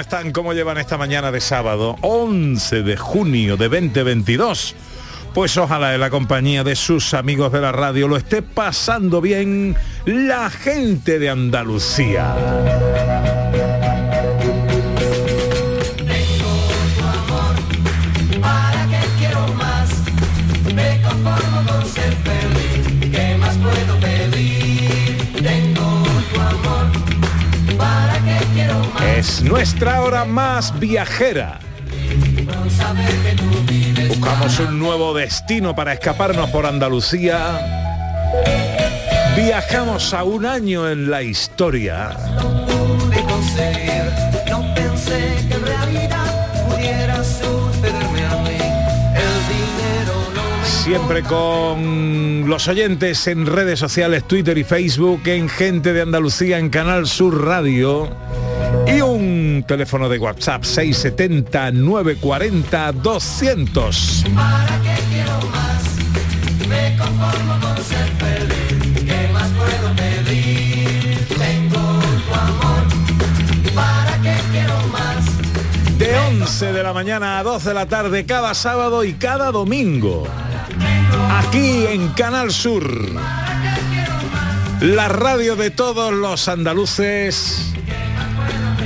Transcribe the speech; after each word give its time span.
¿Cómo 0.00 0.16
están? 0.16 0.32
¿Cómo 0.32 0.52
llevan 0.54 0.78
esta 0.78 0.96
mañana 0.96 1.30
de 1.30 1.42
sábado? 1.42 1.94
11 2.00 2.84
de 2.84 2.96
junio 2.96 3.58
de 3.58 3.68
2022. 3.68 4.74
Pues 5.34 5.58
ojalá 5.58 5.92
en 5.92 6.00
la 6.00 6.08
compañía 6.08 6.64
de 6.64 6.74
sus 6.74 7.12
amigos 7.12 7.52
de 7.52 7.60
la 7.60 7.70
radio 7.70 8.08
lo 8.08 8.16
esté 8.16 8.40
pasando 8.40 9.20
bien 9.20 9.76
la 10.06 10.48
gente 10.48 11.18
de 11.18 11.28
Andalucía. 11.28 12.34
Quiero 29.20 29.32
más? 29.32 29.40
Es 29.40 29.42
nuestra 29.42 30.00
hora 30.02 30.24
más 30.24 30.78
viajera. 30.78 31.58
Buscamos 34.08 34.58
un 34.60 34.78
nuevo 34.78 35.14
destino 35.14 35.74
para 35.74 35.92
escaparnos 35.92 36.50
por 36.50 36.66
Andalucía. 36.66 37.60
Viajamos 39.36 40.12
a 40.14 40.24
un 40.24 40.46
año 40.46 40.88
en 40.88 41.10
la 41.10 41.22
historia. 41.22 42.10
Siempre 50.64 51.22
con 51.22 52.48
los 52.48 52.66
oyentes 52.66 53.28
en 53.28 53.46
redes 53.46 53.78
sociales, 53.78 54.26
Twitter 54.26 54.58
y 54.58 54.64
Facebook, 54.64 55.20
en 55.26 55.48
Gente 55.48 55.92
de 55.92 56.02
Andalucía, 56.02 56.58
en 56.58 56.68
Canal 56.68 57.06
Sur 57.06 57.44
Radio. 57.44 58.08
Y 58.90 59.00
un 59.02 59.64
teléfono 59.68 60.08
de 60.08 60.18
WhatsApp 60.18 60.64
670 60.64 61.70
940 61.70 62.92
200. 62.92 64.24
¿Para 64.34 64.80
qué 64.82 64.94
quiero 65.12 65.38
más? 65.52 66.68
Me 66.68 66.96
conformo 66.96 67.60
con 67.60 67.84
ser 67.84 68.08
feliz. 68.18 69.04
¿Qué 69.06 69.28
más 69.32 69.48
puedo 69.50 69.94
pedir? 69.94 71.18
Tengo 71.28 72.00
tu 72.26 72.34
amor. 72.34 73.74
¿Para 73.74 74.20
qué 74.22 74.34
quiero 74.50 74.74
más? 74.88 75.98
De 75.98 76.18
11 76.40 76.72
de 76.72 76.82
la 76.82 76.92
mañana 76.92 77.38
a 77.38 77.44
12 77.44 77.68
de 77.68 77.74
la 77.74 77.86
tarde 77.86 78.26
cada 78.26 78.54
sábado 78.54 79.04
y 79.04 79.12
cada 79.12 79.52
domingo. 79.52 80.26
Aquí 81.30 81.86
en 81.86 82.08
Canal 82.08 82.50
Sur. 82.50 82.90
La 84.80 85.08
radio 85.08 85.54
de 85.54 85.70
todos 85.70 86.12
los 86.12 86.48
andaluces. 86.48 87.69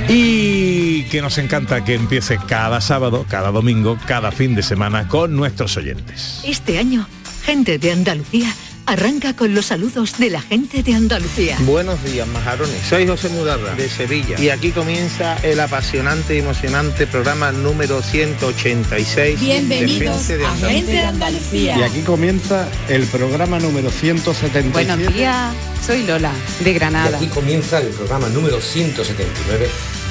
Y 0.07 1.03
que 1.05 1.21
nos 1.21 1.37
encanta 1.37 1.83
que 1.83 1.95
empiece 1.95 2.37
cada 2.47 2.79
sábado, 2.81 3.25
cada 3.27 3.51
domingo, 3.51 3.97
cada 4.05 4.31
fin 4.31 4.55
de 4.55 4.61
semana 4.61 5.07
con 5.07 5.35
nuestros 5.35 5.75
oyentes. 5.77 6.41
Este 6.45 6.77
año, 6.77 7.07
gente 7.43 7.79
de 7.79 7.91
Andalucía 7.91 8.53
arranca 8.85 9.35
con 9.35 9.55
los 9.55 9.67
saludos 9.67 10.17
de 10.17 10.29
la 10.29 10.41
gente 10.41 10.83
de 10.83 10.93
Andalucía. 10.93 11.57
Buenos 11.61 12.03
días, 12.03 12.27
majarones. 12.27 12.81
Soy 12.87 13.07
José 13.07 13.29
Mudarra, 13.29 13.73
de 13.73 13.89
Sevilla. 13.89 14.39
Y 14.39 14.49
aquí 14.49 14.71
comienza 14.71 15.37
el 15.37 15.59
apasionante 15.59 16.35
y 16.35 16.39
emocionante 16.39 17.07
programa 17.07 17.51
número 17.51 18.01
186 18.01 19.39
Bienvenidos 19.39 20.27
de 20.27 20.37
Gente 20.37 20.37
de 20.37 20.45
a 20.45 20.51
Andalucía. 20.51 20.69
Gente 20.69 20.91
de 20.91 21.01
Andalucía. 21.01 21.77
Y 21.77 21.83
aquí 21.83 22.01
comienza 22.01 22.67
el 22.89 23.03
programa 23.05 23.59
número 23.59 23.89
177. 23.89 24.69
Buenos 24.69 25.13
días, 25.13 25.53
soy 25.85 26.03
Lola, 26.03 26.31
de 26.63 26.73
Granada. 26.73 27.17
Aquí 27.17 27.27
comienza 27.27 27.79
el 27.79 27.87
programa 27.87 28.29
número 28.29 28.61
179 28.61 29.67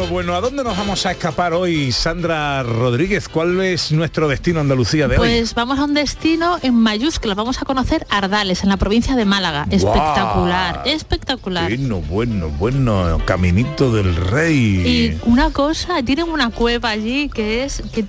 Bueno, 0.00 0.12
bueno, 0.14 0.34
¿a 0.34 0.40
dónde 0.40 0.64
nos 0.64 0.78
vamos 0.78 1.04
a 1.04 1.10
escapar 1.10 1.52
hoy, 1.52 1.92
Sandra 1.92 2.62
Rodríguez? 2.62 3.28
¿Cuál 3.28 3.60
es 3.60 3.92
nuestro 3.92 4.28
destino 4.28 4.60
Andalucía 4.60 5.08
de 5.08 5.18
hoy? 5.18 5.28
Pues 5.28 5.54
vamos 5.54 5.78
a 5.78 5.84
un 5.84 5.92
destino 5.92 6.58
en 6.62 6.74
mayúsculas, 6.74 7.36
vamos 7.36 7.60
a 7.60 7.66
conocer 7.66 8.06
Ardales, 8.08 8.62
en 8.62 8.70
la 8.70 8.78
provincia 8.78 9.14
de 9.14 9.26
Málaga. 9.26 9.66
Espectacular, 9.70 10.82
espectacular. 10.86 11.68
Bueno, 11.68 12.00
bueno, 12.08 12.48
bueno, 12.48 13.20
Caminito 13.26 13.92
del 13.92 14.16
Rey. 14.16 14.56
Y 14.56 15.18
una 15.28 15.50
cosa, 15.50 16.02
tienen 16.02 16.30
una 16.30 16.48
cueva 16.48 16.88
allí 16.88 17.28
que 17.28 17.64
es 17.64 17.82
que, 17.92 18.06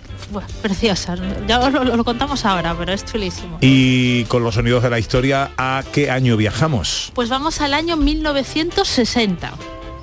preciosa. 0.62 1.18
Ya 1.46 1.59
os 1.59 1.73
lo, 1.73 1.84
lo 1.84 2.03
contamos 2.06 2.46
ahora, 2.46 2.73
pero 2.78 2.94
es 2.94 3.03
chulísimo. 3.03 3.58
Y 3.59 4.23
con 4.25 4.44
los 4.44 4.56
sonidos 4.56 4.81
de 4.81 4.91
la 4.91 5.00
historia, 5.00 5.52
¿a 5.58 5.84
qué 5.91 6.09
año 6.09 6.38
viajamos? 6.38 7.12
Pues 7.13 7.28
vamos 7.28 7.59
al 7.59 7.73
año 7.73 7.97
1960. 7.97 9.52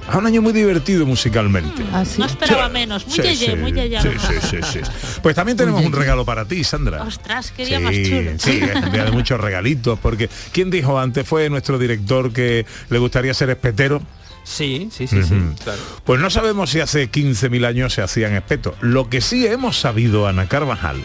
A 0.08 0.16
un 0.18 0.26
año 0.26 0.40
muy 0.42 0.52
divertido 0.52 1.04
musicalmente. 1.06 1.82
No 2.18 2.24
esperaba 2.26 2.66
Sí. 2.66 2.72
menos, 2.72 3.06
muy 3.06 3.16
Sí, 3.16 3.22
yeye, 3.22 3.50
sí, 3.50 3.56
muy 3.56 3.72
yeye. 3.72 4.00
sí, 4.00 4.08
sí, 4.18 4.34
sí, 4.50 4.56
sí. 4.72 4.80
Pues 5.22 5.34
también 5.36 5.56
tenemos 5.56 5.84
un 5.84 5.92
regalo 5.92 6.24
para 6.24 6.44
ti, 6.46 6.64
Sandra. 6.64 7.02
Ostras, 7.02 7.52
qué 7.56 7.66
día 7.66 7.78
Sí, 7.78 7.84
más 7.84 7.92
chulo. 7.94 8.30
sí, 8.38 8.60
es 8.62 8.84
un 8.84 8.92
día 8.92 9.04
de 9.04 9.10
muchos 9.12 9.40
regalitos, 9.40 9.98
porque 9.98 10.30
¿quién 10.52 10.70
dijo 10.70 10.98
antes? 10.98 11.26
Fue 11.26 11.48
nuestro 11.50 11.78
director 11.78 12.32
que 12.32 12.64
le 12.88 12.98
gustaría 12.98 13.34
ser 13.34 13.50
espetero. 13.50 14.00
Sí, 14.44 14.88
sí, 14.90 15.06
sí, 15.06 15.22
sí, 15.22 15.34
claro. 15.62 15.78
Pues 16.04 16.18
no 16.22 16.30
sabemos 16.30 16.70
si 16.70 16.80
hace 16.80 17.10
15.000 17.10 17.66
años 17.66 17.92
se 17.92 18.00
hacían 18.00 18.32
espetos. 18.34 18.76
Lo 18.80 19.10
que 19.10 19.20
sí 19.20 19.46
hemos 19.46 19.78
sabido, 19.78 20.26
Ana 20.26 20.48
Carvajal, 20.48 20.96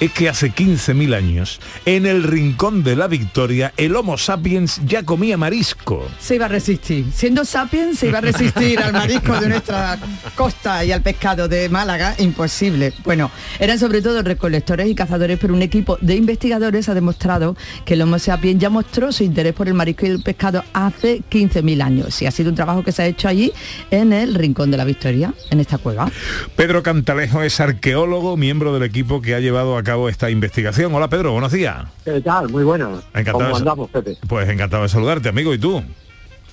es 0.00 0.12
que 0.12 0.28
hace 0.28 0.52
15.000 0.52 1.14
años, 1.14 1.60
en 1.84 2.06
el 2.06 2.22
rincón 2.22 2.82
de 2.82 2.96
la 2.96 3.06
Victoria, 3.06 3.72
el 3.76 3.96
Homo 3.96 4.18
sapiens 4.18 4.80
ya 4.84 5.02
comía 5.02 5.36
marisco. 5.36 6.06
Se 6.18 6.36
iba 6.36 6.46
a 6.46 6.48
resistir. 6.48 7.06
Siendo 7.14 7.44
sapiens, 7.44 7.98
se 7.98 8.08
iba 8.08 8.18
a 8.18 8.20
resistir 8.20 8.78
al 8.80 8.92
marisco 8.92 9.38
de 9.40 9.48
nuestra 9.48 9.98
costa 10.34 10.84
y 10.84 10.92
al 10.92 11.02
pescado 11.02 11.48
de 11.48 11.68
Málaga. 11.68 12.14
Imposible. 12.18 12.92
Bueno, 13.04 13.30
eran 13.58 13.78
sobre 13.78 14.02
todo 14.02 14.22
recolectores 14.22 14.88
y 14.88 14.94
cazadores, 14.94 15.38
pero 15.40 15.54
un 15.54 15.62
equipo 15.62 15.98
de 16.00 16.16
investigadores 16.16 16.88
ha 16.88 16.94
demostrado 16.94 17.56
que 17.84 17.94
el 17.94 18.02
Homo 18.02 18.18
sapiens 18.18 18.60
ya 18.60 18.70
mostró 18.70 19.12
su 19.12 19.24
interés 19.24 19.54
por 19.54 19.68
el 19.68 19.74
marisco 19.74 20.06
y 20.06 20.10
el 20.10 20.22
pescado 20.22 20.64
hace 20.72 21.22
15.000 21.30 21.82
años. 21.82 22.22
Y 22.22 22.26
ha 22.26 22.30
sido 22.30 22.50
un 22.50 22.56
trabajo 22.56 22.82
que 22.82 22.92
se 22.92 23.02
ha 23.02 23.06
hecho 23.06 23.28
allí 23.28 23.52
en 23.90 24.12
el 24.12 24.34
rincón 24.34 24.70
de 24.70 24.76
la 24.76 24.84
Victoria, 24.84 25.34
en 25.50 25.60
esta 25.60 25.78
cueva. 25.78 26.10
Pedro 26.56 26.82
Cantalejo 26.82 27.42
es 27.42 27.60
arqueólogo, 27.60 28.36
miembro 28.36 28.74
del 28.74 28.82
equipo 28.82 29.22
que 29.22 29.34
ha 29.34 29.40
llevado 29.40 29.76
a 29.76 29.82
cabo 29.82 29.93
esta 30.08 30.30
investigación. 30.30 30.94
Hola 30.94 31.08
Pedro, 31.08 31.32
buenos 31.32 31.52
días. 31.52 31.84
¿Qué 32.04 32.20
tal? 32.20 32.48
Muy 32.50 32.64
bueno. 32.64 33.00
Encantado 33.14 33.38
¿Cómo 33.38 33.48
de- 33.48 33.56
andamos, 33.56 33.90
Pepe? 33.90 34.16
Pues 34.28 34.48
encantado 34.48 34.82
de 34.82 34.88
saludarte, 34.88 35.28
amigo, 35.28 35.54
¿y 35.54 35.58
tú? 35.58 35.82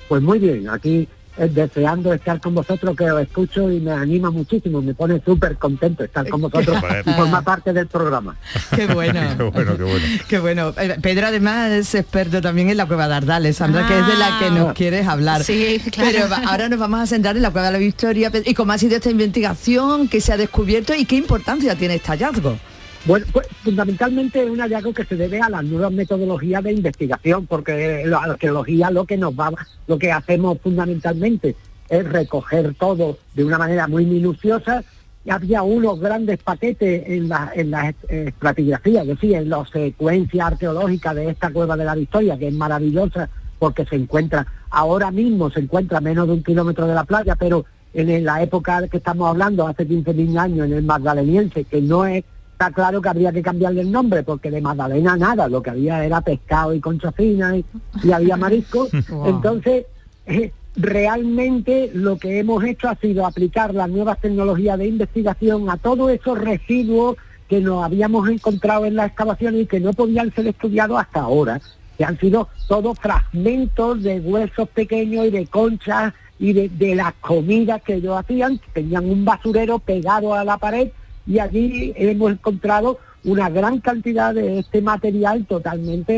Pues 0.08 0.22
muy 0.22 0.40
bien, 0.40 0.68
aquí 0.70 1.08
eh, 1.38 1.48
deseando 1.50 2.12
estar 2.14 2.42
con 2.42 2.54
vosotros, 2.54 2.94
que 2.98 3.10
os 3.10 3.22
escucho 3.22 3.72
y 3.72 3.80
me 3.80 3.92
anima 3.92 4.30
muchísimo, 4.30 4.82
me 4.82 4.94
pone 4.94 5.22
súper 5.24 5.56
contento 5.56 6.04
estar 6.04 6.28
con 6.28 6.42
vosotros 6.42 6.78
y 7.06 7.10
formar 7.14 7.42
parte 7.46 7.72
del 7.72 7.88
programa. 7.88 8.36
Qué 8.76 8.88
bueno. 8.88 9.22
qué 9.38 9.44
bueno, 9.44 9.78
qué 9.78 9.84
bueno. 9.84 10.06
Qué 10.28 10.40
bueno. 10.40 10.74
Eh, 10.78 10.98
Pedro 11.02 11.28
además 11.28 11.72
es 11.72 11.96
experto 11.96 12.42
también 12.42 12.70
en 12.70 12.76
la 12.76 12.86
cueva 12.86 13.08
de 13.08 13.14
Ardales, 13.16 13.56
Sandra, 13.56 13.88
que 13.88 13.98
es 14.00 14.08
de 14.08 14.18
la 14.18 14.40
que 14.40 14.52
nos 14.52 14.74
quieres 14.74 15.08
hablar. 15.08 15.44
Sí, 15.46 15.82
claro. 15.90 16.10
Pero 16.12 16.50
ahora 16.50 16.68
nos 16.68 16.78
vamos 16.80 17.00
a 17.00 17.06
centrar 17.08 17.38
en 17.38 17.42
la 17.44 17.52
cueva 17.52 17.68
de 17.68 17.74
la 17.74 17.80
Victoria 17.80 18.30
Pedro, 18.30 18.50
y 18.52 18.54
cómo 18.54 18.74
ha 18.74 18.78
sido 18.78 18.98
esta 18.98 19.10
investigación, 19.10 20.10
qué 20.10 20.20
se 20.20 20.34
ha 20.34 20.38
descubierto 20.38 20.94
y 20.94 21.06
qué 21.06 21.16
importancia 21.16 21.74
tiene 21.76 21.96
este 21.96 22.10
hallazgo. 22.10 22.58
Bueno, 23.04 23.26
pues 23.34 23.48
fundamentalmente 23.64 24.44
es 24.44 24.50
un 24.50 24.60
hallazgo 24.60 24.94
que 24.94 25.06
se 25.06 25.16
debe 25.16 25.42
a 25.42 25.50
las 25.50 25.64
nuevas 25.64 25.92
metodologías 25.92 26.64
de 26.64 26.74
investigación, 26.74 27.48
porque 27.48 28.04
la 28.06 28.20
arqueología 28.20 28.92
lo 28.92 29.06
que 29.06 29.18
nos 29.18 29.34
va, 29.34 29.52
lo 29.88 29.98
que 29.98 30.12
hacemos 30.12 30.60
fundamentalmente 30.62 31.56
es 31.90 32.08
recoger 32.08 32.76
todo 32.76 33.18
de 33.34 33.44
una 33.44 33.58
manera 33.58 33.88
muy 33.88 34.06
minuciosa. 34.06 34.84
Había 35.28 35.64
unos 35.64 36.00
grandes 36.00 36.38
paquetes 36.44 37.04
en 37.08 37.28
la, 37.28 37.52
en 37.56 37.72
la 37.72 37.94
estratigrafía, 38.08 39.02
es 39.02 39.08
decir, 39.08 39.34
en 39.34 39.50
la 39.50 39.66
secuencia 39.66 40.48
arqueológica 40.48 41.16
de 41.16 41.30
esta 41.30 41.52
cueva 41.52 41.76
de 41.76 41.86
la 41.86 41.96
Victoria, 41.96 42.38
que 42.38 42.50
es 42.50 42.54
maravillosa 42.54 43.30
porque 43.58 43.86
se 43.86 43.96
encuentra, 43.96 44.46
ahora 44.70 45.10
mismo 45.10 45.50
se 45.50 45.60
encuentra 45.60 45.98
a 45.98 46.02
menos 46.02 46.28
de 46.28 46.34
un 46.34 46.44
kilómetro 46.44 46.86
de 46.86 46.96
la 46.96 47.04
playa, 47.04 47.36
pero 47.36 47.66
en 47.94 48.24
la 48.24 48.42
época 48.44 48.88
que 48.88 48.98
estamos 48.98 49.28
hablando, 49.28 49.68
hace 49.68 49.88
15.000 49.88 50.40
años, 50.40 50.68
en 50.68 50.74
el 50.74 50.84
Magdaleniense, 50.84 51.66
que 51.66 51.82
no 51.82 52.06
es 52.06 52.24
está 52.62 52.72
claro 52.72 53.02
que 53.02 53.10
habría 53.10 53.32
que 53.32 53.42
cambiarle 53.42 53.82
el 53.82 53.92
nombre 53.92 54.22
porque 54.22 54.52
de 54.52 54.62
Magdalena 54.62 55.18
nada, 55.18 55.48
lo 55.48 55.64
que 55.64 55.72
había 55.72 56.06
era 56.06 56.22
pescado 56.22 56.76
y 56.76 56.80
concha 56.80 57.12
fina 57.12 57.58
y, 57.58 57.66
y 58.04 58.12
había 58.12 58.38
marisco. 58.38 58.88
Wow. 59.10 59.28
Entonces, 59.28 59.86
eh, 60.28 60.52
realmente 60.76 61.90
lo 61.94 62.18
que 62.18 62.40
hemos 62.40 62.64
hecho 62.64 62.88
ha 62.88 62.96
sido 62.96 63.26
aplicar 63.26 63.74
las 63.74 63.90
nuevas 63.90 64.22
tecnologías 64.22 64.78
de 64.78 64.88
investigación 64.88 65.70
a 65.70 65.78
todos 65.78 66.12
esos 66.12 66.38
residuos 66.38 67.18
que 67.50 67.60
nos 67.60 67.84
habíamos 67.84 68.30
encontrado 68.30 68.86
en 68.86 68.96
las 68.96 69.08
excavaciones 69.08 69.64
y 69.64 69.66
que 69.66 69.80
no 69.80 69.92
podían 69.94 70.34
ser 70.34 70.48
estudiados 70.48 71.00
hasta 71.00 71.22
ahora, 71.22 71.60
que 71.98 72.06
han 72.06 72.18
sido 72.20 72.48
todos 72.68 72.98
fragmentos 73.00 74.04
de 74.04 74.20
huesos 74.20 74.70
pequeños 74.70 75.26
y 75.26 75.32
de 75.32 75.48
conchas 75.48 76.14
y 76.40 76.54
de, 76.54 76.70
de 76.70 76.96
las 76.96 77.14
comidas 77.16 77.82
que 77.82 77.96
ellos 77.96 78.18
hacían, 78.18 78.60
tenían 78.74 79.10
un 79.10 79.26
basurero 79.26 79.80
pegado 79.80 80.36
a 80.36 80.44
la 80.44 80.58
pared 80.58 80.90
y 81.26 81.40
allí 81.40 81.94
hemos 81.96 82.32
encontrado 82.32 83.00
una 83.24 83.50
gran 83.50 83.80
cantidad 83.80 84.34
de 84.34 84.60
este 84.60 84.82
material 84.82 85.46
totalmente, 85.46 86.14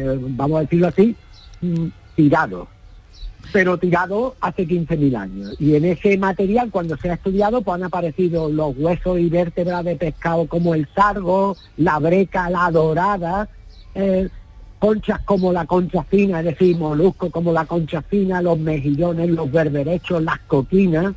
eh, 0.00 0.18
vamos 0.20 0.58
a 0.58 0.60
decirlo 0.62 0.88
así, 0.88 1.14
mm, 1.60 1.86
tirado, 2.14 2.68
pero 3.52 3.78
tirado 3.78 4.34
hace 4.40 4.66
15.000 4.66 5.16
años. 5.16 5.54
Y 5.60 5.74
en 5.74 5.84
ese 5.84 6.16
material, 6.16 6.70
cuando 6.70 6.96
se 6.96 7.10
ha 7.10 7.14
estudiado, 7.14 7.62
pues 7.62 7.74
han 7.74 7.84
aparecido 7.84 8.48
los 8.48 8.76
huesos 8.76 9.18
y 9.18 9.28
vértebras 9.28 9.84
de 9.84 9.96
pescado 9.96 10.46
como 10.46 10.74
el 10.74 10.88
sargo, 10.94 11.56
la 11.76 11.98
breca, 11.98 12.48
la 12.48 12.70
dorada, 12.70 13.48
eh, 13.94 14.28
conchas 14.78 15.20
como 15.22 15.52
la 15.52 15.66
concha 15.66 16.02
fina, 16.04 16.40
es 16.40 16.46
decir, 16.46 16.76
moluscos 16.76 17.30
como 17.30 17.52
la 17.52 17.66
concha 17.66 18.02
fina, 18.02 18.42
los 18.42 18.58
mejillones, 18.58 19.30
los 19.30 19.50
berberechos, 19.50 20.22
las 20.22 20.38
coquinas. 20.40 21.14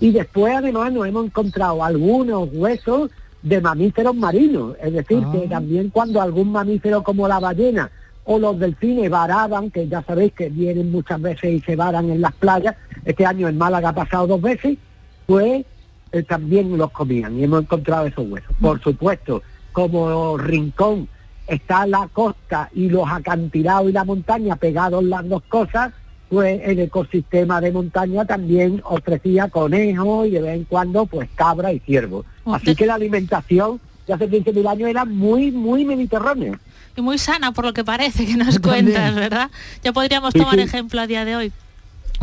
Y 0.00 0.12
después 0.12 0.54
además 0.56 0.92
nos 0.92 1.06
hemos 1.06 1.26
encontrado 1.26 1.84
algunos 1.84 2.48
huesos 2.52 3.10
de 3.42 3.60
mamíferos 3.60 4.14
marinos, 4.14 4.76
es 4.82 4.92
decir, 4.92 5.22
que 5.32 5.46
también 5.48 5.90
cuando 5.90 6.20
algún 6.20 6.52
mamífero 6.52 7.02
como 7.02 7.28
la 7.28 7.38
ballena 7.38 7.90
o 8.24 8.38
los 8.38 8.58
delfines 8.58 9.10
varaban, 9.10 9.70
que 9.70 9.88
ya 9.88 10.02
sabéis 10.02 10.32
que 10.32 10.48
vienen 10.48 10.90
muchas 10.90 11.20
veces 11.20 11.52
y 11.52 11.60
se 11.60 11.76
varan 11.76 12.10
en 12.10 12.20
las 12.20 12.32
playas, 12.34 12.76
este 13.04 13.24
año 13.24 13.48
en 13.48 13.58
Málaga 13.58 13.90
ha 13.90 13.94
pasado 13.94 14.26
dos 14.26 14.42
veces, 14.42 14.78
pues 15.26 15.64
eh, 16.12 16.22
también 16.22 16.76
los 16.76 16.90
comían 16.90 17.38
y 17.38 17.44
hemos 17.44 17.62
encontrado 17.62 18.06
esos 18.06 18.28
huesos. 18.28 18.54
Por 18.60 18.80
supuesto, 18.82 19.42
como 19.72 20.36
rincón 20.36 21.08
está 21.46 21.86
la 21.86 22.08
costa 22.12 22.68
y 22.74 22.88
los 22.88 23.08
acantilados 23.08 23.88
y 23.90 23.92
la 23.92 24.04
montaña 24.04 24.56
pegados 24.56 25.02
las 25.04 25.28
dos 25.28 25.42
cosas, 25.48 25.92
pues 26.30 26.60
el 26.64 26.78
ecosistema 26.78 27.60
de 27.60 27.72
montaña 27.72 28.24
también 28.24 28.80
ofrecía 28.84 29.48
conejos 29.48 30.28
y 30.28 30.30
de 30.30 30.40
vez 30.42 30.54
en 30.56 30.64
cuando 30.64 31.04
pues 31.06 31.28
cabra 31.34 31.72
y 31.72 31.80
ciervo. 31.80 32.24
Así 32.46 32.74
que 32.76 32.86
la 32.86 32.94
alimentación 32.94 33.80
de 34.06 34.14
hace 34.14 34.30
15.000 34.30 34.68
años 34.68 34.88
era 34.88 35.04
muy, 35.04 35.50
muy 35.50 35.84
mediterránea. 35.84 36.58
Y 36.96 37.00
muy 37.02 37.18
sana 37.18 37.52
por 37.52 37.64
lo 37.64 37.72
que 37.72 37.84
parece 37.84 38.24
que 38.26 38.36
nos 38.36 38.60
También. 38.60 38.84
cuentas, 38.86 39.14
¿verdad? 39.16 39.50
Ya 39.82 39.92
podríamos 39.92 40.32
tomar 40.32 40.54
sí. 40.54 40.60
ejemplo 40.62 41.00
a 41.00 41.06
día 41.06 41.24
de 41.24 41.34
hoy. 41.36 41.52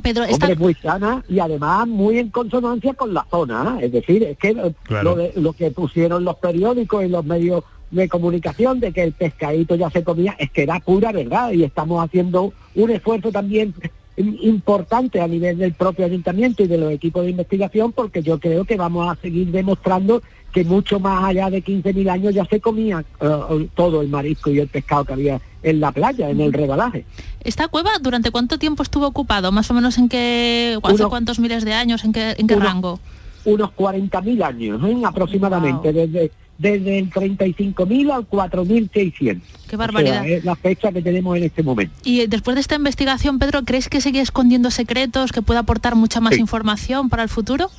Pedro, 0.02 0.24
esta- 0.24 0.46
Hombre, 0.46 0.56
muy 0.60 0.74
sana 0.76 1.24
y 1.28 1.40
además 1.40 1.88
muy 1.88 2.20
en 2.20 2.30
consonancia 2.30 2.94
con 2.94 3.14
la 3.14 3.26
zona. 3.30 3.78
¿eh? 3.82 3.86
Es 3.88 3.92
decir, 3.92 4.24
es 4.24 4.38
que 4.38 4.54
lo- 4.54 4.72
Claro. 4.84 5.04
lo, 5.04 5.16
de- 5.16 5.34
lo 5.36 5.54
que 5.54 5.72
pusieron 5.72 6.24
los 6.24 6.36
periódicos 6.38 7.04
y 7.04 7.10
los 7.10 7.26
medios 7.26 7.64
de 7.90 8.08
comunicación 8.10 8.80
de 8.82 8.92
que 8.92 9.02
el 9.04 9.14
pescadito 9.14 9.76
ya 9.76 9.90
se 9.90 10.04
comía, 10.04 10.36
es 10.38 10.52
que 10.52 10.64
era 10.64 10.80
pura 10.82 11.12
verdad 11.14 11.52
y 11.52 11.64
estamos 11.64 12.04
haciendo 12.04 12.54
un 12.76 12.90
esfuerzo 12.92 13.32
también 13.32 13.74
importante 14.18 15.22
a 15.22 15.28
nivel 15.28 15.58
del 15.58 15.74
propio 15.74 16.06
ayuntamiento 16.06 16.64
y 16.64 16.68
de 16.68 16.78
los 16.78 16.92
equipos 16.92 17.24
de 17.24 17.32
investigación 17.32 17.92
porque 17.92 18.24
yo 18.24 18.40
creo 18.40 18.66
que 18.66 18.76
vamos 18.76 19.10
a 19.10 19.20
seguir 19.22 19.52
demostrando 19.52 20.24
que 20.52 20.64
mucho 20.64 21.00
más 21.00 21.24
allá 21.24 21.50
de 21.52 21.64
15.000 21.64 22.10
años 22.10 22.34
ya 22.34 22.46
se 22.46 22.60
comía 22.60 23.06
eh, 23.22 23.70
todo 23.76 24.02
el 24.02 24.08
marisco 24.08 24.50
y 24.50 24.60
el 24.60 24.68
pescado 24.68 25.06
que 25.06 25.14
había 25.14 25.42
en 25.62 25.80
la 25.80 25.92
playa, 25.92 26.30
en 26.30 26.42
el 26.42 26.52
rebalaje. 26.52 27.06
¿Esta 27.44 27.68
cueva 27.68 27.92
durante 28.02 28.32
cuánto 28.32 28.58
tiempo 28.58 28.82
estuvo 28.82 29.06
ocupado? 29.06 29.52
Más 29.52 29.70
o 29.70 29.74
menos 29.76 29.98
en 29.98 30.10
qué, 30.10 30.80
hace 30.82 31.06
cuántos 31.06 31.40
miles 31.40 31.64
de 31.64 31.74
años, 31.74 32.04
en 32.04 32.14
qué, 32.14 32.36
en 32.38 32.48
qué 32.48 32.56
rango. 32.56 33.00
unos 33.46 33.70
40.000 33.72 34.44
años 34.44 34.82
¿eh? 34.84 35.02
aproximadamente, 35.06 35.94
desde, 35.94 36.32
desde 36.58 36.98
el 37.00 37.10
35.000 37.12 38.12
al 38.12 38.28
4.600. 38.28 39.42
Qué 39.70 39.76
barbaridad. 39.76 40.22
O 40.22 40.26
sea, 40.26 40.38
es 40.38 40.44
la 40.46 40.56
fecha 40.56 40.92
que 40.92 41.02
tenemos 41.02 41.38
en 41.38 41.44
este 41.44 41.64
momento. 41.64 41.94
Y 42.04 42.22
eh, 42.22 42.28
después 42.28 42.56
de 42.56 42.62
esta 42.62 42.76
investigación, 42.76 43.40
Pedro, 43.40 43.64
¿crees 43.64 43.90
que 43.90 44.02
sigue 44.02 44.22
escondiendo 44.22 44.72
secretos, 44.72 45.32
que 45.32 45.42
pueda 45.42 45.60
aportar 45.62 45.96
mucha 45.96 46.20
más 46.20 46.36
Sí. 46.36 46.42
información 46.42 47.10
para 47.10 47.24
el 47.24 47.30
futuro? 47.30 47.70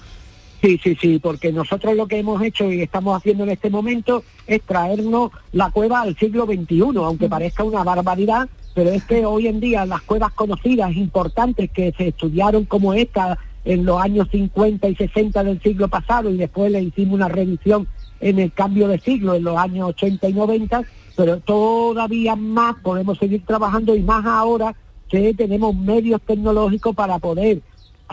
Sí, 0.61 0.79
sí, 0.83 0.97
sí, 1.01 1.21
porque 1.21 1.53
nosotros 1.53 1.95
lo 1.97 2.09
que 2.09 2.19
hemos 2.19 2.43
hecho 2.43 2.71
y 2.73 2.83
estamos 2.83 3.17
haciendo 3.17 3.45
en 3.45 3.51
este 3.51 3.71
momento 3.71 4.25
es 4.47 4.61
traernos 4.63 5.31
la 5.53 5.71
cueva 5.71 6.01
al 6.03 6.17
siglo 6.17 6.47
XXI, 6.47 6.81
aunque 6.97 7.29
parezca 7.29 7.63
una 7.63 7.85
barbaridad, 7.85 8.49
pero 8.75 8.91
es 8.91 9.05
que 9.05 9.25
hoy 9.25 9.47
en 9.47 9.61
día 9.61 9.87
las 9.87 10.03
cuevas 10.03 10.33
conocidas, 10.33 10.95
importantes, 10.97 11.71
que 11.71 11.93
se 11.97 12.09
estudiaron 12.09 12.65
como 12.65 12.93
esta 12.93 13.39
en 13.65 13.85
los 13.85 14.01
años 14.03 14.29
50 14.33 14.89
y 14.89 14.97
60 14.97 15.45
del 15.45 15.61
siglo 15.63 15.87
pasado 15.89 16.31
y 16.31 16.37
después 16.37 16.73
le 16.73 16.83
hicimos 16.83 17.15
una 17.17 17.29
revisión 17.29 17.87
en 18.21 18.39
el 18.39 18.53
cambio 18.53 18.89
de 18.89 18.99
siglo, 18.99 19.35
en 19.35 19.45
los 19.45 19.57
años 19.57 19.91
80 19.91 20.29
y 20.29 20.33
90, 20.33 20.83
pero 21.17 21.39
todavía 21.41 22.37
más 22.37 22.77
podemos 22.83 23.19
seguir 23.19 23.45
trabajando 23.45 23.95
y 23.95 24.03
más 24.03 24.25
ahora 24.25 24.75
que 25.09 25.35
tenemos 25.35 25.75
medios 25.75 26.21
tecnológicos 26.23 26.95
para 26.95 27.19
poder 27.19 27.61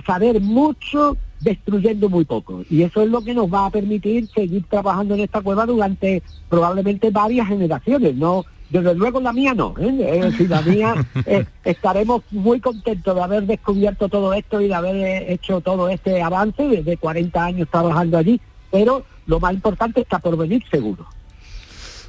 saber 0.05 0.39
mucho 0.41 1.17
destruyendo 1.41 2.09
muy 2.09 2.25
poco. 2.25 2.63
Y 2.69 2.83
eso 2.83 3.01
es 3.01 3.09
lo 3.09 3.21
que 3.21 3.33
nos 3.33 3.53
va 3.53 3.67
a 3.67 3.69
permitir 3.69 4.27
seguir 4.27 4.63
trabajando 4.69 5.13
en 5.13 5.21
esta 5.21 5.41
cueva 5.41 5.65
durante 5.65 6.23
probablemente 6.49 7.11
varias 7.11 7.47
generaciones. 7.47 8.15
No, 8.15 8.45
desde 8.69 8.95
luego 8.95 9.19
la 9.19 9.33
mía 9.33 9.53
no. 9.53 9.75
¿eh? 9.79 9.95
Es 10.15 10.21
decir, 10.31 10.49
la 10.49 10.61
mía 10.61 10.95
eh, 11.25 11.45
estaremos 11.63 12.23
muy 12.31 12.59
contentos 12.59 13.15
de 13.15 13.21
haber 13.21 13.43
descubierto 13.43 14.09
todo 14.09 14.33
esto 14.33 14.59
y 14.61 14.67
de 14.67 14.73
haber 14.73 14.95
eh, 14.95 15.33
hecho 15.33 15.61
todo 15.61 15.89
este 15.89 16.21
avance 16.21 16.63
desde 16.63 16.97
40 16.97 17.45
años 17.45 17.67
trabajando 17.69 18.17
allí. 18.17 18.41
Pero 18.71 19.05
lo 19.27 19.39
más 19.39 19.53
importante 19.53 20.01
está 20.01 20.19
por 20.19 20.37
venir 20.37 20.63
seguro. 20.69 21.05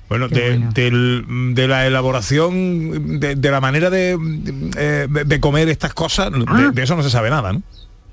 Bueno, 0.09 0.29
de, 0.29 0.59
del- 0.73 1.55
de 1.55 1.67
la 1.67 1.87
elaboración, 1.87 3.19
de, 3.19 3.35
de 3.35 3.51
la 3.51 3.61
manera 3.61 3.91
de, 3.91 4.13
eh, 4.77 5.07
de- 5.11 5.25
de 5.25 5.41
comer 5.41 5.69
estas 5.69 5.95
cosas, 5.95 6.31
de, 6.31 6.71
de 6.73 6.83
eso 6.83 6.95
no 6.95 7.03
se 7.03 7.11
sabe 7.11 7.29
nada, 7.31 7.53
¿no? 7.53 7.63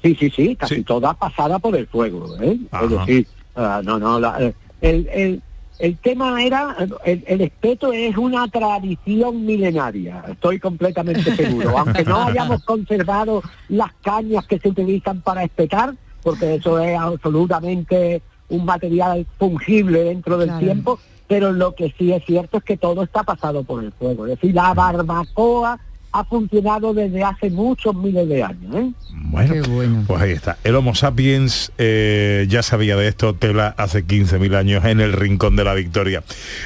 Sí, 0.01 0.15
sí, 0.19 0.29
sí, 0.35 0.55
casi 0.55 0.83
toda 0.83 1.13
pasada 1.13 1.59
por 1.59 1.75
el 1.75 1.85
fuego. 1.87 2.35
¿eh? 2.41 2.57
Es 2.83 2.89
decir, 2.89 3.27
ah, 3.55 3.81
no, 3.83 3.99
no, 3.99 4.19
la- 4.19 4.41
eh, 4.41 4.53
el, 4.81 5.07
el, 5.13 5.41
el 5.79 5.97
tema 5.97 6.43
era, 6.43 6.75
el, 7.05 7.23
el 7.27 7.41
espeto 7.41 7.93
es 7.93 8.17
una 8.17 8.47
tradición 8.47 9.45
milenaria, 9.45 10.23
estoy 10.31 10.59
completamente 10.59 11.35
seguro. 11.35 11.77
Aunque 11.77 12.03
no 12.05 12.23
hayamos 12.23 12.63
conservado 12.65 13.43
las 13.69 13.93
cañas 14.03 14.45
que 14.47 14.57
se 14.57 14.69
utilizan 14.69 15.21
para 15.21 15.43
espetar, 15.43 15.93
porque 16.23 16.55
eso 16.55 16.79
es 16.79 16.97
absolutamente 16.99 18.21
un 18.55 18.65
material 18.65 19.25
fungible 19.39 20.03
dentro 20.03 20.37
del 20.37 20.49
Claro. 20.49 20.65
tiempo, 20.65 20.99
pero 21.27 21.51
lo 21.51 21.73
que 21.75 21.93
sí 21.97 22.11
es 22.13 22.23
cierto 22.25 22.57
es 22.57 22.63
que 22.63 22.77
todo 22.77 23.03
está 23.03 23.23
pasado 23.23 23.63
por 23.63 23.83
el 23.83 23.91
fuego. 23.91 24.25
Es 24.27 24.39
decir, 24.39 24.53
la 24.53 24.73
barbacoa 24.73 25.79
ha 26.15 26.23
funcionado 26.25 26.93
desde 26.93 27.23
hace 27.23 27.49
muchos 27.49 27.95
miles 27.95 28.29
de 28.29 28.43
años. 28.43 28.75
¿eh? 28.75 28.91
Bueno, 29.31 30.03
pues 30.05 30.21
ahí 30.21 30.31
está. 30.31 30.57
El 30.63 30.75
Homo 30.75 30.93
sapiens 30.93 31.71
eh, 31.79 32.45
ya 32.47 32.61
sabía 32.61 32.95
de 32.95 33.07
esto, 33.07 33.33
tela 33.33 33.73
hace 33.79 34.05
15.000 34.05 34.55
años 34.55 34.85
en 34.85 35.01
el 35.01 35.11
Rincón 35.13 35.55
de 35.55 35.63
la 35.63 35.73
Victoria. 35.73 36.23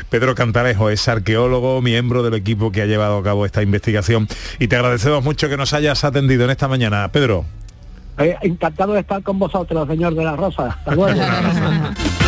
Pedro 0.10 0.36
Cantalejo 0.36 0.90
es 0.90 1.08
arqueólogo, 1.08 1.82
miembro 1.82 2.24
del 2.24 2.34
equipo 2.34 2.74
que 2.74 2.82
ha 2.82 2.88
llevado 2.88 3.18
a 3.20 3.24
cabo 3.24 3.46
esta 3.46 3.64
investigación 3.64 4.28
y 4.60 4.68
te 4.68 4.76
agradecemos 4.76 5.24
mucho 5.24 5.48
que 5.48 5.56
nos 5.56 5.72
hayas 5.74 6.04
atendido 6.04 6.44
en 6.44 6.50
esta 6.50 6.68
mañana. 6.68 7.10
Pedro. 7.14 7.46
Eh, 8.18 8.36
encantado 8.42 8.94
de 8.94 9.02
estar 9.02 9.22
con 9.22 9.38
vosotros, 9.38 9.88
señor 9.88 10.16
de 10.16 10.24
la 10.24 10.36
Rosa. 10.36 10.78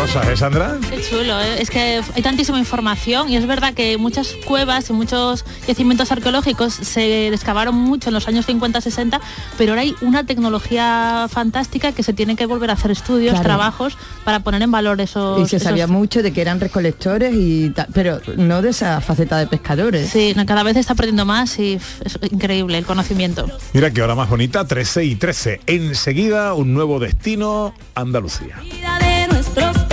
cosas, 0.00 0.28
eh, 0.28 0.36
Sandra? 0.36 0.78
Qué 0.88 1.02
chulo, 1.02 1.38
¿eh? 1.40 1.60
es 1.60 1.68
que 1.68 2.00
hay 2.14 2.22
tantísima 2.22 2.58
información 2.58 3.28
y 3.28 3.36
es 3.36 3.46
verdad 3.46 3.74
que 3.74 3.98
muchas 3.98 4.34
cuevas 4.46 4.88
y 4.88 4.94
muchos 4.94 5.44
yacimientos 5.68 6.10
arqueológicos 6.10 6.72
se 6.72 7.28
excavaron 7.28 7.74
mucho 7.74 8.08
en 8.08 8.14
los 8.14 8.26
años 8.26 8.48
50-60, 8.48 9.20
pero 9.58 9.72
ahora 9.72 9.82
hay 9.82 9.94
una 10.00 10.24
tecnología 10.24 11.26
fantástica 11.30 11.92
que 11.92 12.02
se 12.02 12.14
tiene 12.14 12.34
que 12.34 12.46
volver 12.46 12.70
a 12.70 12.74
hacer 12.74 12.90
estudios, 12.90 13.32
Claro. 13.32 13.44
trabajos 13.44 13.98
para 14.24 14.40
poner 14.40 14.62
en 14.62 14.70
valor 14.70 15.00
esos... 15.02 15.40
Y 15.42 15.46
se 15.46 15.60
sabía 15.60 15.86
mucho 15.86 16.22
de 16.22 16.32
que 16.32 16.40
eran 16.40 16.60
recolectores 16.60 17.34
y 17.34 17.68
tal, 17.70 17.88
pero 17.92 18.20
no 18.36 18.62
de 18.62 18.70
esa 18.70 19.00
faceta 19.02 19.36
de 19.38 19.46
pescadores. 19.48 20.08
Sí, 20.08 20.32
no, 20.34 20.46
cada 20.46 20.62
vez 20.62 20.74
se 20.74 20.80
está 20.80 20.94
aprendiendo 20.94 21.26
más 21.26 21.58
y 21.58 21.74
es 21.74 22.18
increíble 22.30 22.78
el 22.78 22.86
conocimiento. 22.86 23.46
Mira 23.74 23.90
qué 23.90 24.02
hora 24.02 24.14
más 24.14 24.30
bonita, 24.30 24.66
13 24.66 25.04
y 25.04 25.14
13. 25.16 25.60
Enseguida 25.66 26.54
un 26.54 26.72
nuevo 26.72 26.98
destino, 27.00 27.74
Andalucía. 27.94 28.56
vida 28.62 28.98
de 28.98 29.28
nuestros 29.28 29.76
peces 29.78 29.89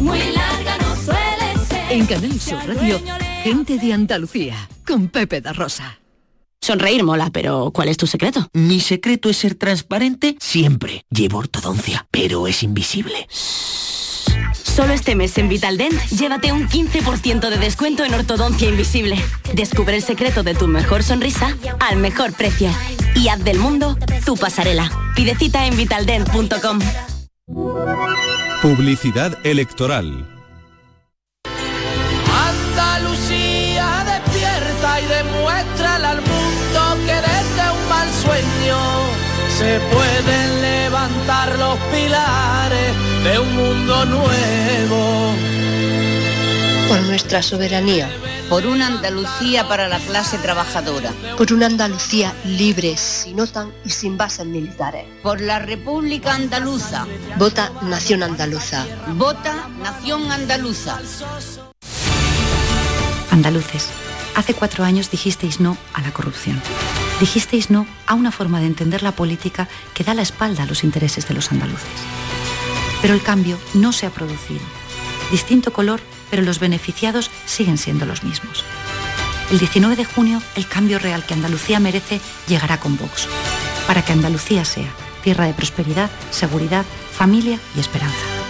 muy 0.00 0.18
larga 0.18 0.78
no 0.78 0.96
suele 0.96 1.66
ser. 1.68 1.92
En 1.92 2.06
Canal 2.06 2.40
Sur 2.40 2.58
Radio, 2.66 3.00
gente 3.42 3.78
de 3.78 3.92
Andalucía, 3.92 4.68
con 4.86 5.08
Pepe 5.08 5.40
da 5.40 5.52
Rosa. 5.52 6.00
Sonreír 6.60 7.02
mola, 7.04 7.30
pero 7.32 7.70
¿cuál 7.72 7.88
es 7.88 7.96
tu 7.96 8.06
secreto? 8.06 8.48
Mi 8.52 8.80
secreto 8.80 9.30
es 9.30 9.38
ser 9.38 9.54
transparente 9.54 10.36
siempre. 10.40 11.04
Llevo 11.10 11.38
ortodoncia, 11.38 12.06
pero 12.10 12.46
es 12.46 12.62
invisible. 12.62 13.26
Solo 14.52 14.92
este 14.92 15.14
mes 15.14 15.36
en 15.38 15.48
Vitaldent, 15.48 15.98
llévate 16.10 16.52
un 16.52 16.68
15% 16.68 17.48
de 17.48 17.56
descuento 17.56 18.04
en 18.04 18.14
ortodoncia 18.14 18.68
invisible. 18.68 19.16
Descubre 19.54 19.96
el 19.96 20.02
secreto 20.02 20.42
de 20.42 20.54
tu 20.54 20.68
mejor 20.68 21.02
sonrisa 21.02 21.56
al 21.80 21.96
mejor 21.96 22.34
precio. 22.34 22.70
Y 23.14 23.28
haz 23.28 23.42
del 23.42 23.58
mundo 23.58 23.96
tu 24.24 24.36
pasarela. 24.36 24.90
Pide 25.16 25.34
cita 25.34 25.66
en 25.66 25.76
vitaldent.com. 25.76 26.78
Publicidad 28.62 29.38
electoral. 29.42 30.28
Andalucía 32.30 34.04
despierta 34.04 35.00
y 35.00 35.06
demuestra 35.06 35.94
al 35.96 36.20
mundo 36.20 37.06
que 37.06 37.14
desde 37.14 37.70
un 37.72 37.88
mal 37.88 38.08
sueño 38.22 38.78
se 39.56 39.80
pueden 39.94 40.60
levantar 40.60 41.58
los 41.58 41.78
pilares 41.90 42.94
de 43.24 43.38
un 43.38 43.56
mundo 43.56 44.04
nuevo. 44.04 45.34
Por 46.90 47.02
nuestra 47.02 47.40
soberanía. 47.40 48.10
Por 48.48 48.66
una 48.66 48.88
Andalucía 48.88 49.68
para 49.68 49.86
la 49.86 50.00
clase 50.00 50.38
trabajadora. 50.38 51.12
Por 51.38 51.52
una 51.52 51.66
Andalucía 51.66 52.34
libre, 52.44 52.96
sin 52.96 53.38
OTAN 53.38 53.72
y 53.84 53.90
sin 53.90 54.16
bases 54.16 54.44
militares. 54.44 55.06
Por 55.22 55.40
la 55.40 55.60
República 55.60 56.34
Andaluza. 56.34 57.06
Vota 57.38 57.70
Nación 57.82 58.24
Andaluza. 58.24 58.84
Vota 59.14 59.68
Nación 59.80 60.32
Andaluza. 60.32 60.98
Andaluces, 63.30 63.86
hace 64.34 64.54
cuatro 64.54 64.82
años 64.82 65.12
dijisteis 65.12 65.60
no 65.60 65.76
a 65.94 66.00
la 66.00 66.12
corrupción. 66.12 66.60
Dijisteis 67.20 67.70
no 67.70 67.86
a 68.08 68.14
una 68.14 68.32
forma 68.32 68.58
de 68.58 68.66
entender 68.66 69.04
la 69.04 69.12
política 69.12 69.68
que 69.94 70.02
da 70.02 70.12
la 70.12 70.22
espalda 70.22 70.64
a 70.64 70.66
los 70.66 70.82
intereses 70.82 71.28
de 71.28 71.34
los 71.34 71.52
andaluces. 71.52 71.86
Pero 73.00 73.14
el 73.14 73.22
cambio 73.22 73.60
no 73.74 73.92
se 73.92 74.06
ha 74.06 74.10
producido. 74.10 74.64
Distinto 75.30 75.72
color, 75.72 76.00
pero 76.30 76.42
los 76.42 76.60
beneficiados 76.60 77.30
siguen 77.46 77.78
siendo 77.78 78.06
los 78.06 78.22
mismos. 78.22 78.64
El 79.50 79.58
19 79.58 79.96
de 79.96 80.04
junio, 80.04 80.40
el 80.54 80.66
cambio 80.66 80.98
real 80.98 81.24
que 81.26 81.34
Andalucía 81.34 81.80
merece 81.80 82.20
llegará 82.46 82.78
con 82.78 82.96
Vox, 82.96 83.26
para 83.86 84.04
que 84.04 84.12
Andalucía 84.12 84.64
sea 84.64 84.92
tierra 85.22 85.46
de 85.46 85.54
prosperidad, 85.54 86.10
seguridad, 86.30 86.84
familia 87.12 87.58
y 87.76 87.80
esperanza. 87.80 88.49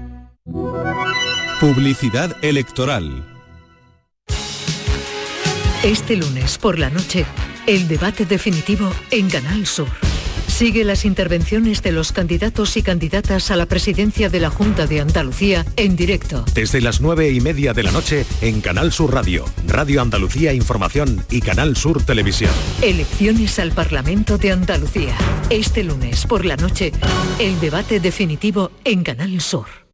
Publicidad 1.59 2.35
electoral. 2.41 3.23
Este 5.83 6.15
lunes 6.15 6.57
por 6.57 6.79
la 6.79 6.89
noche, 6.89 7.25
el 7.67 7.87
debate 7.87 8.25
definitivo 8.25 8.91
en 9.11 9.29
Canal 9.29 9.67
Sur. 9.67 9.89
Sigue 10.47 10.83
las 10.83 11.05
intervenciones 11.05 11.83
de 11.83 11.91
los 11.91 12.11
candidatos 12.11 12.75
y 12.75 12.81
candidatas 12.81 13.51
a 13.51 13.55
la 13.55 13.67
presidencia 13.67 14.29
de 14.29 14.39
la 14.39 14.49
Junta 14.49 14.87
de 14.87 15.01
Andalucía 15.01 15.63
en 15.75 15.95
directo. 15.95 16.43
Desde 16.55 16.81
las 16.81 17.01
nueve 17.01 17.29
y 17.29 17.39
media 17.39 17.73
de 17.73 17.83
la 17.83 17.91
noche 17.91 18.25
en 18.41 18.61
Canal 18.61 18.91
Sur 18.91 19.13
Radio, 19.13 19.45
Radio 19.67 20.01
Andalucía 20.01 20.53
Información 20.53 21.23
y 21.29 21.41
Canal 21.41 21.77
Sur 21.77 22.03
Televisión. 22.03 22.51
Elecciones 22.81 23.59
al 23.59 23.73
Parlamento 23.73 24.39
de 24.39 24.51
Andalucía. 24.51 25.15
Este 25.51 25.83
lunes 25.83 26.25
por 26.25 26.45
la 26.45 26.57
noche, 26.57 26.91
el 27.37 27.59
debate 27.59 27.99
definitivo 27.99 28.71
en 28.83 29.03
Canal 29.03 29.39
Sur. 29.39 29.80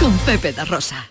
con 0.00 0.16
Pepe 0.18 0.52
da 0.52 0.64
Rosa. 0.64 1.10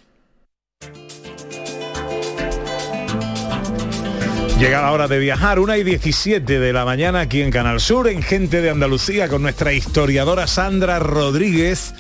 Llega 4.60 4.82
la 4.82 4.92
hora 4.94 5.08
de 5.08 5.20
viajar, 5.20 5.60
una 5.60 5.78
y 5.78 5.84
17 5.84 6.60
de 6.60 6.74
la 6.74 6.86
mañana 6.86 7.20
aquí 7.20 7.42
en 7.42 7.52
Canal 7.52 7.82
Sur, 7.82 8.08
en 8.08 8.24
Gente 8.24 8.62
de 8.62 8.70
Andalucía, 8.70 9.28
con 9.28 9.42
nuestra 9.42 9.74
historiadora 9.74 10.48
Sandra 10.48 10.98
Rodríguez 11.00 11.94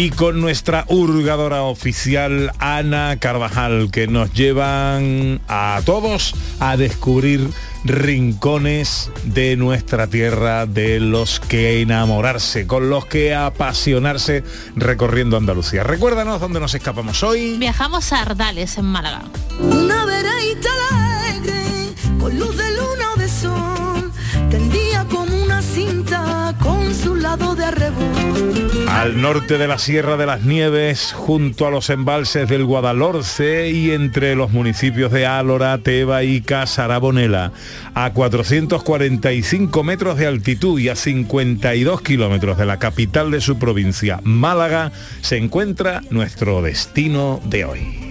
y 0.00 0.10
con 0.10 0.40
nuestra 0.40 0.84
hurgadora 0.86 1.64
oficial 1.64 2.52
Ana 2.60 3.16
Carvajal, 3.18 3.90
que 3.90 4.06
nos 4.06 4.32
llevan 4.32 5.40
a 5.48 5.80
todos 5.84 6.36
a 6.60 6.76
descubrir 6.76 7.50
rincones 7.82 9.10
de 9.24 9.56
nuestra 9.56 10.06
tierra, 10.06 10.66
de 10.66 11.00
los 11.00 11.40
que 11.40 11.80
enamorarse, 11.80 12.68
con 12.68 12.90
los 12.90 13.06
que 13.06 13.34
apasionarse 13.34 14.44
recorriendo 14.76 15.36
Andalucía. 15.36 15.82
Recuérdanos 15.82 16.40
dónde 16.40 16.60
nos 16.60 16.76
escapamos 16.76 17.24
hoy. 17.24 17.56
Viajamos 17.58 18.12
a 18.12 18.22
Ardales, 18.22 18.78
en 18.78 18.84
Málaga. 18.84 19.24
Una 19.58 20.04
veredita 20.04 20.68
alegre, 20.92 21.64
con 22.20 22.38
luz 22.38 22.56
de 22.56 22.70
luna 22.70 23.14
o 23.16 23.18
de 23.18 23.28
sol, 23.28 24.12
tendía 24.48 25.04
como 25.06 25.42
una 25.42 25.60
cinta 25.60 26.54
con 26.62 26.94
su 26.94 27.16
lado 27.16 27.56
de 27.56 27.64
arrebol. 27.64 28.17
Al 28.98 29.22
norte 29.22 29.58
de 29.58 29.68
la 29.68 29.78
Sierra 29.78 30.16
de 30.16 30.26
las 30.26 30.42
Nieves, 30.42 31.12
junto 31.12 31.68
a 31.68 31.70
los 31.70 31.88
embalses 31.88 32.48
del 32.48 32.64
Guadalhorce 32.64 33.70
y 33.70 33.92
entre 33.92 34.34
los 34.34 34.50
municipios 34.50 35.12
de 35.12 35.24
Álora, 35.24 35.78
Teba 35.78 36.24
y 36.24 36.40
Casarabonela, 36.40 37.52
a 37.94 38.12
445 38.12 39.84
metros 39.84 40.18
de 40.18 40.26
altitud 40.26 40.80
y 40.80 40.88
a 40.88 40.96
52 40.96 42.00
kilómetros 42.02 42.58
de 42.58 42.66
la 42.66 42.80
capital 42.80 43.30
de 43.30 43.40
su 43.40 43.56
provincia, 43.56 44.18
Málaga, 44.24 44.90
se 45.20 45.36
encuentra 45.36 46.00
nuestro 46.10 46.60
destino 46.60 47.40
de 47.44 47.66
hoy. 47.66 48.07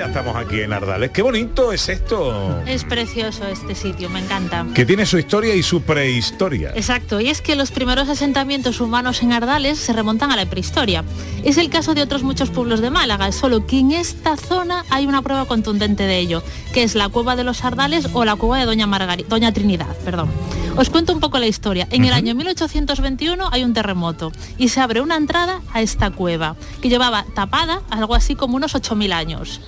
Ya 0.00 0.06
estamos 0.06 0.34
aquí 0.34 0.62
en 0.62 0.72
Ardales. 0.72 1.10
Qué 1.10 1.20
bonito 1.20 1.74
es 1.74 1.90
esto. 1.90 2.58
Es 2.64 2.84
precioso 2.84 3.46
este 3.48 3.74
sitio, 3.74 4.08
me 4.08 4.20
encanta. 4.20 4.64
Que 4.74 4.86
tiene 4.86 5.04
su 5.04 5.18
historia 5.18 5.54
y 5.54 5.62
su 5.62 5.82
prehistoria. 5.82 6.70
Exacto, 6.74 7.20
y 7.20 7.28
es 7.28 7.42
que 7.42 7.54
los 7.54 7.70
primeros 7.70 8.08
asentamientos 8.08 8.80
humanos 8.80 9.20
en 9.22 9.34
Ardales 9.34 9.78
se 9.78 9.92
remontan 9.92 10.32
a 10.32 10.36
la 10.36 10.46
prehistoria. 10.46 11.04
Es 11.44 11.58
el 11.58 11.68
caso 11.68 11.92
de 11.92 12.00
otros 12.00 12.22
muchos 12.22 12.48
pueblos 12.48 12.80
de 12.80 12.88
Málaga, 12.88 13.30
solo 13.32 13.66
que 13.66 13.78
en 13.78 13.90
esta 13.92 14.38
zona 14.38 14.86
hay 14.88 15.06
una 15.06 15.20
prueba 15.20 15.44
contundente 15.44 16.04
de 16.04 16.16
ello, 16.18 16.42
que 16.72 16.82
es 16.82 16.94
la 16.94 17.10
cueva 17.10 17.36
de 17.36 17.44
los 17.44 17.62
Ardales 17.62 18.08
o 18.14 18.24
la 18.24 18.36
cueva 18.36 18.56
de 18.58 18.64
Doña, 18.64 18.86
Margari- 18.86 19.26
Doña 19.26 19.52
Trinidad. 19.52 19.94
Perdón. 20.02 20.30
Os 20.76 20.88
cuento 20.88 21.12
un 21.12 21.20
poco 21.20 21.38
la 21.38 21.46
historia. 21.46 21.86
En 21.90 22.06
el 22.06 22.14
año 22.14 22.34
1821 22.34 23.50
hay 23.52 23.64
un 23.64 23.74
terremoto 23.74 24.32
y 24.56 24.68
se 24.68 24.80
abre 24.80 25.02
una 25.02 25.16
entrada 25.16 25.60
a 25.74 25.82
esta 25.82 26.10
cueva, 26.10 26.56
que 26.80 26.88
llevaba 26.88 27.26
tapada 27.34 27.82
algo 27.90 28.14
así 28.14 28.34
como 28.34 28.56
unos 28.56 28.74
8.000 28.74 29.12
años. 29.12 29.60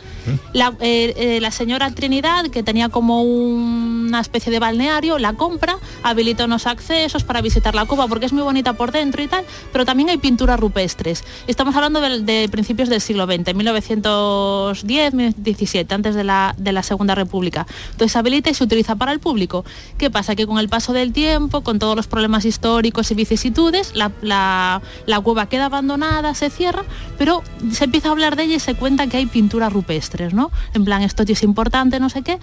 La, 0.52 0.74
eh, 0.80 1.14
eh, 1.16 1.40
la 1.40 1.50
señora 1.50 1.90
Trinidad, 1.90 2.46
que 2.50 2.62
tenía 2.62 2.88
como 2.88 3.22
un- 3.22 4.06
una 4.08 4.20
especie 4.20 4.52
de 4.52 4.58
balneario, 4.58 5.18
la 5.18 5.32
compra, 5.34 5.76
habilita 6.02 6.44
unos 6.44 6.66
accesos 6.66 7.24
para 7.24 7.40
visitar 7.40 7.74
la 7.74 7.86
cueva 7.86 8.06
porque 8.08 8.26
es 8.26 8.32
muy 8.32 8.42
bonita 8.42 8.74
por 8.74 8.92
dentro 8.92 9.22
y 9.22 9.28
tal, 9.28 9.44
pero 9.72 9.84
también 9.86 10.10
hay 10.10 10.18
pinturas 10.18 10.60
rupestres. 10.60 11.24
Estamos 11.46 11.74
hablando 11.76 12.00
de, 12.00 12.48
principios 12.50 12.88
del 12.88 13.00
siglo 13.00 13.24
XX, 13.26 13.54
1910, 13.54 15.14
17, 15.36 15.94
antes 15.94 16.14
de 16.14 16.24
la, 16.24 16.54
de 16.58 16.72
la 16.72 16.82
Segunda 16.82 17.14
República. 17.14 17.66
Entonces 17.92 18.14
habilita 18.16 18.50
y 18.50 18.54
se 18.54 18.64
utiliza 18.64 18.96
para 18.96 19.12
el 19.12 19.20
público. 19.20 19.64
¿Qué 19.98 20.10
pasa? 20.10 20.34
Que 20.34 20.46
con 20.46 20.58
el 20.58 20.68
paso 20.68 20.92
del 20.92 21.12
tiempo, 21.12 21.62
con 21.62 21.78
todos 21.78 21.96
los 21.96 22.06
problemas 22.06 22.44
históricos 22.44 23.10
y 23.10 23.14
vicisitudes, 23.14 23.92
la, 23.94 24.10
la- 24.20 24.82
la 25.06 25.20
cueva 25.20 25.46
queda 25.48 25.66
abandonada, 25.66 26.34
se 26.34 26.50
cierra, 26.50 26.84
pero 27.18 27.42
se 27.72 27.84
empieza 27.84 28.08
a 28.08 28.12
hablar 28.12 28.36
de 28.36 28.44
ella 28.44 28.56
y 28.56 28.60
se 28.60 28.74
cuenta 28.74 29.06
que 29.06 29.16
hay 29.16 29.26
pinturas 29.26 29.72
rupestres, 29.72 30.11
¿no? 30.34 30.50
En 30.74 30.84
plan, 30.84 31.02
esto 31.02 31.24
es 31.32 31.42
importante, 31.42 31.98
no 32.00 32.08
sé 32.08 32.22
qué, 32.22 32.38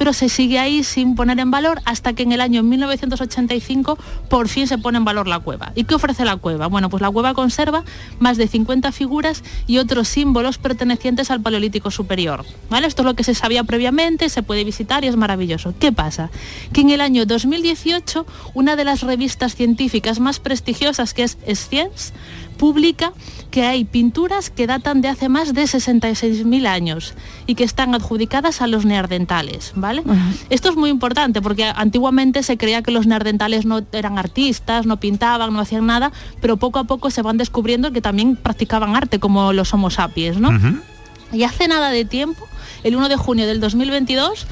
pero 0.00 0.14
se 0.14 0.30
sigue 0.30 0.58
ahí 0.58 0.82
sin 0.82 1.14
poner 1.14 1.38
en 1.40 1.50
valor 1.50 1.82
hasta 1.84 2.14
que 2.14 2.22
en 2.22 2.32
el 2.32 2.40
año 2.40 2.62
1985 2.62 3.98
por 4.30 4.48
fin 4.48 4.66
se 4.66 4.78
pone 4.78 4.96
en 4.96 5.04
valor 5.04 5.28
la 5.28 5.40
cueva. 5.40 5.72
¿Y 5.74 5.84
qué 5.84 5.94
ofrece 5.94 6.24
la 6.24 6.38
cueva? 6.38 6.68
Bueno, 6.68 6.88
pues 6.88 7.02
la 7.02 7.10
cueva 7.10 7.34
conserva 7.34 7.84
más 8.18 8.38
de 8.38 8.48
50 8.48 8.92
figuras 8.92 9.44
y 9.66 9.76
otros 9.76 10.08
símbolos 10.08 10.56
pertenecientes 10.56 11.30
al 11.30 11.42
Paleolítico 11.42 11.90
Superior. 11.90 12.46
¿Vale? 12.70 12.86
Esto 12.86 13.02
es 13.02 13.06
lo 13.06 13.14
que 13.14 13.24
se 13.24 13.34
sabía 13.34 13.62
previamente, 13.64 14.30
se 14.30 14.42
puede 14.42 14.64
visitar 14.64 15.04
y 15.04 15.08
es 15.08 15.16
maravilloso. 15.16 15.74
¿Qué 15.78 15.92
pasa? 15.92 16.30
Que 16.72 16.80
en 16.80 16.88
el 16.88 17.02
año 17.02 17.26
2018 17.26 18.24
una 18.54 18.76
de 18.76 18.86
las 18.86 19.02
revistas 19.02 19.54
científicas 19.54 20.18
más 20.18 20.40
prestigiosas 20.40 21.12
que 21.12 21.24
es 21.24 21.36
Science 21.52 22.14
publica 22.60 23.14
que 23.50 23.64
hay 23.64 23.84
pinturas 23.84 24.50
que 24.50 24.66
datan 24.66 25.00
de 25.00 25.08
hace 25.08 25.30
más 25.30 25.54
de 25.54 25.62
66.000 25.62 26.66
años 26.66 27.14
y 27.46 27.54
que 27.54 27.64
están 27.64 27.94
adjudicadas 27.94 28.60
a 28.60 28.66
los 28.66 28.84
neandertales, 28.84 29.72
¿vale? 29.74 29.89
Esto 30.50 30.68
es 30.70 30.76
muy 30.76 30.90
importante 30.90 31.42
porque 31.42 31.64
antiguamente 31.64 32.42
se 32.42 32.56
creía 32.56 32.82
que 32.82 32.90
los 32.90 33.06
neandertales 33.06 33.66
no 33.66 33.82
eran 33.92 34.18
artistas, 34.18 34.86
no 34.86 34.98
pintaban, 34.98 35.52
no 35.52 35.60
hacían 35.60 35.86
nada, 35.86 36.12
pero 36.40 36.56
poco 36.56 36.78
a 36.78 36.84
poco 36.84 37.10
se 37.10 37.22
van 37.22 37.36
descubriendo 37.36 37.92
que 37.92 38.00
también 38.00 38.36
practicaban 38.36 38.96
arte 38.96 39.18
como 39.18 39.52
los 39.52 39.72
homo 39.74 39.90
sapiens, 39.90 40.38
¿no? 40.38 40.50
Y 41.32 41.44
hace 41.44 41.68
nada 41.68 41.90
de 41.90 42.04
tiempo, 42.04 42.48
el 42.82 42.96
1 42.96 43.08
de 43.08 43.16
junio 43.16 43.46
del 43.46 43.60
2022, 43.60 44.46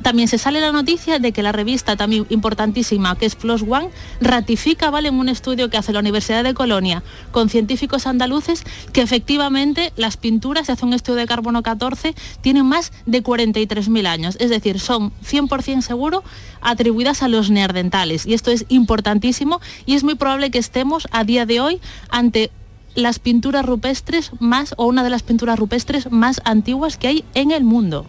también 0.00 0.28
se 0.28 0.38
sale 0.38 0.60
la 0.60 0.72
noticia 0.72 1.18
de 1.18 1.32
que 1.32 1.42
la 1.42 1.52
revista 1.52 1.96
también 1.96 2.26
importantísima, 2.30 3.16
que 3.16 3.26
es 3.26 3.34
Plus 3.34 3.62
One, 3.62 3.90
ratifica, 4.20 4.90
¿vale? 4.90 5.08
En 5.08 5.14
un 5.18 5.28
estudio 5.28 5.68
que 5.70 5.76
hace 5.76 5.92
la 5.92 6.00
Universidad 6.00 6.44
de 6.44 6.54
Colonia 6.54 7.02
con 7.30 7.48
científicos 7.48 8.06
andaluces, 8.06 8.64
que 8.92 9.02
efectivamente 9.02 9.92
las 9.96 10.16
pinturas, 10.16 10.66
se 10.66 10.72
hace 10.72 10.86
un 10.86 10.94
estudio 10.94 11.18
de 11.18 11.26
carbono 11.26 11.62
14, 11.62 12.14
tienen 12.40 12.66
más 12.66 12.92
de 13.06 13.22
43.000 13.22 14.06
años. 14.06 14.36
Es 14.40 14.50
decir, 14.50 14.80
son 14.80 15.12
100% 15.22 15.82
seguro 15.82 16.22
atribuidas 16.60 17.22
a 17.22 17.28
los 17.28 17.50
neandertales. 17.50 18.26
Y 18.26 18.34
esto 18.34 18.50
es 18.50 18.64
importantísimo 18.68 19.60
y 19.86 19.94
es 19.94 20.04
muy 20.04 20.14
probable 20.14 20.50
que 20.50 20.58
estemos 20.58 21.08
a 21.10 21.24
día 21.24 21.46
de 21.46 21.60
hoy 21.60 21.80
ante 22.08 22.50
las 22.94 23.18
pinturas 23.18 23.64
rupestres 23.64 24.32
más 24.38 24.74
o 24.76 24.86
una 24.86 25.02
de 25.02 25.10
las 25.10 25.22
pinturas 25.22 25.58
rupestres 25.58 26.10
más 26.10 26.40
antiguas 26.44 26.96
que 26.96 27.08
hay 27.08 27.24
en 27.34 27.50
el 27.50 27.64
mundo. 27.64 28.06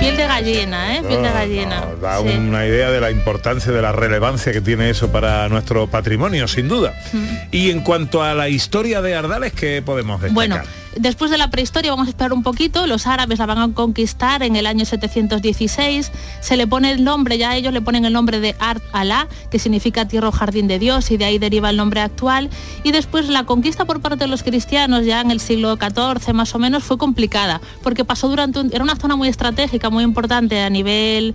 Piel 0.00 0.16
de 0.16 0.26
gallina, 0.26 0.96
¿eh? 0.96 1.00
Piel 1.02 1.22
de 1.22 1.28
No, 1.28 1.34
gallina. 1.34 1.80
no, 1.80 1.96
da 1.96 2.18
Sí. 2.20 2.28
una 2.28 2.64
idea 2.66 2.90
de 2.90 3.00
la 3.00 3.10
importancia, 3.10 3.72
de 3.72 3.82
la 3.82 3.90
relevancia 3.92 4.52
que 4.52 4.60
tiene 4.60 4.90
eso 4.90 5.10
para 5.10 5.48
nuestro 5.48 5.88
patrimonio, 5.88 6.46
sin 6.46 6.68
duda. 6.68 6.94
Y 7.50 7.70
en 7.70 7.80
cuanto 7.80 8.22
a 8.22 8.34
la 8.34 8.48
historia 8.48 9.02
de 9.02 9.14
Ardales, 9.16 9.52
¿qué 9.52 9.82
podemos 9.84 10.20
destacar? 10.22 10.34
Bueno, 10.34 10.60
después 10.98 11.30
de 11.30 11.38
la 11.38 11.50
prehistoria 11.50 11.90
vamos 11.90 12.06
a 12.06 12.10
esperar 12.10 12.32
un 12.32 12.42
poquito, 12.42 12.86
los 12.86 13.06
árabes 13.06 13.38
la 13.38 13.46
van 13.46 13.58
a 13.58 13.74
conquistar 13.74 14.42
en 14.42 14.56
el 14.56 14.66
año 14.66 14.84
716, 14.84 16.12
se 16.40 16.56
le 16.56 16.66
pone 16.66 16.92
el 16.92 17.04
nombre, 17.04 17.38
ya 17.38 17.56
ellos 17.56 17.72
le 17.72 17.80
ponen 17.80 18.04
el 18.04 18.12
nombre 18.12 18.40
de 18.40 18.54
Art 18.58 18.82
Alá, 18.92 19.28
que 19.50 19.58
significa 19.58 20.06
tierra 20.06 20.28
o 20.28 20.32
jardín 20.32 20.68
de 20.68 20.78
Dios, 20.78 21.10
y 21.10 21.16
de 21.16 21.24
ahí 21.24 21.38
deriva 21.38 21.70
el 21.70 21.76
nombre 21.76 22.00
actual, 22.00 22.50
y 22.84 22.92
después 22.92 23.28
la 23.28 23.44
conquista 23.44 23.84
por 23.84 24.00
parte 24.00 24.24
de 24.24 24.28
los 24.28 24.42
cristianos 24.42 25.04
ya 25.04 25.20
en 25.20 25.30
el 25.30 25.40
siglo 25.40 25.76
XIV 25.76 26.32
más 26.34 26.54
o 26.54 26.58
menos 26.58 26.84
fue 26.84 26.98
complicada, 26.98 27.60
porque 27.82 28.04
pasó 28.04 28.28
durante 28.28 28.60
un, 28.60 28.70
era 28.72 28.82
una 28.82 28.96
zona 28.96 29.16
muy 29.16 29.28
estratégica, 29.28 29.90
muy 29.90 30.04
importante 30.04 30.60
a 30.60 30.70
nivel 30.70 31.34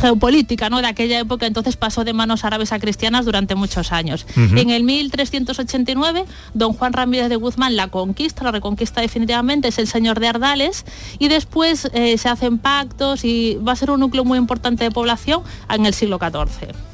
geopolítica 0.00 0.70
¿no? 0.70 0.80
de 0.80 0.86
aquella 0.86 1.20
época, 1.20 1.46
entonces 1.46 1.76
pasó 1.76 2.04
de 2.04 2.12
manos 2.12 2.44
árabes 2.44 2.72
a 2.72 2.78
cristianas 2.78 3.24
durante 3.24 3.54
muchos 3.54 3.92
años. 3.92 4.26
En 4.36 4.70
el 4.70 4.84
1389, 4.84 6.24
don 6.54 6.72
Juan 6.72 6.92
Ramírez 6.92 7.28
de 7.28 7.36
Guzmán 7.36 7.76
la 7.76 7.88
conquista, 7.88 8.44
la 8.44 8.52
reconquista 8.52 9.00
definitivamente, 9.00 9.68
es 9.68 9.78
el 9.78 9.86
señor 9.86 10.20
de 10.20 10.28
Ardales, 10.28 10.84
y 11.18 11.28
después 11.28 11.88
eh, 11.92 12.18
se 12.18 12.28
hacen 12.28 12.58
pactos 12.58 13.24
y 13.24 13.58
va 13.66 13.72
a 13.72 13.76
ser 13.76 13.90
un 13.90 14.00
núcleo 14.00 14.24
muy 14.24 14.38
importante 14.38 14.84
de 14.84 14.90
población 14.90 15.42
en 15.68 15.86
el 15.86 15.94
siglo 15.94 16.18
XIV. 16.18 16.93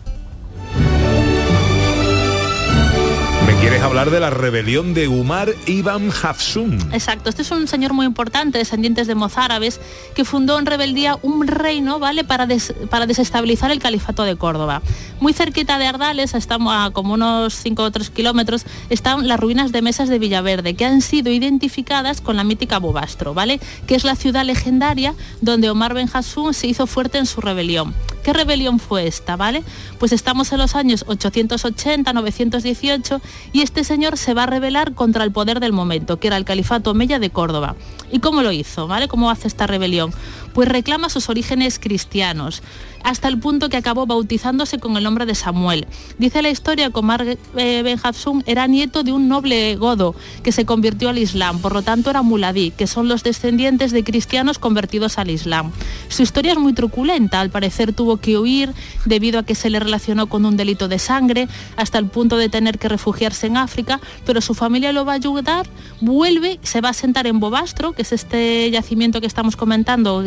Quieres 3.60 3.82
hablar 3.82 4.10
de 4.10 4.20
la 4.20 4.30
rebelión 4.30 4.94
de 4.94 5.06
Umar 5.06 5.52
Ibn 5.66 6.10
Hafsun. 6.22 6.78
Exacto, 6.94 7.28
este 7.28 7.42
es 7.42 7.50
un 7.50 7.68
señor 7.68 7.92
muy 7.92 8.06
importante, 8.06 8.56
descendientes 8.56 9.06
de 9.06 9.14
mozárabes, 9.14 9.82
que 10.14 10.24
fundó 10.24 10.58
en 10.58 10.64
rebeldía 10.64 11.18
un 11.20 11.46
reino, 11.46 11.98
¿vale? 11.98 12.24
Para, 12.24 12.48
para 12.88 13.06
desestabilizar 13.06 13.70
el 13.70 13.78
califato 13.78 14.22
de 14.22 14.36
Córdoba. 14.36 14.80
Muy 15.20 15.34
cerquita 15.34 15.78
de 15.78 15.86
Ardales, 15.86 16.32
estamos 16.32 16.72
a 16.74 16.90
como 16.90 17.12
unos 17.12 17.52
5 17.52 17.82
o 17.82 17.90
3 17.90 18.08
kilómetros, 18.08 18.64
están 18.88 19.28
las 19.28 19.38
ruinas 19.38 19.72
de 19.72 19.82
mesas 19.82 20.08
de 20.08 20.18
Villaverde, 20.18 20.72
que 20.72 20.86
han 20.86 21.02
sido 21.02 21.30
identificadas 21.30 22.22
con 22.22 22.36
la 22.36 22.44
mítica 22.44 22.78
Bobastro, 22.78 23.34
¿vale? 23.34 23.60
Que 23.86 23.94
es 23.94 24.04
la 24.04 24.16
ciudad 24.16 24.46
legendaria 24.46 25.14
donde 25.42 25.68
Omar 25.68 25.92
Ben 25.92 26.08
Hassun 26.10 26.54
se 26.54 26.66
hizo 26.66 26.86
fuerte 26.86 27.18
en 27.18 27.26
su 27.26 27.42
rebelión. 27.42 27.94
¿Qué 28.22 28.32
rebelión 28.32 28.78
fue 28.78 29.06
esta, 29.06 29.36
vale? 29.36 29.62
Pues 29.98 30.12
estamos 30.12 30.52
en 30.52 30.58
los 30.58 30.74
años 30.74 31.04
880, 31.06 32.12
918 32.12 33.20
y 33.52 33.62
este 33.62 33.84
señor 33.84 34.18
se 34.18 34.34
va 34.34 34.42
a 34.42 34.46
rebelar 34.46 34.94
contra 34.94 35.24
el 35.24 35.32
poder 35.32 35.60
del 35.60 35.72
momento, 35.72 36.18
que 36.18 36.26
era 36.26 36.36
el 36.36 36.44
califato 36.44 36.90
Omeya 36.90 37.18
de 37.18 37.30
Córdoba. 37.30 37.76
¿Y 38.12 38.20
cómo 38.20 38.42
lo 38.42 38.52
hizo, 38.52 38.86
vale? 38.86 39.08
¿Cómo 39.08 39.30
hace 39.30 39.48
esta 39.48 39.66
rebelión? 39.66 40.12
Pues 40.52 40.68
reclama 40.68 41.08
sus 41.08 41.28
orígenes 41.28 41.78
cristianos, 41.78 42.62
hasta 43.02 43.28
el 43.28 43.38
punto 43.38 43.68
que 43.68 43.76
acabó 43.76 44.06
bautizándose 44.06 44.78
con 44.78 44.96
el 44.96 45.04
nombre 45.04 45.26
de 45.26 45.34
Samuel. 45.34 45.86
Dice 46.18 46.42
la 46.42 46.50
historia 46.50 46.90
que 46.90 46.98
Omar 46.98 47.24
eh, 47.56 47.82
Ben 47.82 47.98
Hafsun 48.02 48.42
era 48.46 48.66
nieto 48.66 49.02
de 49.02 49.12
un 49.12 49.28
noble 49.28 49.76
godo 49.76 50.14
que 50.42 50.52
se 50.52 50.64
convirtió 50.64 51.08
al 51.08 51.18
Islam, 51.18 51.60
por 51.60 51.72
lo 51.72 51.82
tanto 51.82 52.10
era 52.10 52.22
muladí, 52.22 52.70
que 52.72 52.86
son 52.86 53.08
los 53.08 53.22
descendientes 53.22 53.92
de 53.92 54.04
cristianos 54.04 54.58
convertidos 54.58 55.18
al 55.18 55.30
Islam. 55.30 55.72
Su 56.08 56.22
historia 56.22 56.52
es 56.52 56.58
muy 56.58 56.72
truculenta, 56.72 57.40
al 57.40 57.50
parecer 57.50 57.92
tuvo 57.92 58.18
que 58.18 58.38
huir 58.38 58.72
debido 59.04 59.38
a 59.38 59.44
que 59.44 59.54
se 59.54 59.70
le 59.70 59.80
relacionó 59.80 60.28
con 60.28 60.44
un 60.44 60.56
delito 60.56 60.88
de 60.88 60.98
sangre, 60.98 61.48
hasta 61.76 61.98
el 61.98 62.06
punto 62.06 62.36
de 62.36 62.48
tener 62.48 62.78
que 62.78 62.88
refugiarse 62.88 63.46
en 63.46 63.56
África, 63.56 64.00
pero 64.24 64.40
su 64.40 64.54
familia 64.54 64.92
lo 64.92 65.04
va 65.04 65.12
a 65.12 65.16
ayudar, 65.16 65.66
vuelve, 66.00 66.58
se 66.62 66.80
va 66.80 66.90
a 66.90 66.94
sentar 66.94 67.26
en 67.26 67.40
Bobastro, 67.40 67.92
que 67.92 68.02
es 68.02 68.12
este 68.12 68.70
yacimiento 68.70 69.20
que 69.20 69.26
estamos 69.26 69.56
comentando 69.56 70.22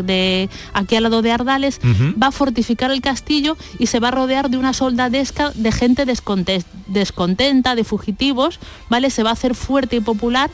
aquí 0.74 0.96
al 0.96 1.04
lado 1.04 1.22
de 1.22 1.32
Ardales, 1.32 1.80
va 2.22 2.28
a 2.28 2.32
fortificar 2.32 2.92
el 2.92 3.02
castillo 3.02 3.58
y 3.80 3.88
se 3.88 4.00
va 4.00 4.10
a 4.10 4.12
rodear 4.12 4.50
de 4.50 4.58
una 4.58 4.74
soldadesca 4.74 5.52
de 5.56 5.72
gente 5.72 6.06
desconte- 6.06 6.64
descontenta, 6.88 7.76
de 7.76 7.84
fugitivos, 7.84 8.60
¿vale? 8.90 9.10
Se 9.10 9.24
va 9.24 9.30
a 9.32 9.34
hacer 9.34 9.56
fuerte 9.56 9.98
y 9.98 10.02
popular 10.02 10.50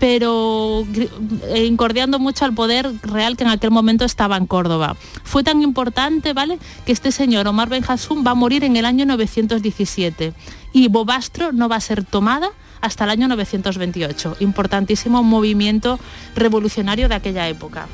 pero 0.00 0.86
eh, 1.48 1.64
incordiando 1.64 2.20
mucho 2.20 2.44
al 2.44 2.54
poder 2.54 2.88
real 3.02 3.36
que 3.36 3.42
en 3.42 3.50
aquel 3.50 3.72
momento 3.72 4.04
estaba 4.04 4.36
en 4.36 4.46
Córdoba. 4.46 4.94
Fue 5.24 5.42
tan 5.42 5.60
importante, 5.60 6.32
¿vale?, 6.34 6.60
que 6.86 6.92
este 6.92 7.10
señor 7.10 7.48
Omar 7.48 7.68
Ben 7.68 7.82
Hassum 7.86 8.24
va 8.24 8.30
a 8.30 8.34
morir 8.36 8.62
en 8.62 8.76
el 8.76 8.84
año 8.84 9.04
917 9.06 10.32
y 10.72 10.86
Bobastro 10.86 11.50
no 11.50 11.68
va 11.68 11.74
a 11.74 11.80
ser 11.80 12.04
tomada 12.04 12.50
hasta 12.80 13.02
el 13.04 13.10
año 13.10 13.26
928. 13.26 14.36
Importantísimo 14.38 15.24
movimiento 15.24 15.98
revolucionario 16.36 17.08
de 17.08 17.16
aquella 17.16 17.48
época. 17.48 17.88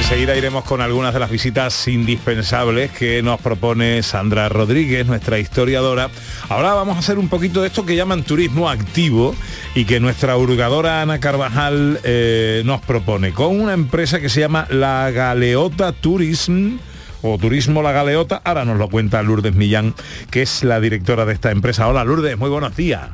Enseguida 0.00 0.36
iremos 0.36 0.64
con 0.64 0.80
algunas 0.80 1.14
de 1.14 1.20
las 1.20 1.30
visitas 1.30 1.86
indispensables 1.86 2.90
que 2.90 3.22
nos 3.22 3.40
propone 3.40 4.02
Sandra 4.02 4.48
Rodríguez, 4.48 5.06
nuestra 5.06 5.38
historiadora. 5.38 6.08
Ahora 6.48 6.72
vamos 6.74 6.96
a 6.96 6.98
hacer 6.98 7.16
un 7.18 7.28
poquito 7.28 7.60
de 7.60 7.68
esto 7.68 7.86
que 7.86 7.94
llaman 7.94 8.24
turismo 8.24 8.68
activo 8.68 9.36
y 9.76 9.84
que 9.84 10.00
nuestra 10.00 10.36
hurgadora 10.36 11.02
Ana 11.02 11.20
Carvajal 11.20 12.00
eh, 12.02 12.62
nos 12.64 12.80
propone 12.80 13.30
con 13.32 13.60
una 13.60 13.72
empresa 13.72 14.20
que 14.20 14.28
se 14.28 14.40
llama 14.40 14.66
La 14.70 15.10
Galeota 15.12 15.92
Tourism 15.92 16.78
o 17.22 17.38
Turismo 17.38 17.80
La 17.80 17.92
Galeota. 17.92 18.40
Ahora 18.44 18.64
nos 18.64 18.78
lo 18.78 18.88
cuenta 18.88 19.22
Lourdes 19.22 19.54
Millán, 19.54 19.94
que 20.30 20.42
es 20.42 20.64
la 20.64 20.80
directora 20.80 21.24
de 21.24 21.34
esta 21.34 21.52
empresa. 21.52 21.86
Hola 21.86 22.02
Lourdes, 22.04 22.36
muy 22.36 22.50
buenos 22.50 22.74
días. 22.74 23.10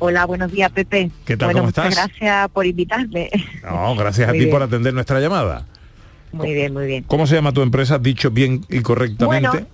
Hola, 0.00 0.24
buenos 0.24 0.50
días, 0.50 0.72
Pepe. 0.72 1.10
¿Qué 1.26 1.36
tal, 1.36 1.48
Bueno, 1.48 1.60
cómo 1.60 1.66
muchas 1.68 1.86
estás? 1.90 2.08
gracias 2.08 2.48
por 2.50 2.66
invitarme. 2.66 3.30
No, 3.62 3.94
gracias 3.94 4.28
a 4.28 4.32
ti 4.32 4.38
bien. 4.38 4.50
por 4.50 4.62
atender 4.62 4.92
nuestra 4.94 5.20
llamada. 5.20 5.66
Muy 6.32 6.54
bien, 6.54 6.72
muy 6.72 6.86
bien. 6.86 7.04
¿Cómo 7.04 7.26
se 7.26 7.34
llama 7.34 7.52
tu 7.52 7.62
empresa? 7.62 7.98
Dicho 7.98 8.30
bien 8.30 8.64
y 8.68 8.80
correctamente. 8.80 9.48
Bueno, 9.48 9.66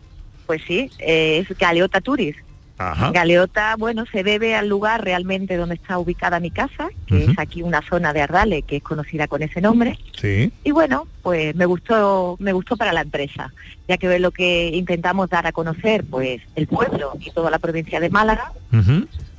pues 0.47 0.63
sí, 0.67 0.91
eh, 0.99 1.45
es 1.49 1.59
Galeota 1.59 2.01
Turis. 2.01 2.37
Ajá. 2.79 3.11
Galeota, 3.11 3.75
bueno, 3.79 4.05
se 4.13 4.23
debe 4.23 4.55
al 4.55 4.69
lugar 4.69 5.03
realmente 5.03 5.57
donde 5.57 5.77
está 5.77 5.99
ubicada 5.99 6.41
mi 6.41 6.51
casa, 6.51 6.91
que 7.07 7.25
es 7.25 7.39
aquí 7.39 7.63
una 7.63 7.81
zona 7.81 8.13
de 8.13 8.21
Ardales 8.21 8.65
que 8.67 8.77
es 8.77 8.83
conocida 8.83 9.29
con 9.29 9.43
ese 9.43 9.63
nombre. 9.63 9.99
Sí. 10.15 10.53
Y 10.63 10.73
bueno, 10.73 11.07
pues 11.23 11.55
me 11.57 11.65
gustó, 11.65 12.37
me 12.39 12.53
gustó 12.53 12.77
para 12.77 12.93
la 12.93 13.01
empresa, 13.01 13.51
ya 13.89 13.97
que 13.97 14.15
es 14.15 14.21
lo 14.21 14.31
que 14.31 14.69
intentamos 14.75 15.31
dar 15.31 15.47
a 15.47 15.53
conocer, 15.53 16.05
pues 16.05 16.43
el 16.55 16.67
pueblo 16.67 17.15
y 17.19 17.31
toda 17.31 17.51
la 17.51 17.59
provincia 17.59 17.99
de 17.99 18.11
Málaga. 18.11 18.53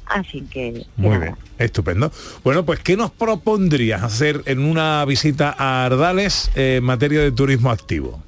Así 0.09 0.41
que 0.41 0.85
Muy 0.95 1.17
bien, 1.17 1.35
estupendo. 1.57 2.11
Bueno, 2.43 2.65
pues 2.65 2.79
¿qué 2.79 2.95
nos 2.95 3.11
propondrías 3.11 4.03
hacer 4.03 4.41
en 4.45 4.59
una 4.59 5.03
visita 5.05 5.55
a 5.57 5.85
Ardales 5.85 6.49
eh, 6.55 6.77
en 6.77 6.83
materia 6.83 7.21
de 7.21 7.31
turismo 7.31 7.71
activo? 7.71 8.21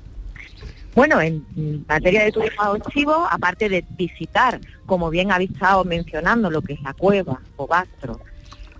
Bueno, 0.95 1.21
en 1.21 1.85
materia 1.87 2.25
de 2.25 2.31
turismo 2.31 2.63
activo, 2.63 3.27
aparte 3.29 3.69
de 3.69 3.85
visitar, 3.97 4.59
como 4.85 5.09
bien 5.09 5.31
habéis 5.31 5.51
estado 5.51 5.85
mencionando, 5.85 6.49
lo 6.49 6.61
que 6.61 6.73
es 6.73 6.81
la 6.81 6.93
cueva 6.93 7.39
o 7.55 7.67
Bastro, 7.67 8.19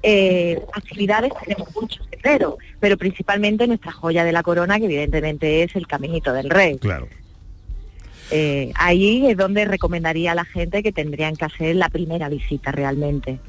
eh, 0.01 0.62
actividades 0.73 1.31
tenemos 1.45 1.73
muchos, 1.75 2.07
pero, 2.21 2.57
pero 2.79 2.97
principalmente 2.97 3.67
nuestra 3.67 3.91
joya 3.91 4.23
de 4.23 4.31
la 4.31 4.43
corona, 4.43 4.79
que 4.79 4.85
evidentemente 4.85 5.63
es 5.63 5.75
el 5.75 5.88
Caminito 5.88 6.33
del 6.33 6.49
Rey. 6.49 6.77
Claro. 6.79 7.07
Eh, 8.31 8.71
ahí 8.75 9.27
es 9.27 9.37
donde 9.37 9.65
recomendaría 9.65 10.31
a 10.31 10.35
la 10.35 10.45
gente 10.45 10.83
que 10.83 10.91
tendrían 10.91 11.35
que 11.35 11.45
hacer 11.45 11.75
la 11.75 11.89
primera 11.89 12.29
visita 12.29 12.71
realmente. 12.71 13.39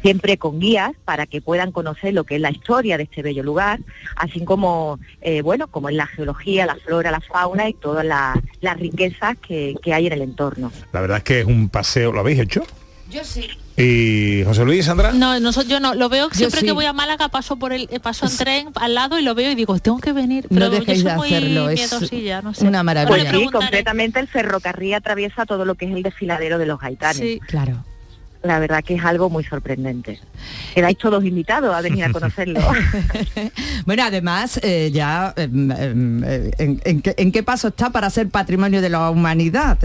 Siempre 0.00 0.38
con 0.38 0.58
guías 0.58 0.92
para 1.04 1.26
que 1.26 1.40
puedan 1.40 1.70
conocer 1.70 2.14
lo 2.14 2.24
que 2.24 2.36
es 2.36 2.40
la 2.40 2.50
historia 2.50 2.96
de 2.96 3.04
este 3.04 3.22
bello 3.22 3.42
lugar, 3.42 3.78
así 4.16 4.44
como, 4.44 4.98
eh, 5.20 5.42
bueno, 5.42 5.68
como 5.68 5.90
es 5.90 5.94
la 5.94 6.06
geología, 6.06 6.66
la 6.66 6.76
flora, 6.76 7.10
la 7.10 7.20
fauna 7.20 7.68
y 7.68 7.74
todas 7.74 8.04
las, 8.04 8.38
las 8.60 8.80
riquezas 8.80 9.36
que, 9.38 9.76
que 9.82 9.92
hay 9.92 10.06
en 10.06 10.14
el 10.14 10.22
entorno. 10.22 10.72
La 10.92 11.02
verdad 11.02 11.18
es 11.18 11.24
que 11.24 11.40
es 11.40 11.46
un 11.46 11.68
paseo, 11.68 12.10
¿lo 12.10 12.20
habéis 12.20 12.40
hecho? 12.40 12.62
Yo 13.10 13.22
sí. 13.22 13.48
Y 13.76 14.42
José 14.44 14.64
Luis, 14.64 14.84
Sandra. 14.84 15.12
No, 15.12 15.40
no 15.40 15.50
yo 15.62 15.80
no, 15.80 15.94
lo 15.94 16.08
veo 16.08 16.28
siempre 16.30 16.60
sí. 16.60 16.66
que 16.66 16.72
voy 16.72 16.84
a 16.84 16.92
Málaga 16.92 17.28
paso 17.28 17.56
por 17.56 17.72
el 17.72 17.88
eh, 17.90 18.00
paso 18.00 18.26
en 18.26 18.36
tren 18.36 18.68
al 18.74 18.94
lado 18.94 19.18
y 19.18 19.22
lo 19.22 19.34
veo 19.34 19.50
y 19.50 19.54
digo, 19.54 19.78
tengo 19.78 19.98
que 19.98 20.12
venir, 20.12 20.44
No 20.50 20.58
pero 20.60 20.66
yo 20.66 20.80
dejéis 20.80 21.00
soy 21.00 21.10
de 21.10 21.16
muy 21.16 21.28
hacerlo, 21.28 21.68
es 21.70 22.42
no 22.44 22.54
sé. 22.54 22.66
una 22.66 22.82
maravilla. 22.82 23.08
Pues 23.08 23.22
sí, 23.22 23.28
preguntaré. 23.28 23.66
completamente 23.66 24.20
el 24.20 24.28
ferrocarril 24.28 24.94
atraviesa 24.94 25.46
todo 25.46 25.64
lo 25.64 25.74
que 25.74 25.86
es 25.86 25.92
el 25.92 26.02
desfiladero 26.02 26.58
de 26.58 26.66
los 26.66 26.78
gaitanes. 26.78 27.16
Sí. 27.16 27.40
Claro. 27.46 27.84
La 28.42 28.58
verdad 28.58 28.82
que 28.84 28.96
es 28.96 29.04
algo 29.04 29.30
muy 29.30 29.44
sorprendente. 29.44 30.20
Quedáis 30.74 30.98
todos 30.98 31.24
invitados 31.24 31.74
a 31.74 31.80
venir 31.80 32.04
a 32.04 32.12
conocerlo. 32.12 32.60
Bueno, 33.86 34.04
además, 34.04 34.60
eh, 34.62 34.90
ya, 34.92 35.32
em, 35.36 35.70
em, 35.72 36.24
eh, 36.24 36.50
en, 36.58 36.80
en 36.84 37.02
qué, 37.02 37.14
en 37.16 37.32
qué 37.32 37.42
paso 37.42 37.68
está 37.68 37.90
para 37.90 38.10
ser 38.10 38.28
patrimonio 38.28 38.80
de 38.80 38.90
la 38.90 39.10
humanidad? 39.10 39.78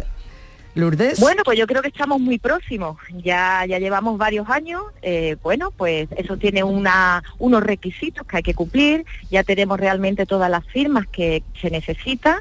Lourdes. 0.75 1.19
Bueno, 1.19 1.43
pues 1.43 1.57
yo 1.57 1.65
creo 1.65 1.81
que 1.81 1.87
estamos 1.87 2.19
muy 2.19 2.37
próximos. 2.37 2.97
Ya, 3.23 3.65
ya 3.67 3.79
llevamos 3.79 4.17
varios 4.17 4.47
años. 4.49 4.83
eh, 5.01 5.35
bueno, 5.41 5.71
pues 5.71 6.07
eso 6.17 6.37
tiene 6.37 6.63
una, 6.63 7.23
unos 7.39 7.63
requisitos 7.63 8.25
que 8.27 8.37
hay 8.37 8.43
que 8.43 8.53
cumplir. 8.53 9.05
Ya 9.31 9.43
tenemos 9.43 9.79
realmente 9.79 10.25
todas 10.25 10.51
las 10.51 10.65
firmas 10.67 11.07
que 11.07 11.43
se 11.61 11.69
necesitan. 11.69 12.37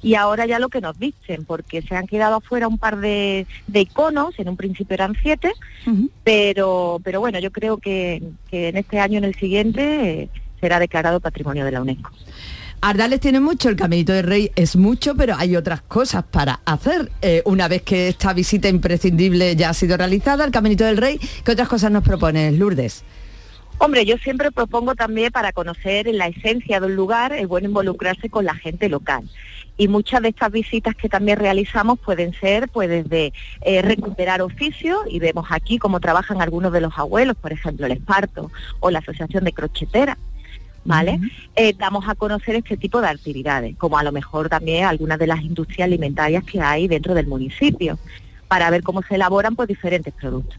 Y 0.00 0.14
ahora 0.14 0.46
ya 0.46 0.58
lo 0.58 0.68
que 0.68 0.80
nos 0.80 0.96
dicen, 0.98 1.44
porque 1.44 1.82
se 1.82 1.96
han 1.96 2.06
quedado 2.06 2.36
afuera 2.36 2.68
un 2.68 2.78
par 2.78 2.98
de, 2.98 3.46
de 3.66 3.80
iconos, 3.80 4.38
en 4.38 4.48
un 4.48 4.56
principio 4.56 4.94
eran 4.94 5.16
siete, 5.20 5.52
pero, 6.22 7.00
pero 7.02 7.18
bueno, 7.18 7.40
yo 7.40 7.50
creo 7.50 7.78
que, 7.78 8.22
que 8.48 8.68
en 8.68 8.76
este 8.76 9.00
año, 9.00 9.18
en 9.18 9.24
el 9.24 9.34
siguiente, 9.34 10.22
eh, 10.22 10.28
será 10.60 10.78
declarado 10.78 11.18
Patrimonio 11.18 11.64
de 11.64 11.72
la 11.72 11.82
UNESCO. 11.82 12.10
Ardales 12.80 13.18
tiene 13.18 13.40
mucho, 13.40 13.68
el 13.68 13.76
Caminito 13.76 14.12
del 14.12 14.24
Rey 14.24 14.52
es 14.54 14.76
mucho, 14.76 15.16
pero 15.16 15.34
hay 15.36 15.56
otras 15.56 15.82
cosas 15.82 16.24
para 16.24 16.60
hacer. 16.64 17.10
Eh, 17.22 17.42
una 17.44 17.66
vez 17.66 17.82
que 17.82 18.08
esta 18.08 18.32
visita 18.32 18.68
imprescindible 18.68 19.56
ya 19.56 19.70
ha 19.70 19.74
sido 19.74 19.96
realizada, 19.96 20.44
el 20.44 20.52
Caminito 20.52 20.84
del 20.84 20.96
Rey, 20.96 21.18
¿qué 21.44 21.52
otras 21.52 21.68
cosas 21.68 21.90
nos 21.90 22.04
propones, 22.04 22.56
Lourdes? 22.56 23.02
Hombre, 23.78 24.04
yo 24.04 24.16
siempre 24.18 24.52
propongo 24.52 24.94
también 24.94 25.32
para 25.32 25.52
conocer 25.52 26.06
la 26.12 26.28
esencia 26.28 26.78
de 26.78 26.86
un 26.86 26.94
lugar, 26.94 27.32
es 27.32 27.48
bueno 27.48 27.68
involucrarse 27.68 28.28
con 28.28 28.44
la 28.44 28.54
gente 28.54 28.88
local. 28.88 29.28
Y 29.76 29.86
muchas 29.88 30.22
de 30.22 30.28
estas 30.28 30.50
visitas 30.50 30.94
que 30.96 31.08
también 31.08 31.38
realizamos 31.38 31.98
pueden 31.98 32.32
ser 32.34 32.68
pues 32.68 32.88
desde 32.88 33.32
eh, 33.62 33.82
recuperar 33.82 34.40
oficios, 34.42 34.98
y 35.08 35.18
vemos 35.18 35.46
aquí 35.50 35.78
cómo 35.78 35.98
trabajan 35.98 36.42
algunos 36.42 36.72
de 36.72 36.80
los 36.80 36.96
abuelos, 36.96 37.36
por 37.36 37.52
ejemplo 37.52 37.86
el 37.86 37.92
Esparto 37.92 38.50
o 38.80 38.90
la 38.90 39.00
Asociación 39.00 39.44
de 39.44 39.52
Crocheteras. 39.52 40.16
¿Vale? 40.84 41.20
Eh, 41.54 41.74
damos 41.76 42.08
a 42.08 42.14
conocer 42.14 42.56
este 42.56 42.76
tipo 42.76 43.00
de 43.00 43.08
actividades, 43.08 43.76
como 43.76 43.98
a 43.98 44.02
lo 44.02 44.12
mejor 44.12 44.48
también 44.48 44.84
algunas 44.84 45.18
de 45.18 45.26
las 45.26 45.42
industrias 45.42 45.86
alimentarias 45.86 46.44
que 46.44 46.60
hay 46.60 46.88
dentro 46.88 47.14
del 47.14 47.26
municipio, 47.26 47.98
para 48.46 48.70
ver 48.70 48.82
cómo 48.82 49.02
se 49.02 49.16
elaboran 49.16 49.54
pues 49.54 49.68
diferentes 49.68 50.14
productos. 50.14 50.58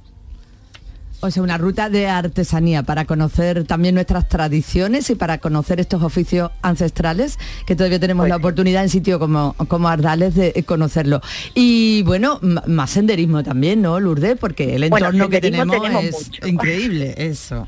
O 1.22 1.30
sea, 1.32 1.44
una 1.44 1.58
ruta 1.58 1.90
de 1.90 2.08
artesanía 2.08 2.84
para 2.84 3.04
conocer 3.06 3.66
también 3.66 3.96
nuestras 3.96 4.30
tradiciones 4.30 5.10
y 5.10 5.16
para 5.16 5.40
conocer 5.40 5.80
estos 5.82 6.02
oficios 6.02 6.50
ancestrales, 6.62 7.38
que 7.66 7.76
todavía 7.76 8.00
tenemos 8.00 8.24
Pues 8.24 8.30
la 8.30 8.36
oportunidad 8.38 8.84
en 8.84 8.90
sitio 8.90 9.20
como, 9.20 9.54
como 9.68 9.90
Ardales 9.90 10.36
de 10.36 10.54
eh, 10.56 10.64
conocerlo. 10.64 11.22
Y 11.54 12.04
bueno, 12.04 12.40
más 12.42 12.92
senderismo 12.92 13.44
también, 13.44 13.82
¿no, 13.82 14.00
Lourdes? 14.00 14.38
Porque 14.40 14.76
el 14.76 14.90
Bueno, 14.90 15.08
entorno 15.08 15.30
que 15.30 15.42
tenemos, 15.42 15.76
tenemos 15.82 16.04
es 16.06 16.28
mucho. 16.28 16.48
increíble, 16.48 17.14
eso. 17.18 17.68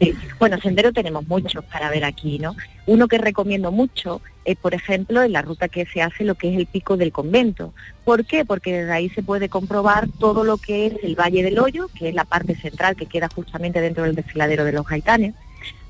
Sí. 0.00 0.14
Bueno, 0.38 0.58
sendero 0.62 0.92
tenemos 0.92 1.26
muchos 1.26 1.62
para 1.66 1.90
ver 1.90 2.04
aquí, 2.04 2.38
¿no? 2.38 2.54
Uno 2.88 3.06
que 3.06 3.18
recomiendo 3.18 3.70
mucho 3.70 4.22
es, 4.46 4.56
por 4.56 4.72
ejemplo, 4.72 5.22
en 5.22 5.32
la 5.32 5.42
ruta 5.42 5.68
que 5.68 5.84
se 5.84 6.00
hace 6.00 6.24
lo 6.24 6.36
que 6.36 6.50
es 6.50 6.56
el 6.56 6.64
pico 6.64 6.96
del 6.96 7.12
convento. 7.12 7.74
¿Por 8.02 8.24
qué? 8.24 8.46
Porque 8.46 8.72
desde 8.72 8.92
ahí 8.92 9.10
se 9.10 9.22
puede 9.22 9.50
comprobar 9.50 10.08
todo 10.18 10.42
lo 10.42 10.56
que 10.56 10.86
es 10.86 10.94
el 11.02 11.14
Valle 11.14 11.42
del 11.42 11.58
Hoyo, 11.58 11.88
que 11.88 12.08
es 12.08 12.14
la 12.14 12.24
parte 12.24 12.56
central 12.56 12.96
que 12.96 13.04
queda 13.04 13.28
justamente 13.28 13.82
dentro 13.82 14.04
del 14.04 14.14
desfiladero 14.14 14.64
de 14.64 14.72
los 14.72 14.86
gaitanes. 14.86 15.34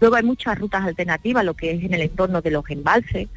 Luego 0.01 0.17
hay 0.17 0.25
muchas 0.25 0.59
rutas 0.59 0.85
alternativas, 0.85 1.45
lo 1.45 1.55
que 1.55 1.71
es 1.71 1.85
en 1.85 1.95
el 1.95 2.01
entorno 2.01 2.43
de 2.43 2.51
los 2.51 2.69
embalses, 2.69 3.29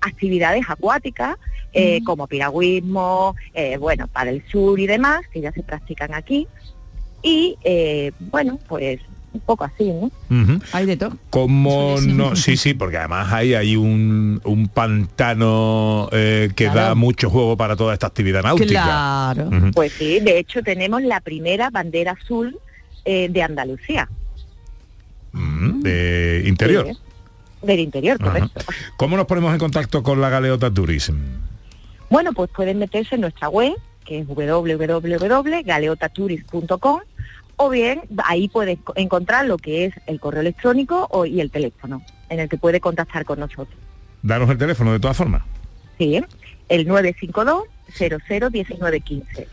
actividades 0.00 0.66
acuáticas, 0.68 1.38
eh, 1.72 2.04
como 2.04 2.28
piragüismo, 2.28 3.34
eh, 3.52 3.78
bueno, 3.78 4.06
para 4.06 4.30
el 4.30 4.46
sur 4.46 4.78
y 4.78 4.86
demás, 4.86 5.22
que 5.32 5.40
ya 5.40 5.50
se 5.50 5.64
practican 5.64 6.14
aquí. 6.14 6.46
Y, 7.24 7.56
eh, 7.64 8.12
bueno, 8.20 8.60
pues 8.68 9.00
un 9.32 9.40
poco 9.40 9.64
así, 9.64 9.90
¿no? 9.92 10.10
Hay 10.72 10.86
de 10.86 10.96
todo. 10.96 11.16
Como 11.30 11.96
no, 12.00 12.34
sí, 12.36 12.56
sí, 12.56 12.74
porque 12.74 12.96
además 12.96 13.32
hay, 13.32 13.54
hay 13.54 13.76
un, 13.76 14.40
un 14.44 14.68
pantano 14.68 16.08
eh, 16.12 16.50
que 16.56 16.64
Claro. 16.64 16.80
da 16.80 16.94
mucho 16.94 17.28
juego 17.30 17.56
para 17.56 17.76
toda 17.76 17.92
esta 17.94 18.06
actividad 18.06 18.42
náutica. 18.42 19.34
Ujú. 19.36 19.70
Pues 19.72 19.92
sí, 19.92 20.20
de 20.20 20.38
hecho 20.38 20.62
tenemos 20.62 21.02
la 21.02 21.20
primera 21.20 21.70
bandera 21.70 22.12
azul 22.12 22.58
eh, 23.04 23.28
de 23.30 23.42
Andalucía, 23.42 24.08
Mm, 25.32 25.82
de 25.82 26.44
interior. 26.46 26.86
Sí, 26.88 26.96
del 27.66 27.80
interior, 27.80 28.16
Ajá. 28.20 28.30
correcto. 28.32 28.64
¿Cómo 28.96 29.14
nos 29.16 29.26
ponemos 29.26 29.52
en 29.52 29.58
contacto 29.58 30.02
con 30.02 30.20
la 30.22 30.30
Galeota 30.30 30.72
Tourism? 30.72 31.16
Bueno, 32.08 32.32
pues 32.32 32.48
pueden 32.50 32.78
meterse 32.78 33.16
en 33.16 33.20
nuestra 33.20 33.50
web, 33.50 33.74
que 34.06 34.20
es 34.20 34.26
www.galeotatourist.com, 34.26 37.00
o 37.58 37.68
bien 37.68 38.00
ahí 38.24 38.48
puedes 38.48 38.78
co- 38.82 38.94
encontrar 38.96 39.44
lo 39.44 39.58
que 39.58 39.84
es 39.84 39.94
el 40.06 40.18
correo 40.18 40.40
electrónico 40.40 41.06
o- 41.10 41.26
y 41.26 41.40
el 41.42 41.50
teléfono, 41.50 42.02
en 42.30 42.40
el 42.40 42.48
que 42.48 42.56
puede 42.56 42.80
contactar 42.80 43.24
con 43.26 43.38
nosotros. 43.40 43.76
Danos 44.22 44.48
el 44.48 44.56
teléfono 44.58 44.92
de 44.92 45.00
todas 45.00 45.16
formas. 45.16 45.42
Sí, 45.98 46.20
el 46.68 46.86
952 46.88 47.64
001915. 47.98 49.46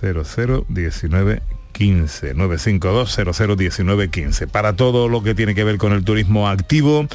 0019 0.00 1.42
15 1.72 2.34
952 2.34 3.16
0019 3.36 4.08
15 4.10 4.46
para 4.46 4.76
todo 4.76 5.08
lo 5.08 5.22
que 5.24 5.34
tiene 5.34 5.54
que 5.56 5.64
ver 5.64 5.76
con 5.76 5.92
el 5.92 6.04
turismo 6.04 6.48
activo 6.48 7.06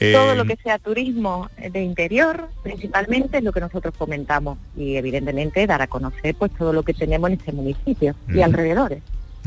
eh, 0.00 0.12
Todo 0.12 0.34
lo 0.34 0.44
que 0.44 0.56
sea 0.56 0.78
turismo 0.80 1.48
de 1.70 1.82
interior, 1.82 2.48
principalmente, 2.64 3.38
es 3.38 3.44
lo 3.44 3.52
que 3.52 3.60
nosotros 3.60 3.94
comentamos 3.96 4.58
y 4.76 4.96
evidentemente 4.96 5.66
dar 5.68 5.82
a 5.82 5.86
conocer 5.86 6.34
pues 6.34 6.50
todo 6.56 6.72
lo 6.72 6.82
que 6.82 6.94
tenemos 6.94 7.30
en 7.30 7.38
este 7.38 7.52
municipio 7.52 8.14
y 8.34 8.40
alrededores. 8.40 9.02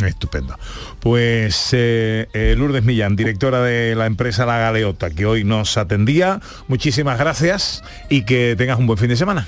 Estupendo. 0.07 0.57
Pues 0.99 1.69
eh, 1.73 2.27
eh, 2.33 2.55
Lourdes 2.57 2.83
Millán, 2.83 3.15
directora 3.15 3.61
de 3.61 3.95
la 3.95 4.05
empresa 4.05 4.45
La 4.45 4.57
Galeota, 4.59 5.09
que 5.09 5.25
hoy 5.25 5.43
nos 5.43 5.77
atendía. 5.77 6.39
Muchísimas 6.67 7.19
gracias 7.19 7.83
y 8.09 8.23
que 8.23 8.55
tengas 8.57 8.79
un 8.79 8.87
buen 8.87 8.97
fin 8.97 9.09
de 9.09 9.15
semana. 9.15 9.47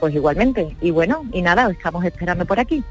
Pues 0.00 0.14
igualmente. 0.14 0.76
Y 0.80 0.90
bueno, 0.90 1.24
y 1.32 1.42
nada, 1.42 1.66
os 1.66 1.72
estamos 1.72 2.04
esperando 2.04 2.46
por 2.46 2.58
aquí. 2.58 2.82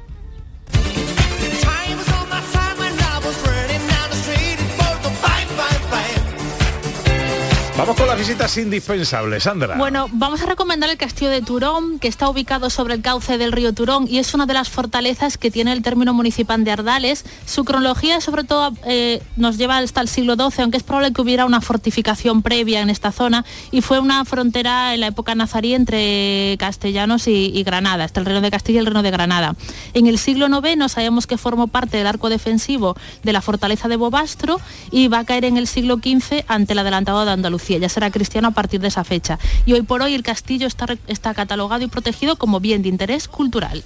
Vamos 7.80 7.96
con 7.96 8.08
las 8.08 8.20
visitas 8.20 8.58
indispensables, 8.58 9.44
Sandra. 9.44 9.78
Bueno, 9.78 10.08
vamos 10.12 10.42
a 10.42 10.46
recomendar 10.46 10.90
el 10.90 10.98
castillo 10.98 11.32
de 11.32 11.42
Turón, 11.42 11.98
que 12.00 12.10
está 12.10 12.28
ubicado 12.28 12.70
sobre 12.70 12.94
el 12.94 13.02
cauce 13.02 13.38
del 13.38 13.54
río 13.54 13.74
Turón 13.74 14.06
y 14.06 14.18
es 14.18 14.34
una 14.34 14.46
de 14.46 14.54
las 14.54 14.68
fortalezas 14.68 15.38
que 15.38 15.50
tiene 15.50 15.72
el 15.72 15.82
término 15.82 16.14
municipal 16.14 16.66
de 16.66 16.72
Ardales. 16.72 17.24
Su 17.46 17.64
cronología, 17.64 18.20
sobre 18.20 18.44
todo, 18.44 18.74
eh, 18.86 19.24
nos 19.38 19.58
lleva 19.58 19.78
hasta 19.78 20.02
el 20.02 20.10
siglo 20.10 20.36
XII, 20.36 20.64
aunque 20.64 20.76
es 20.76 20.84
probable 20.84 21.14
que 21.14 21.22
hubiera 21.22 21.46
una 21.46 21.62
fortificación 21.62 22.42
previa 22.42 22.82
en 22.82 22.90
esta 22.90 23.14
zona 23.14 23.46
y 23.72 23.80
fue 23.80 24.00
una 24.00 24.26
frontera 24.26 24.94
en 24.94 25.00
la 25.00 25.08
época 25.08 25.34
nazarí 25.34 25.74
entre 25.74 26.58
castellanos 26.60 27.30
y, 27.30 27.46
y 27.56 27.64
Granada, 27.64 28.04
hasta 28.04 28.20
el 28.20 28.26
reino 28.26 28.42
de 28.42 28.52
Castilla 28.52 28.80
y 28.80 28.80
el 28.80 28.88
reino 28.88 29.04
de 29.04 29.12
Granada. 29.12 29.56
En 29.94 30.08
el 30.08 30.18
siglo 30.18 30.48
IX 30.48 30.92
sabemos 30.92 31.28
que 31.28 31.38
formó 31.38 31.68
parte 31.68 31.96
del 31.96 32.08
arco 32.08 32.28
defensivo 32.28 32.98
de 33.24 33.32
la 33.32 33.42
fortaleza 33.42 33.88
de 33.88 33.96
Bobastro 33.96 34.60
y 34.92 35.08
va 35.08 35.20
a 35.20 35.24
caer 35.24 35.46
en 35.46 35.56
el 35.56 35.66
siglo 35.66 35.96
XV 35.96 36.44
ante 36.50 36.74
el 36.74 36.80
adelantado 36.80 37.24
de 37.24 37.32
Andalucía. 37.32 37.69
Ya 37.78 37.90
será 37.90 38.10
cristiano 38.10 38.48
a 38.48 38.52
partir 38.52 38.82
de 38.82 38.88
esa 38.88 39.04
fecha. 39.04 39.38
Y 39.66 39.74
hoy 39.74 39.84
por 39.84 40.02
hoy 40.02 40.16
el 40.16 40.24
castillo 40.24 40.66
está, 40.66 40.88
está 41.08 41.34
catalogado 41.34 41.84
y 41.84 41.88
protegido 41.88 42.38
como 42.38 42.60
bien 42.60 42.82
de 42.82 42.90
interés 42.90 43.28
cultural. 43.28 43.84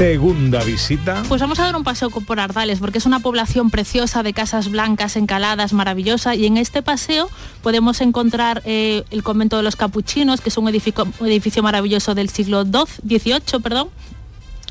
Segunda 0.00 0.64
visita. 0.64 1.22
Pues 1.28 1.42
vamos 1.42 1.60
a 1.60 1.64
dar 1.64 1.76
un 1.76 1.84
paseo 1.84 2.08
por 2.08 2.40
Ardales, 2.40 2.78
porque 2.78 2.96
es 2.96 3.04
una 3.04 3.20
población 3.20 3.68
preciosa 3.68 4.22
de 4.22 4.32
casas 4.32 4.70
blancas, 4.70 5.14
encaladas, 5.14 5.74
maravillosa, 5.74 6.34
y 6.34 6.46
en 6.46 6.56
este 6.56 6.80
paseo 6.80 7.28
podemos 7.62 8.00
encontrar 8.00 8.62
eh, 8.64 9.04
el 9.10 9.22
convento 9.22 9.58
de 9.58 9.62
los 9.62 9.76
capuchinos, 9.76 10.40
que 10.40 10.48
es 10.48 10.56
un 10.56 10.66
edificio, 10.70 11.06
un 11.18 11.26
edificio 11.26 11.62
maravilloso 11.62 12.14
del 12.14 12.30
siglo 12.30 12.64
XII, 12.64 13.18
XVIII, 13.18 13.60
perdón, 13.62 13.90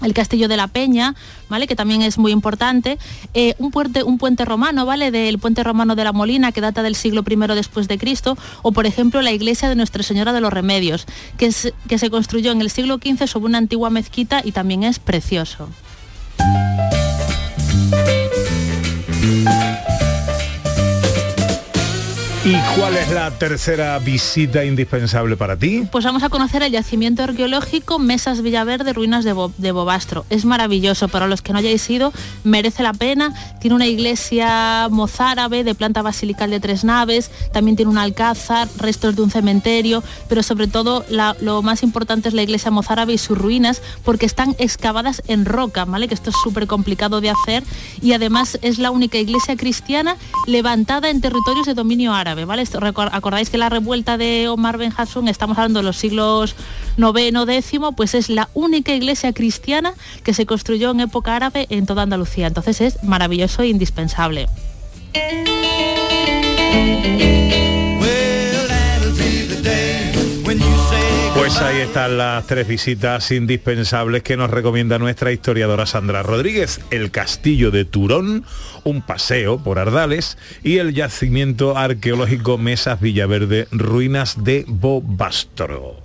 el 0.02 0.14
castillo 0.14 0.48
de 0.48 0.58
la 0.58 0.68
Peña, 0.68 1.16
¿vale? 1.50 1.68
Que 1.68 1.76
también 1.76 2.02
es 2.02 2.18
muy 2.18 2.32
importante. 2.32 2.98
Eh, 3.34 3.56
un, 3.60 3.72
puente, 3.72 4.46
romano, 4.46 4.86
¿vale? 4.86 5.12
Del 5.12 5.40
puente 5.40 5.64
romano 5.64 5.96
de 5.96 6.04
la 6.04 6.14
Molina, 6.14 6.52
que 6.52 6.62
data 6.62 6.84
del 6.84 6.96
siglo 6.96 7.24
I 7.30 7.36
después 7.56 7.88
de 7.88 7.98
Cristo. 7.98 8.38
O, 8.62 8.72
por 8.72 8.86
ejemplo, 8.86 9.22
la 9.22 9.32
iglesia 9.32 9.70
de 9.70 9.76
Nuestra 9.76 10.04
Señora 10.04 10.34
de 10.34 10.42
los 10.42 10.54
Remedios, 10.54 11.06
que, 11.38 11.48
es- 11.48 11.74
que 11.88 11.98
se 11.98 12.10
construyó 12.10 12.52
en 12.52 12.62
el 12.62 12.70
siglo 12.70 12.98
XV 13.04 13.28
sobre 13.28 13.46
una 13.48 13.58
antigua 13.58 13.90
mezquita 13.90 14.42
y 14.44 14.52
también 14.52 14.84
es 14.84 15.00
precioso. 15.00 15.70
¿Y 22.50 22.56
cuál 22.80 22.98
es 22.98 23.12
la 23.12 23.30
tercera 23.30 24.00
visita 24.00 24.66
indispensable 24.66 25.38
para 25.38 25.56
ti? 25.56 25.84
Pues 25.92 26.04
vamos 26.04 26.24
a 26.24 26.30
conocer 26.30 26.64
el 26.64 26.72
yacimiento 26.72 27.22
arqueológico 27.22 28.00
Mesas 28.00 28.42
Villaverde, 28.42 28.92
ruinas 28.94 29.24
de, 29.24 29.34
Bo- 29.34 29.52
de 29.60 29.72
Bobastro. 29.72 30.26
Es 30.32 30.46
maravilloso, 30.46 31.10
para 31.10 31.28
los 31.28 31.44
que 31.44 31.54
no 31.54 31.60
hayáis 31.60 31.88
ido, 31.92 32.12
merece 32.44 32.82
la 32.82 32.94
pena. 32.94 33.36
Tiene 33.62 33.76
una 33.76 33.86
iglesia 33.86 34.88
mozárabe 34.90 35.64
de 35.64 35.76
planta 35.76 36.02
basilical 36.02 36.50
de 36.50 36.60
tres 36.60 36.84
naves, 36.84 37.30
también 37.54 37.76
tiene 37.76 37.92
un 37.92 38.00
alcázar, 38.00 38.68
restos 38.78 39.16
de 39.16 39.22
un 39.22 39.30
cementerio, 39.30 40.04
pero 40.28 40.42
sobre 40.42 40.66
todo 40.66 41.06
la- 41.08 41.36
lo 41.42 41.62
más 41.62 41.84
importante 41.84 42.30
es 42.30 42.34
la 42.34 42.42
iglesia 42.42 42.72
mozárabe 42.72 43.14
y 43.14 43.20
sus 43.20 43.38
ruinas, 43.38 43.84
porque 44.04 44.26
están 44.26 44.56
excavadas 44.58 45.22
en 45.28 45.46
roca, 45.46 45.86
¿vale? 45.86 46.08
Que 46.08 46.16
esto 46.16 46.32
es 46.32 46.36
súper 46.44 46.66
complicado 46.66 47.22
de 47.22 47.30
hacer 47.30 47.64
y 48.02 48.14
además 48.14 48.58
es 48.64 48.80
la 48.80 48.90
única 48.90 49.20
iglesia 49.20 49.56
cristiana 49.56 50.16
levantada 50.48 51.12
en 51.12 51.22
territorios 51.22 51.68
de 51.68 51.76
dominio 51.76 52.12
árabe, 52.16 52.39
¿vale? 52.46 52.62
Esto, 52.62 52.80
acordáis 52.84 53.50
que 53.50 53.58
la 53.58 53.70
revuelta 53.70 54.18
de 54.18 54.48
Omar 54.50 54.78
Ben 54.78 54.94
Hassun, 54.96 55.28
estamos 55.28 55.58
hablando 55.58 55.80
de 55.80 55.84
los 55.84 55.98
siglos 55.98 56.56
noveno, 56.98 57.46
décimo, 57.46 57.94
pues 57.94 58.16
es 58.16 58.30
la 58.30 58.50
única 58.54 58.94
iglesia 58.94 59.34
cristiana 59.34 59.94
que 60.24 60.34
se 60.34 60.46
construyó 60.46 60.92
en 60.92 61.02
época 61.02 61.36
árabe 61.36 61.68
en 61.70 61.86
toda 61.86 62.04
Andalucía. 62.04 62.48
Entonces 62.48 62.82
es 62.82 63.04
maravilloso 63.04 63.62
e 63.64 63.68
indispensable. 63.68 64.48
Pues 71.40 71.62
ahí 71.62 71.80
están 71.80 72.18
las 72.18 72.46
tres 72.48 72.68
visitas 72.68 73.32
indispensables 73.32 74.24
que 74.24 74.36
nos 74.36 74.52
recomienda 74.52 75.00
nuestra 75.00 75.32
historiadora 75.32 75.86
Sandra 75.86 76.22
Rodríguez. 76.22 76.82
El 76.92 77.12
castillo 77.12 77.72
de 77.72 77.86
Turón, 77.86 78.44
un 78.84 79.02
paseo 79.02 79.58
por 79.58 79.80
Ardales 79.80 80.38
y 80.64 80.80
el 80.80 80.94
yacimiento 80.94 81.78
arqueológico 81.78 82.58
Mesas 82.58 83.00
Villaverde, 83.00 83.70
ruinas 83.72 84.44
de 84.44 84.66
Bobastro. 84.68 85.96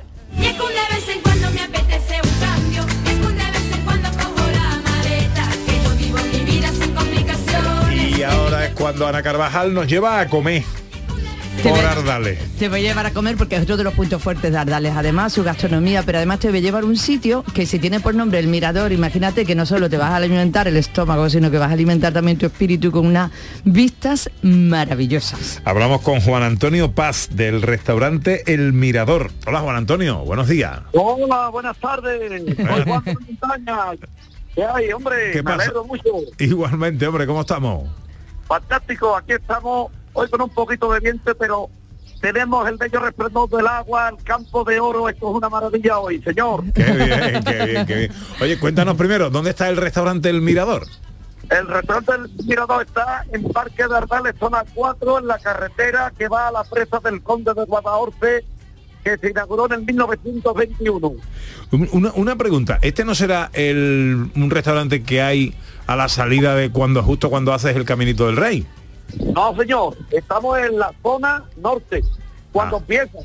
Y 8.16 8.22
ahora 8.22 8.66
es 8.66 8.74
cuando 8.74 9.08
Ana 9.08 9.22
Carvajal 9.24 9.74
nos 9.74 9.88
lleva 9.88 10.20
a 10.20 10.28
comer 10.28 10.62
Te 11.62 11.70
por 11.70 11.78
Ardales. 11.78 12.38
Te 12.58 12.68
voy 12.68 12.80
a 12.80 12.82
llevar 12.82 13.06
a 13.06 13.12
comer 13.12 13.36
porque 13.38 13.56
es 13.56 13.62
otro 13.62 13.78
de 13.78 13.84
los 13.84 13.94
puntos 13.94 14.22
fuertes 14.22 14.52
de 14.52 14.58
Ardales, 14.58 14.92
además 14.94 15.32
su 15.32 15.42
gastronomía, 15.42 16.02
pero 16.02 16.18
además 16.18 16.38
te 16.40 16.48
voy 16.50 16.58
a 16.58 16.60
llevar 16.60 16.82
a 16.82 16.86
un 16.86 16.96
sitio 16.98 17.42
que 17.54 17.64
si 17.64 17.78
tiene 17.78 18.00
por 18.00 18.14
nombre 18.14 18.38
el 18.38 18.48
Mirador, 18.48 18.92
imagínate 18.92 19.46
que 19.46 19.54
no 19.54 19.64
solo 19.64 19.88
te 19.88 19.96
vas 19.96 20.10
a 20.10 20.16
alimentar 20.16 20.68
el 20.68 20.76
estómago, 20.76 21.30
sino 21.30 21.50
que 21.50 21.56
vas 21.56 21.70
a 21.70 21.72
alimentar 21.72 22.12
también 22.12 22.36
tu 22.36 22.44
espíritu 22.46 22.92
con 22.92 23.06
unas 23.06 23.30
vistas 23.64 24.28
maravillosas. 24.42 25.62
Hablamos 25.64 26.02
con 26.02 26.20
Juan 26.20 26.42
Antonio 26.42 26.92
Paz 26.92 27.28
del 27.32 27.62
restaurante 27.62 28.52
El 28.52 28.74
Mirador. 28.74 29.30
Hola 29.46 29.60
Juan 29.60 29.76
Antonio, 29.76 30.18
buenos 30.18 30.48
días. 30.48 30.80
Hola, 30.92 31.48
buenas 31.48 31.78
tardes. 31.78 32.42
Soy 32.44 32.56
Juan 32.66 32.84
de 33.04 33.14
Montaña. 33.40 33.76
¿Qué 34.54 34.64
hay, 34.64 34.92
hombre? 34.92 35.30
¿Qué 35.32 35.38
Me 35.38 35.44
pasa? 35.44 35.62
alegro 35.62 35.84
mucho. 35.86 36.02
Igualmente, 36.38 37.06
hombre, 37.06 37.26
¿cómo 37.26 37.40
estamos? 37.40 37.88
Fantástico, 38.46 39.16
aquí 39.16 39.32
estamos 39.32 39.90
hoy 40.14 40.28
con 40.30 40.40
un 40.42 40.50
poquito 40.50 40.90
de 40.92 41.00
viento, 41.00 41.34
pero 41.36 41.68
tenemos 42.20 42.66
el 42.68 42.76
bello 42.78 43.00
resplandor 43.00 43.50
del 43.50 43.66
agua, 43.66 44.08
el 44.08 44.24
campo 44.24 44.64
de 44.64 44.80
oro, 44.80 45.08
esto 45.08 45.30
es 45.30 45.36
una 45.36 45.48
maravilla 45.50 45.98
hoy, 45.98 46.22
señor. 46.22 46.64
Qué 46.72 46.82
bien, 46.84 47.44
qué 47.44 47.66
bien, 47.66 47.86
qué 47.86 47.94
bien. 47.96 48.12
Oye, 48.40 48.58
cuéntanos 48.58 48.96
primero, 48.96 49.28
¿dónde 49.30 49.50
está 49.50 49.68
el 49.68 49.76
restaurante 49.76 50.30
El 50.30 50.40
Mirador? 50.40 50.86
El 51.50 51.68
restaurante 51.68 52.12
del 52.12 52.46
Mirador 52.46 52.86
está 52.86 53.26
en 53.30 53.42
Parque 53.52 53.86
de 53.86 53.94
Ardales, 53.96 54.34
zona 54.40 54.64
4, 54.74 55.18
en 55.18 55.26
la 55.26 55.38
carretera 55.38 56.10
que 56.16 56.26
va 56.28 56.48
a 56.48 56.52
la 56.52 56.64
presa 56.64 56.98
del 57.00 57.20
Conde 57.22 57.52
de 57.52 57.64
Guadalhorce, 57.66 58.44
que 59.04 59.18
se 59.18 59.28
inauguró 59.30 59.66
en 59.66 59.72
el 59.72 59.82
1921. 59.84 61.12
Un- 61.72 61.88
Una, 61.92 62.12
una 62.14 62.36
pregunta, 62.36 62.78
¿este 62.80 63.04
no 63.04 63.14
será 63.14 63.50
el, 63.52 64.30
un 64.34 64.50
restaurante 64.50 65.02
que 65.02 65.20
hay 65.20 65.54
a 65.86 65.96
la 65.96 66.08
salida 66.08 66.54
de 66.54 66.70
cuando 66.70 67.02
justo 67.02 67.28
cuando 67.28 67.52
haces 67.52 67.76
el 67.76 67.84
Caminito 67.84 68.26
del 68.26 68.36
Rey? 68.36 68.66
No, 69.34 69.54
señor, 69.56 69.96
estamos 70.10 70.58
en 70.58 70.78
la 70.78 70.92
zona 71.02 71.44
norte, 71.56 72.02
cuando 72.52 72.78
empieza. 72.78 73.18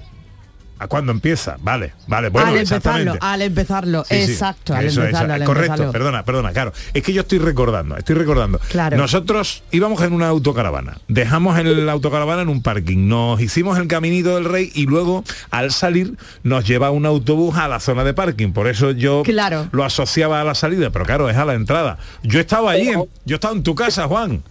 ¿A 0.82 0.88
cuándo 0.88 1.12
empieza? 1.12 1.58
Vale, 1.60 1.92
vale, 2.08 2.30
bueno, 2.30 2.52
al 2.52 2.58
empezarlo, 2.60 3.14
al 3.20 3.42
empezarlo, 3.42 4.06
Sí, 4.06 4.24
sí, 4.26 4.32
exacto, 4.32 4.74
al 4.74 4.86
eso, 4.86 5.02
empezarlo, 5.04 5.34
al 5.34 5.44
correcto, 5.44 5.74
empezarlo. 5.74 5.92
perdona, 5.92 6.24
perdona, 6.24 6.52
claro. 6.54 6.72
Es 6.94 7.04
que 7.04 7.12
yo 7.12 7.20
estoy 7.24 7.40
recordando, 7.40 7.98
estoy 7.98 8.16
recordando. 8.16 8.60
Claro. 8.70 8.96
Nosotros 8.96 9.62
íbamos 9.72 10.02
en 10.04 10.14
una 10.14 10.30
autocaravana, 10.30 10.98
dejamos 11.10 11.60
el 11.60 11.90
autocaravana 11.90 12.44
en 12.44 12.48
un 12.48 12.62
parking, 12.64 13.10
nos 13.10 13.42
hicimos 13.42 13.78
el 13.78 13.90
caminito 13.90 14.36
del 14.36 14.46
rey 14.46 14.72
y 14.74 14.86
luego 14.86 15.26
al 15.52 15.72
salir 15.72 16.16
nos 16.44 16.64
lleva 16.66 16.92
un 16.92 17.06
autobús 17.06 17.58
a 17.58 17.68
la 17.68 17.82
zona 17.82 18.06
de 18.06 18.14
parking. 18.14 18.54
Por 18.54 18.70
eso 18.70 18.92
yo 18.92 19.24
Claro. 19.24 19.68
lo 19.74 19.84
asociaba 19.84 20.40
a 20.40 20.46
la 20.46 20.56
salida, 20.56 20.92
pero 20.92 21.04
claro, 21.04 21.30
es 21.30 21.36
a 21.36 21.44
la 21.44 21.56
entrada. 21.56 21.98
Yo 22.24 22.40
estaba 22.40 22.72
allí, 22.72 22.88
en- 22.88 23.04
yo 23.26 23.36
estaba 23.36 23.54
en 23.54 23.64
tu 23.64 23.76
casa, 23.76 24.08
Juan. 24.08 24.44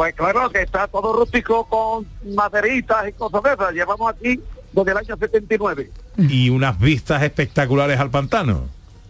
Pues 0.00 0.14
claro 0.14 0.48
que 0.48 0.62
está 0.62 0.86
todo 0.88 1.12
rústico 1.12 1.66
con 1.66 2.06
maderitas 2.34 3.06
y 3.06 3.12
cosas 3.12 3.42
de 3.42 3.52
esas. 3.52 3.72
Llevamos 3.74 4.10
aquí 4.10 4.40
desde 4.72 4.92
el 4.92 4.96
año 4.96 5.14
79. 5.18 5.90
Y 6.16 6.48
unas 6.48 6.80
vistas 6.80 7.22
espectaculares 7.22 8.00
al 8.00 8.08
pantano. 8.08 8.62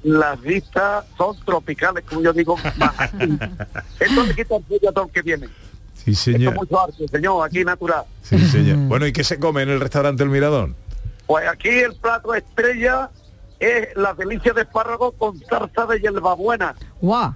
Las 0.02 0.40
vistas 0.40 1.04
son 1.16 1.38
tropicales, 1.44 2.02
como 2.04 2.22
yo 2.22 2.32
digo. 2.32 2.56
más. 2.76 2.92
Esto 4.00 4.22
le 4.24 4.34
quita 4.34 4.56
el 4.56 4.92
todo 4.92 5.06
que 5.06 5.22
viene. 5.22 5.46
Sí, 5.94 6.10
Esto 6.10 6.10
es 6.10 6.18
señor. 6.18 6.54
mucho 6.56 6.80
arte, 6.80 7.06
señor, 7.06 7.46
aquí 7.46 7.64
natural. 7.64 8.02
Sí, 8.24 8.40
señor. 8.48 8.78
Bueno, 8.88 9.06
¿y 9.06 9.12
qué 9.12 9.22
se 9.22 9.38
come 9.38 9.62
en 9.62 9.68
el 9.68 9.78
restaurante 9.78 10.24
El 10.24 10.30
Mirador? 10.30 10.74
Pues 11.28 11.46
aquí 11.46 11.68
el 11.68 11.94
plato 11.94 12.34
estrella 12.34 13.10
es 13.60 13.90
la 13.94 14.12
delicia 14.14 14.52
de 14.54 14.62
espárrago 14.62 15.12
con 15.12 15.38
salsa 15.38 15.86
de 15.86 16.00
hierbabuena. 16.00 16.74
Guau. 17.00 17.32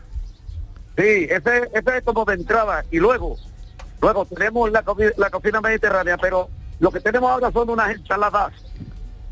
Sí, 0.97 1.27
ese, 1.29 1.71
ese 1.75 1.99
es 1.99 2.05
como 2.05 2.25
de 2.25 2.35
entrada. 2.35 2.85
Y 2.91 2.99
luego, 2.99 3.37
luego 4.01 4.25
tenemos 4.27 4.71
la, 4.71 4.83
cocina 4.83 5.61
mediterránea, 5.61 6.17
pero 6.19 6.49
lo 6.81 6.91
que 6.91 7.01
tenemos 7.01 7.31
ahora 7.31 7.51
son 7.51 7.71
unas 7.71 7.91
ensaladas 7.91 8.53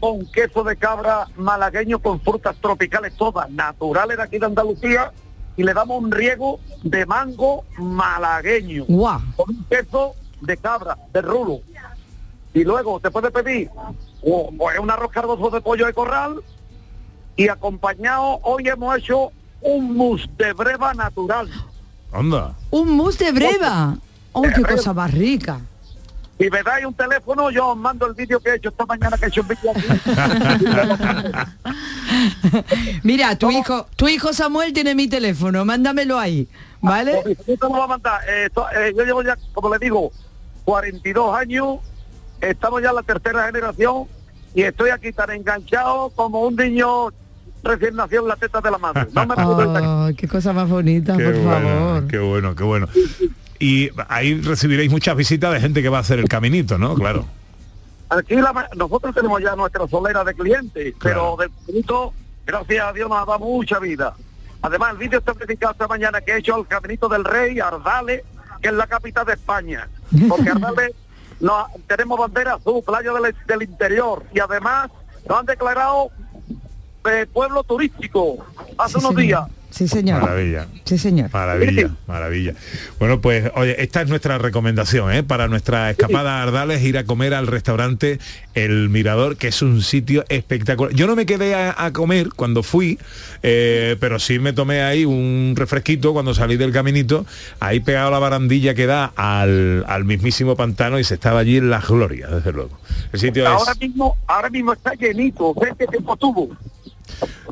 con 0.00 0.26
queso 0.32 0.64
de 0.64 0.76
cabra 0.76 1.26
malagueño 1.36 2.00
con 2.00 2.20
frutas 2.20 2.56
tropicales 2.60 3.14
todas 3.16 3.48
naturales 3.50 4.16
de 4.16 4.22
aquí 4.24 4.38
de 4.38 4.46
Andalucía 4.46 5.12
y 5.56 5.62
le 5.62 5.72
damos 5.74 6.02
un 6.02 6.10
riego 6.10 6.58
de 6.82 7.06
mango 7.06 7.64
malagueño 7.78 8.84
con 9.36 9.50
un 9.50 9.64
queso 9.68 10.14
de 10.40 10.56
cabra, 10.56 10.96
de 11.12 11.22
rulo. 11.22 11.60
Y 12.54 12.64
luego 12.64 12.98
te 12.98 13.10
puede 13.12 13.30
pedir 13.30 13.70
o- 14.22 14.50
pues, 14.58 14.78
un 14.80 14.90
arroz 14.90 15.12
cardoso 15.12 15.50
de 15.50 15.60
pollo 15.60 15.86
de 15.86 15.92
corral 15.92 16.40
y 17.36 17.48
acompañado 17.48 18.40
hoy 18.42 18.68
hemos 18.68 18.98
hecho 18.98 19.30
un 19.62 19.96
mousse 19.96 20.28
de 20.36 20.52
breva 20.52 20.92
natural. 20.94 21.48
Anda. 22.12 22.54
Un 22.70 22.90
mousse 22.96 23.18
de 23.24 23.32
breva. 23.32 23.96
¡Oh, 24.32 24.42
qué 24.42 24.62
cosa 24.62 24.92
más 24.92 25.10
rica! 25.12 25.60
Si 26.38 26.50
me 26.50 26.62
dais 26.62 26.84
un 26.84 26.94
teléfono, 26.94 27.50
yo 27.50 27.68
os 27.68 27.76
mando 27.76 28.06
el 28.06 28.14
vídeo 28.14 28.40
que 28.40 28.50
he 28.50 28.54
hecho 28.56 28.70
esta 28.70 28.84
mañana, 28.86 29.16
que 29.16 29.26
he 29.26 29.28
hecho 29.28 29.42
un 29.42 29.48
vídeo 29.48 29.70
aquí. 29.70 29.82
Mira, 33.02 33.36
tu 33.36 33.50
hijo, 33.50 33.86
tu 33.96 34.08
hijo 34.08 34.32
Samuel 34.32 34.72
tiene 34.72 34.94
mi 34.94 35.08
teléfono, 35.08 35.64
mándamelo 35.64 36.18
ahí, 36.18 36.48
¿vale? 36.80 37.20
Pues, 37.22 37.38
yo 37.46 37.56
te 37.56 37.60
lo 37.60 37.68
voy 37.70 37.80
a 37.82 37.86
mandar. 37.86 38.20
Eh, 38.28 38.46
esto- 38.46 38.66
eh, 38.70 38.92
yo 38.96 39.04
llevo 39.04 39.22
ya, 39.22 39.36
como 39.52 39.70
le 39.72 39.78
digo, 39.78 40.12
42 40.64 41.34
años, 41.36 41.78
estamos 42.40 42.82
ya 42.82 42.90
en 42.90 42.96
la 42.96 43.02
tercera 43.02 43.46
generación 43.46 44.04
y 44.54 44.62
estoy 44.62 44.90
aquí 44.90 45.12
tan 45.12 45.30
enganchado 45.30 46.10
como 46.10 46.42
un 46.42 46.56
niño 46.56 47.08
recién 47.62 47.96
nacido 47.96 48.22
en 48.22 48.28
la 48.28 48.36
teta 48.36 48.60
de 48.60 48.70
la 48.70 48.78
madre. 48.78 49.06
No 49.12 49.26
me 49.26 49.34
de. 49.34 49.86
Ay, 50.08 50.14
qué 50.14 50.28
cosa 50.28 50.52
más 50.52 50.68
bonita, 50.68 51.16
Qué 51.16 51.24
por 51.24 51.34
bueno, 51.34 51.68
favor. 51.68 52.06
qué 52.08 52.18
bueno, 52.18 52.54
qué 52.54 52.64
bueno. 52.64 52.88
Y 53.58 53.90
ahí 54.08 54.40
recibiréis 54.40 54.90
muchas 54.90 55.16
visitas 55.16 55.52
de 55.52 55.60
gente 55.60 55.82
que 55.82 55.88
va 55.88 55.98
a 55.98 56.00
hacer 56.00 56.18
el 56.18 56.28
caminito, 56.28 56.78
¿no? 56.78 56.94
Claro. 56.94 57.24
Aquí 58.08 58.34
la 58.34 58.68
nosotros 58.76 59.14
tenemos 59.14 59.40
ya 59.40 59.56
nuestra 59.56 59.86
solera 59.88 60.24
de 60.24 60.34
clientes, 60.34 60.94
pero 61.00 61.36
del 61.38 61.50
caminito, 61.64 62.12
gracias 62.44 62.84
a 62.84 62.92
Dios, 62.92 63.08
nos 63.08 63.18
ha 63.22 63.24
dado 63.24 63.38
mucha 63.38 63.78
vida. 63.78 64.14
Además, 64.62 64.92
el 64.92 64.98
vídeo 64.98 65.18
está 65.18 65.32
dedicado 65.32 65.72
esta 65.72 65.88
mañana 65.88 66.20
que 66.20 66.32
he 66.32 66.38
hecho 66.38 66.54
al 66.54 66.66
Caminito 66.68 67.08
del 67.08 67.24
Rey, 67.24 67.58
Ardales, 67.58 68.22
que 68.60 68.68
es 68.68 68.74
la 68.74 68.86
capital 68.86 69.26
de 69.26 69.32
España. 69.32 69.88
Porque 70.28 70.50
Ardales 70.50 70.92
no, 71.40 71.66
tenemos 71.88 72.18
bandera 72.18 72.54
azul, 72.54 72.82
playa 72.86 73.12
del, 73.12 73.34
del 73.46 73.62
interior, 73.62 74.24
y 74.32 74.38
además 74.38 74.90
nos 75.28 75.40
han 75.40 75.46
declarado 75.46 76.10
eh, 77.10 77.26
pueblo 77.32 77.64
turístico 77.64 78.44
hace 78.78 78.98
unos 78.98 79.16
días. 79.16 79.42
Sí, 79.72 79.88
señor. 79.88 80.20
Maravilla. 80.20 80.66
Sí, 80.84 80.98
señor. 80.98 81.30
Maravilla, 81.32 81.90
maravilla. 82.06 82.52
Bueno, 82.98 83.22
pues 83.22 83.50
oye, 83.54 83.82
esta 83.82 84.02
es 84.02 84.08
nuestra 84.10 84.36
recomendación, 84.36 85.10
¿eh? 85.12 85.22
Para 85.22 85.48
nuestra 85.48 85.90
escapada 85.90 86.40
a 86.40 86.42
Ardales, 86.42 86.82
ir 86.82 86.98
a 86.98 87.04
comer 87.04 87.32
al 87.32 87.46
restaurante 87.46 88.18
El 88.52 88.90
Mirador, 88.90 89.38
que 89.38 89.48
es 89.48 89.62
un 89.62 89.80
sitio 89.80 90.26
espectacular. 90.28 90.92
Yo 90.94 91.06
no 91.06 91.16
me 91.16 91.24
quedé 91.24 91.54
a, 91.54 91.74
a 91.86 91.90
comer 91.90 92.28
cuando 92.36 92.62
fui, 92.62 92.98
eh, 93.42 93.96
pero 93.98 94.18
sí 94.18 94.38
me 94.38 94.52
tomé 94.52 94.82
ahí 94.82 95.06
un 95.06 95.54
refresquito 95.56 96.12
cuando 96.12 96.34
salí 96.34 96.58
del 96.58 96.70
caminito, 96.70 97.24
ahí 97.58 97.80
pegado 97.80 98.08
a 98.08 98.10
la 98.10 98.18
barandilla 98.18 98.74
que 98.74 98.84
da 98.84 99.10
al, 99.16 99.86
al 99.88 100.04
mismísimo 100.04 100.54
pantano 100.54 100.98
y 100.98 101.04
se 101.04 101.14
estaba 101.14 101.38
allí 101.40 101.56
en 101.56 101.70
las 101.70 101.88
glorias, 101.88 102.30
desde 102.30 102.52
luego. 102.52 102.78
El 103.10 103.18
sitio 103.18 103.48
Ahora 103.48 103.72
es, 103.72 103.80
mismo, 103.80 104.18
ahora 104.26 104.50
mismo 104.50 104.74
está 104.74 104.92
llenito. 104.92 105.54
¿Ves 105.54 105.72
qué 105.78 105.86
tiempo 105.86 106.14
tuvo? 106.18 106.50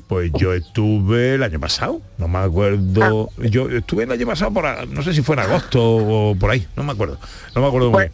Pues 0.09 0.31
yo 0.35 0.53
estuve 0.53 1.35
el 1.35 1.43
año 1.43 1.61
pasado, 1.61 2.01
no 2.19 2.29
me 2.29 2.39
acuerdo, 2.39 3.29
Ah. 3.39 3.43
yo 3.51 3.69
estuve 3.69 4.05
el 4.05 4.13
año 4.13 4.27
pasado 4.27 4.53
por, 4.53 4.89
no 4.89 5.03
sé 5.03 5.15
si 5.15 5.23
fue 5.23 5.35
en 5.37 5.41
agosto 5.41 5.81
o 5.83 6.35
por 6.35 6.51
ahí, 6.51 6.67
no 6.77 6.83
me 6.83 6.93
acuerdo, 6.93 7.19
no 7.55 7.61
me 7.63 7.69
acuerdo 7.69 7.91
muy 7.91 8.01
bien. 8.03 8.13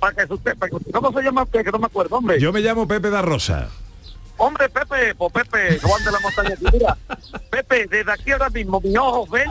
Para 0.00 0.14
que 0.26 0.32
usted, 0.34 0.56
para 0.56 0.70
que- 0.70 0.92
¿Cómo 0.92 1.12
se 1.12 1.22
llama 1.22 1.42
usted? 1.44 1.64
Que 1.64 1.72
no 1.72 1.78
me 1.78 1.86
acuerdo, 1.86 2.16
hombre. 2.16 2.38
Yo 2.40 2.52
me 2.52 2.60
llamo 2.60 2.86
Pepe 2.86 3.10
da 3.10 3.22
Rosa. 3.22 3.68
Hombre, 4.36 4.68
Pepe, 4.68 5.14
pues 5.14 5.32
Pepe, 5.32 5.78
Juan 5.80 6.04
de 6.04 6.12
la 6.12 6.20
Montaña. 6.20 6.54
Mira, 6.72 6.96
Pepe, 7.50 7.86
desde 7.90 8.12
aquí 8.12 8.30
ahora 8.32 8.50
mismo, 8.50 8.80
mis 8.82 8.96
ojos 8.98 9.30
ven 9.30 9.48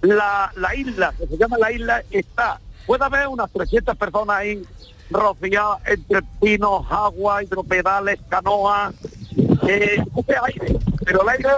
la, 0.00 0.50
la 0.56 0.74
isla, 0.74 1.12
que 1.18 1.26
se 1.26 1.36
llama 1.36 1.58
la 1.58 1.70
isla, 1.70 2.02
está. 2.10 2.58
Puede 2.86 3.04
haber 3.04 3.28
unas 3.28 3.50
300 3.52 3.94
personas 3.96 4.36
ahí 4.38 4.62
rociadas 5.10 5.80
entre 5.86 6.22
pinos, 6.40 6.86
agua, 6.90 7.42
hidropedales, 7.42 8.18
canoas, 8.30 8.94
eh, 9.68 10.02
aire. 10.44 10.78
Pero 11.04 11.22
el 11.22 11.28
aire 11.28 11.48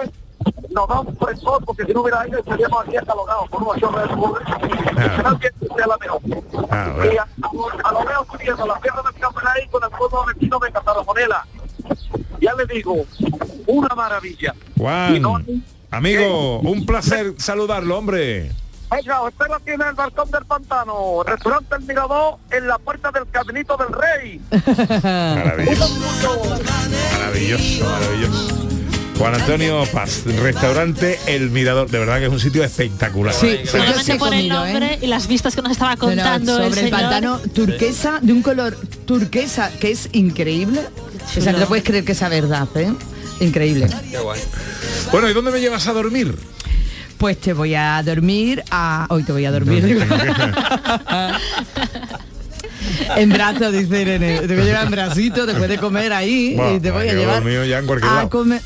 nos 0.69 0.87
da 0.87 0.99
un 1.01 1.17
frescor, 1.17 1.63
porque 1.65 1.85
si 1.85 1.93
no 1.93 2.01
hubiera 2.01 2.21
aire 2.21 2.39
estaríamos 2.39 2.85
aquí 2.87 2.97
acalorados 2.97 3.49
por 3.49 3.63
una 3.63 3.79
chorra 3.79 4.01
de 4.03 4.07
fútbol. 4.09 4.41
Esperar 4.89 5.39
que 5.39 5.49
sea 5.75 5.87
la 5.87 5.97
mejor. 5.97 6.21
Ah, 6.69 6.93
Y 7.11 7.17
a, 7.17 7.21
a, 7.23 7.89
a 7.89 7.91
lo 7.93 8.05
veo 8.05 8.25
subiendo 8.31 8.65
la 8.67 8.79
tierra 8.79 9.01
del 9.03 9.21
Campana 9.21 9.51
ahí 9.55 9.67
con 9.69 9.83
el 9.83 9.89
pueblo 9.89 10.25
vecino 10.25 10.59
de 10.59 10.71
Cataromonela. 10.71 11.47
Ya 12.41 12.53
le 12.53 12.65
digo, 12.73 13.05
una 13.67 13.93
maravilla. 13.95 14.53
No- 14.77 14.83
Juan, 14.83 15.63
amigo, 15.91 16.59
un 16.61 16.85
placer 16.85 17.33
saludarlo, 17.37 17.97
hombre. 17.97 18.51
Venga, 18.91 19.21
os 19.21 19.29
espero 19.29 19.55
aquí 19.55 19.71
en 19.71 19.81
el 19.81 19.93
balcón 19.93 20.31
del 20.31 20.45
pantano, 20.45 21.23
restaurante 21.23 21.75
El 21.75 21.83
Mirador, 21.83 22.37
en 22.49 22.67
la 22.67 22.79
puerta 22.79 23.11
del 23.11 23.27
Caminito 23.29 23.77
del 23.77 23.89
Rey. 23.89 24.41
Maravilloso. 25.03 26.57
Maravilloso, 27.19 27.85
maravilloso. 27.85 28.69
Juan 29.19 29.35
Antonio 29.35 29.83
Paz, 29.91 30.23
restaurante 30.25 31.19
El 31.27 31.51
Mirador, 31.51 31.89
de 31.89 31.99
verdad 31.99 32.19
que 32.19 32.25
es 32.25 32.31
un 32.31 32.39
sitio 32.39 32.63
espectacular. 32.63 33.33
Sí, 33.33 33.59
Solamente 33.65 34.15
por 34.15 34.33
el 34.33 34.45
¿eh? 34.45 34.49
nombre 34.49 34.99
y 35.01 35.07
las 35.07 35.27
vistas 35.27 35.55
que 35.55 35.61
nos 35.61 35.73
estaba 35.73 35.95
contando 35.97 36.57
el 36.57 36.69
sobre 36.69 36.85
el, 36.85 36.89
pantano 36.89 37.39
turquesa, 37.53 38.19
de 38.21 38.33
un 38.33 38.41
color 38.41 38.75
turquesa 39.05 39.71
que 39.79 39.91
es 39.91 40.09
increíble. 40.13 40.81
O 41.37 41.41
sea, 41.41 41.51
no 41.51 41.59
te 41.59 41.65
puedes 41.67 41.83
creer 41.83 42.05
que 42.05 42.15
sea 42.15 42.29
verdad, 42.29 42.67
¿eh? 42.75 42.91
Increíble. 43.39 43.87
Bueno, 45.11 45.29
¿y 45.29 45.33
dónde 45.33 45.51
me 45.51 45.59
llevas 45.59 45.85
a 45.87 45.93
dormir? 45.93 46.35
Pues 47.19 47.37
te 47.37 47.51
voy 47.51 47.75
a 47.75 48.01
dormir 48.01 48.63
a... 48.71 49.05
Hoy 49.09 49.23
te 49.23 49.33
voy 49.33 49.43
a 49.43 49.51
dormir. 49.51 49.83
en 53.17 53.29
brazos, 53.29 53.73
dice 53.73 54.01
Irene. 54.03 54.39
Te 54.39 54.47
voy 54.47 54.61
a 54.61 54.63
llevar 54.63 54.85
en 54.85 54.91
bracito 54.91 55.45
después 55.45 55.67
de 55.67 55.77
comer 55.77 56.13
ahí 56.13 56.57
y 56.75 56.79
te 56.79 56.91
voy 56.91 57.09
a 57.09 57.13
llevar 57.13 57.43
ya 57.43 57.79
en 57.79 57.87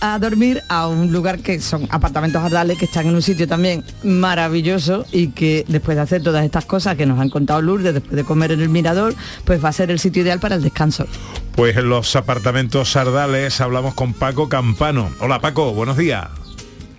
a 0.02 0.20
dormir 0.20 0.62
a 0.70 0.88
un 0.88 1.12
lugar 1.12 1.40
que 1.40 1.60
son 1.62 1.88
apartamentos 1.90 2.44
ardales 2.44 2.78
que 2.78 2.86
están 2.86 3.08
en 3.08 3.16
un 3.16 3.24
sitio 3.24 3.48
también 3.48 3.84
maravilloso 4.04 5.08
y 5.12 5.30
que 5.30 5.66
después 5.68 5.98
de 5.98 6.04
hacer 6.04 6.22
todas 6.22 6.46
estas 6.46 6.66
cosas 6.66 6.96
que 6.96 7.08
nos 7.08 7.20
han 7.20 7.32
contado 7.32 7.60
Lourdes, 7.60 7.96
después 7.96 8.16
de 8.16 8.24
comer 8.24 8.52
en 8.52 8.62
el 8.62 8.70
mirador, 8.70 9.16
pues 9.46 9.66
va 9.66 9.70
a 9.70 9.74
ser 9.74 9.90
el 9.90 9.98
sitio 9.98 10.22
ideal 10.22 10.40
para 10.40 10.54
el 10.54 10.62
descanso. 10.62 11.08
Pues 11.56 11.76
en 11.76 11.90
los 11.90 12.16
apartamentos 12.16 12.92
Sardales 12.92 13.60
hablamos 13.62 13.96
con 13.96 14.14
Paco 14.14 14.48
Campano. 14.48 15.10
Hola 15.20 15.40
Paco, 15.40 15.74
buenos 15.74 15.98
días. 15.98 16.43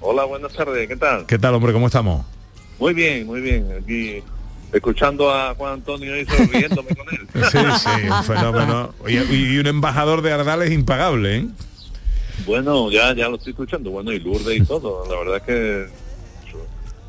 Hola, 0.07 0.25
buenas 0.27 0.53
tardes, 0.53 0.87
¿qué 0.87 0.97
tal? 0.97 1.25
¿Qué 1.25 1.39
tal, 1.39 1.55
hombre? 1.55 1.73
¿Cómo 1.73 1.87
estamos? 1.87 2.27
Muy 2.79 2.93
bien, 2.93 3.25
muy 3.27 3.41
bien. 3.41 3.67
Aquí 3.83 4.23
escuchando 4.71 5.33
a 5.33 5.55
Juan 5.55 5.73
Antonio 5.75 6.21
y 6.21 6.27
sonriéndome 6.27 6.95
con 6.95 7.07
él. 7.11 7.27
Sí, 7.51 7.59
sí, 7.79 8.09
un 8.11 8.23
fenómeno. 8.25 8.93
Y, 9.09 9.17
y 9.17 9.59
un 9.59 9.67
embajador 9.67 10.21
de 10.21 10.31
Ardales 10.31 10.73
impagable, 10.73 11.37
¿eh? 11.39 11.47
Bueno, 12.45 12.91
ya, 12.91 13.15
ya 13.15 13.31
lo 13.31 13.37
estoy 13.37 13.53
escuchando, 13.53 13.93
bueno, 13.93 14.13
y 14.13 14.21
Lourdes 14.21 14.61
y 14.61 14.67
todo. 14.67 15.07
La 15.11 15.19
verdad 15.21 15.37
es 15.39 15.43
que 15.45 15.87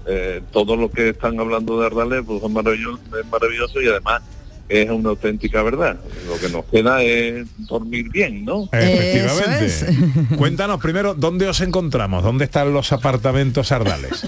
eh, 0.06 0.42
todo 0.54 0.78
lo 0.78 0.90
que 0.90 1.10
están 1.10 1.38
hablando 1.38 1.78
de 1.78 1.88
Ardales 1.88 2.24
pues 2.26 2.42
es 2.42 2.50
maravilloso, 2.50 3.02
es 3.20 3.28
maravilloso 3.30 3.82
y 3.82 3.90
además 3.90 4.22
es 4.70 4.90
una 4.90 5.10
auténtica 5.10 5.62
verdad. 5.64 6.00
Lo 6.28 6.38
que 6.40 6.50
nos 6.50 6.66
queda 6.66 7.02
es 7.04 7.46
dormir 7.68 8.10
bien, 8.10 8.46
¿no? 8.46 8.68
Efectivamente. 8.72 10.36
Cuéntanos 10.38 10.82
primero 10.82 11.14
dónde 11.14 11.48
os 11.48 11.62
encontramos, 11.62 12.24
dónde 12.24 12.46
están 12.46 12.74
los 12.74 12.92
apartamentos 12.92 13.72
Ardales. 13.72 14.28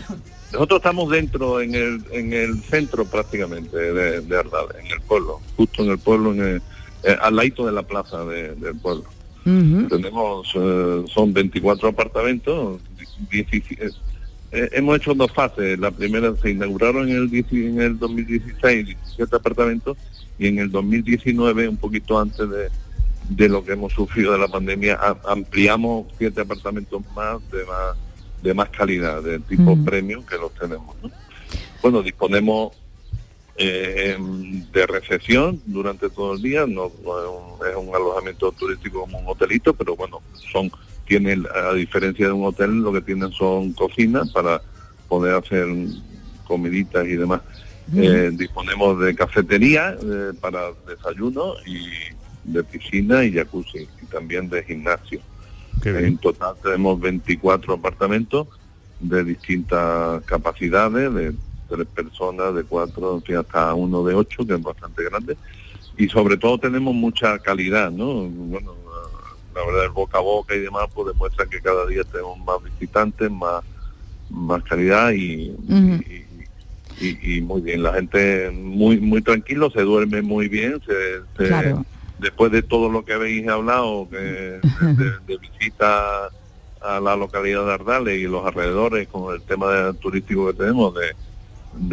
Nosotros 0.54 0.78
estamos 0.80 1.10
dentro, 1.12 1.60
en 1.62 1.76
el, 1.76 2.04
en 2.12 2.34
el 2.34 2.62
centro 2.64 3.06
prácticamente 3.06 3.76
de, 3.78 4.22
de 4.22 4.38
Ardales, 4.38 4.78
en 4.86 4.92
el 4.92 5.02
pueblo, 5.02 5.42
justo 5.58 5.84
en 5.84 5.92
el 5.92 5.98
pueblo, 6.00 6.32
en 6.34 6.40
el- 6.42 6.62
eh, 7.04 7.16
al 7.22 7.36
ladito 7.36 7.66
de 7.66 7.72
la 7.74 7.84
plaza 7.84 8.24
de- 8.26 8.56
del 8.56 8.76
pueblo. 8.76 9.04
Tenemos, 9.90 10.48
eh, 10.56 11.04
son 11.14 11.32
24 11.34 11.90
apartamentos, 11.90 12.80
17 13.32 13.90
eh, 14.52 14.70
hemos 14.74 14.98
hecho 14.98 15.14
dos 15.14 15.32
fases. 15.32 15.78
La 15.80 15.92
primera 15.92 16.34
se 16.42 16.52
inauguraron 16.52 17.10
en 17.10 17.16
el, 17.18 17.30
10 17.30 17.46
en 17.52 17.82
el 17.82 18.00
2016, 18.00 18.86
17 18.88 19.36
apartamentos, 19.36 19.98
y 20.40 20.48
en 20.48 20.60
el 20.60 20.72
2019, 20.72 21.68
un 21.68 21.78
poquito 21.78 22.20
antes 22.20 22.50
de, 22.50 22.70
de 23.30 23.50
lo 23.50 23.64
que 23.66 23.74
hemos 23.74 23.94
sufrido 23.94 24.34
de 24.34 24.40
la 24.40 24.48
pandemia, 24.48 24.96
a- 25.02 25.32
ampliamos 25.32 26.08
siete 26.18 26.42
apartamentos 26.42 27.02
más 27.16 27.38
de 27.52 27.66
más, 27.66 27.98
de 28.42 28.54
más 28.54 28.70
calidad, 28.70 29.22
de 29.24 29.40
tipo 29.40 29.76
Mm. 29.76 29.84
premium 29.86 30.24
que 30.24 30.38
los 30.38 30.54
tenemos. 30.54 30.96
¿no? 31.02 31.10
Bueno, 31.82 32.02
disponemos 32.04 32.74
eh, 33.60 34.14
em, 34.16 34.64
de 34.72 34.86
recepción 34.86 35.60
durante 35.66 36.10
todo 36.12 36.34
el 36.36 36.42
día, 36.44 36.68
no, 36.68 36.92
no 37.04 37.20
es, 37.20 37.28
un, 37.28 37.68
es 37.68 37.76
un 37.76 37.96
alojamiento 37.96 38.52
turístico 38.52 39.02
como 39.02 39.18
un 39.18 39.28
hotelito, 39.28 39.74
pero 39.74 39.96
bueno, 39.96 40.22
son 40.52 40.72
tienen, 41.08 41.46
a 41.56 41.74
diferencia 41.74 42.28
de 42.28 42.34
un 42.34 42.46
hotel, 42.46 42.82
lo 42.82 42.92
que 42.94 43.02
tienen 43.02 43.32
son 43.32 43.74
cocinas 43.74 44.30
para 44.32 44.62
poder 45.08 45.34
hacer 45.36 45.66
comiditas 46.46 47.08
y 47.08 47.16
demás. 47.16 47.42
Eh, 47.96 48.32
disponemos 48.34 49.00
de 49.00 49.16
cafetería 49.16 49.96
eh, 50.02 50.34
para 50.42 50.72
desayuno 50.88 51.54
y, 51.66 51.88
de 52.44 52.64
piscina 52.64 53.24
y 53.24 53.34
jacuzzi 53.34 53.88
y 54.02 54.06
también 54.08 54.50
de 54.50 54.64
gimnasio. 54.64 55.20
En 55.84 56.18
total 56.18 56.56
tenemos 56.62 57.00
24 57.00 57.76
apartamentos 57.76 58.48
de 59.00 59.24
distintas 59.24 60.24
capacidades, 60.24 61.14
de 61.14 61.34
tres 61.70 61.88
personas, 61.88 62.56
de 62.56 62.64
cuatro, 62.64 63.16
en 63.16 63.22
fin, 63.22 63.38
hasta 63.38 63.74
uno 63.74 64.04
de 64.04 64.16
ocho, 64.16 64.46
que 64.46 64.56
es 64.56 64.62
bastante 64.62 65.04
grande. 65.04 65.38
Y 65.98 66.08
sobre 66.10 66.38
todo 66.38 66.58
tenemos 66.58 66.94
mucha 66.94 67.38
calidad, 67.40 67.92
¿no? 67.92 68.24
Bueno, 68.24 68.74
la 69.54 69.66
verdad 69.66 69.86
el 69.86 69.92
boca 69.92 70.20
a 70.20 70.22
boca 70.22 70.56
y 70.56 70.60
demás 70.60 70.88
pues 70.94 71.08
demuestra 71.08 71.46
que 71.48 71.62
cada 71.62 71.86
día 71.88 72.04
tenemos 72.04 72.38
más 72.40 72.64
visitantes, 72.64 73.32
más, 73.32 73.64
más 74.30 74.64
calidad 74.64 75.12
y, 75.12 75.52
y, 75.68 76.26
y 77.00 77.42
muy 77.42 77.62
bien. 77.62 77.84
La 77.84 77.94
gente 77.94 78.50
muy 78.52 79.00
muy 79.00 79.22
tranquilo, 79.22 79.70
se 79.70 79.82
duerme 79.82 80.22
muy 80.22 80.48
bien, 80.48 80.82
se, 80.86 81.20
se- 81.38 81.48
Claro. 81.50 81.86
después 82.20 82.52
de 82.52 82.62
todo 82.64 82.90
lo 82.90 83.06
que 83.06 83.14
habéis 83.14 83.48
hablado, 83.48 84.08
que 84.10 84.18
de, 84.18 84.60
de 85.28 85.38
visita 85.38 86.30
a 86.82 87.00
la 87.00 87.16
localidad 87.16 87.66
de 87.66 87.74
Ardales 87.74 88.20
y 88.20 88.24
los 88.24 88.46
alrededores 88.46 89.08
con 89.08 89.34
el 89.34 89.42
tema 89.42 89.72
de- 89.72 89.94
turístico 89.96 90.48
que 90.48 90.54
tenemos 90.54 90.94
de, 90.96 91.16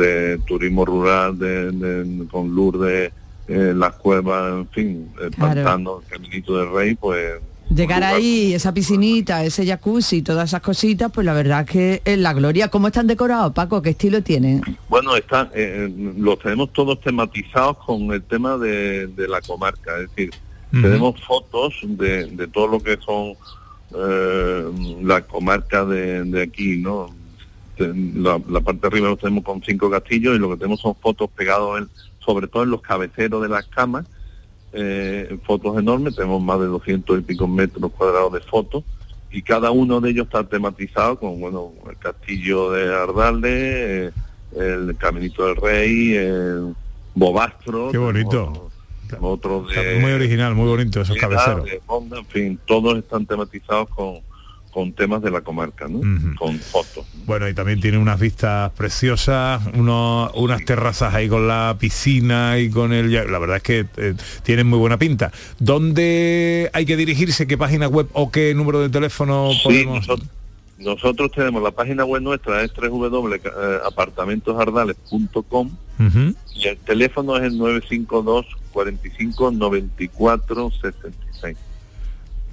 de 0.02 0.38
turismo 0.46 0.84
rural, 0.84 1.38
de, 1.38 1.70
de- 1.72 2.26
con 2.28 2.55
Lourdes, 2.55 3.12
eh, 3.48 3.72
las 3.76 3.92
cuevas, 3.94 4.52
en 4.52 4.68
fin, 4.68 5.12
el 5.20 5.30
Claro. 5.30 5.55
pantano, 5.55 6.00
el 6.02 6.07
caminito 6.09 6.57
del 6.59 6.72
rey, 6.72 6.94
pues 6.94 7.34
Llegar 7.70 8.04
ahí, 8.04 8.54
esa 8.54 8.72
piscinita, 8.74 9.44
ese 9.44 9.66
jacuzzi, 9.66 10.22
todas 10.22 10.50
esas 10.50 10.60
cositas, 10.60 11.10
pues 11.12 11.24
la 11.24 11.32
verdad 11.32 11.62
es 11.62 11.70
que 11.70 12.02
es 12.04 12.18
la 12.18 12.32
gloria. 12.32 12.68
¿Cómo 12.68 12.86
están 12.88 13.06
decorados, 13.06 13.52
Paco? 13.52 13.82
¿Qué 13.82 13.90
estilo 13.90 14.22
tienen? 14.22 14.62
Bueno, 14.88 15.16
está, 15.16 15.50
eh, 15.54 15.92
los 16.16 16.38
tenemos 16.38 16.72
todos 16.72 17.00
tematizados 17.00 17.78
con 17.78 18.12
el 18.12 18.22
tema 18.22 18.58
de, 18.58 19.06
de 19.08 19.26
la 19.28 19.40
comarca, 19.40 19.92
es 19.98 20.08
decir, 20.10 20.30
tenemos 20.70 21.20
fotos 21.22 21.74
de, 21.82 22.26
de 22.26 22.48
todo 22.48 22.66
lo 22.66 22.80
que 22.80 22.96
son 23.04 23.34
eh, 23.96 24.64
la 25.02 25.20
comarca 25.22 25.84
de, 25.84 26.24
de 26.24 26.42
aquí, 26.42 26.78
¿no? 26.78 27.14
La, 27.78 28.40
la 28.48 28.60
parte 28.60 28.80
de 28.82 28.86
arriba 28.88 29.08
lo 29.08 29.16
tenemos 29.16 29.44
con 29.44 29.62
cinco 29.62 29.90
castillos 29.90 30.36
y 30.36 30.38
lo 30.38 30.50
que 30.50 30.56
tenemos 30.56 30.80
son 30.80 30.94
fotos 30.96 31.28
pegados 31.30 31.78
en- 31.80 31.88
sobre 32.24 32.46
todo 32.46 32.62
en 32.64 32.70
los 32.70 32.80
cabeceros 32.82 33.42
de 33.42 33.48
las 33.48 33.66
camas, 33.66 34.04
eh, 34.75 35.39
fotos 35.45 35.79
enormes, 35.79 36.16
tenemos 36.16 36.43
más 36.43 36.59
de 36.59 36.66
200 36.66 37.18
y 37.18 37.22
pico 37.22 37.47
metros 37.47 37.93
cuadrados 37.93 38.33
de 38.33 38.41
fotos 38.41 38.83
y 39.31 39.43
cada 39.43 39.70
uno 39.70 40.01
de 40.01 40.11
ellos 40.11 40.27
está 40.27 40.45
tematizado 40.45 41.18
con 41.18 41.41
bueno 41.41 41.72
el 41.89 41.97
castillo 41.97 42.70
de 42.72 42.95
Ardales, 42.95 43.53
eh, 43.53 44.12
el 44.57 44.97
Caminito 44.97 45.47
del 45.47 45.57
Rey, 45.57 46.14
el 46.14 46.75
Bobastro, 47.14 47.91
Qué 47.91 47.99
bonito. 47.99 48.70
otro 49.20 49.62
de 49.62 50.01
muy 50.01 50.12
original, 50.12 50.55
muy 50.55 50.66
bonito 50.66 51.01
esos 51.01 51.16
cabeceros. 51.16 51.68
en 51.68 52.27
fin, 52.27 52.59
todos 52.66 52.99
están 52.99 53.27
tematizados 53.27 53.89
con, 53.91 54.20
con 54.75 54.93
temas 54.93 55.22
de 55.22 55.31
la 55.31 55.41
comarca, 55.43 55.87
¿no? 55.89 56.01
Con 56.37 56.59
fotos. 56.59 57.07
Bueno, 57.27 57.49
y 57.49 57.55
también 57.55 57.81
tiene 57.81 57.97
unas 57.97 58.18
vistas 58.18 58.72
preciosas, 58.72 59.62
uno- 59.75 60.33
unas 60.35 60.64
terrazas 60.64 61.14
ahí 61.14 61.29
con 61.29 61.47
la 61.47 61.77
piscina 61.79 62.59
y 62.59 62.70
con 62.70 62.93
el... 62.93 63.12
La 63.31 63.39
verdad 63.39 63.59
es 63.59 63.62
que 63.62 63.87
eh, 63.97 64.14
tienen 64.43 64.66
muy 64.66 64.81
buena 64.81 64.99
pinta. 64.99 65.31
¿Dónde 65.61 66.70
hay 66.72 66.85
que 66.87 66.97
dirigirse? 66.97 67.47
¿Qué 67.47 67.57
página 67.57 67.87
web 67.87 68.09
o 68.14 68.33
qué 68.33 68.53
número 68.53 68.81
de 68.81 68.89
teléfono 68.89 69.51
Sí, 69.53 69.61
podemos...? 69.62 69.99
nosotros, 70.09 70.29
nosotros 70.79 71.31
tenemos 71.31 71.62
la 71.62 71.70
página 71.70 72.05
web 72.05 72.20
nuestra 72.22 72.64
es 72.64 72.72
www.apartamentosardales.com 72.75 75.70
Ujú. 76.01 76.35
y 76.57 76.66
el 76.66 76.77
teléfono 76.79 77.37
es 77.37 77.45
el 77.45 77.57
952 77.59 78.47
45 78.72 79.53
94 79.53 80.70
66. 80.83 81.14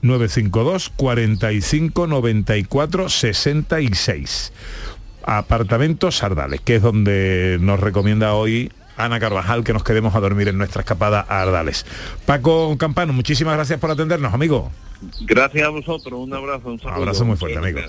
952 0.01 0.89
45 0.95 2.07
94 2.07 3.09
66. 3.09 4.53
Apartamentos 5.23 6.17
Sardales, 6.17 6.61
que 6.61 6.77
es 6.77 6.81
donde 6.81 7.57
nos 7.61 7.79
recomienda 7.79 8.33
hoy 8.33 8.71
Ana 8.97 9.19
Carvajal 9.19 9.63
que 9.63 9.73
nos 9.73 9.83
quedemos 9.83 10.15
a 10.15 10.19
dormir 10.19 10.47
en 10.47 10.57
nuestra 10.57 10.81
escapada 10.81 11.25
a 11.27 11.41
Ardales. 11.41 11.85
Paco 12.25 12.77
Campano, 12.77 13.13
muchísimas 13.13 13.55
gracias 13.55 13.79
por 13.79 13.91
atendernos, 13.91 14.33
amigo. 14.33 14.71
Gracias 15.21 15.65
a 15.65 15.69
vosotros, 15.69 16.19
un 16.19 16.33
abrazo, 16.33 16.69
un 16.69 16.79
saludo. 16.79 16.97
abrazo 16.97 17.25
muy 17.25 17.37
fuerte, 17.37 17.57
amigo. 17.57 17.79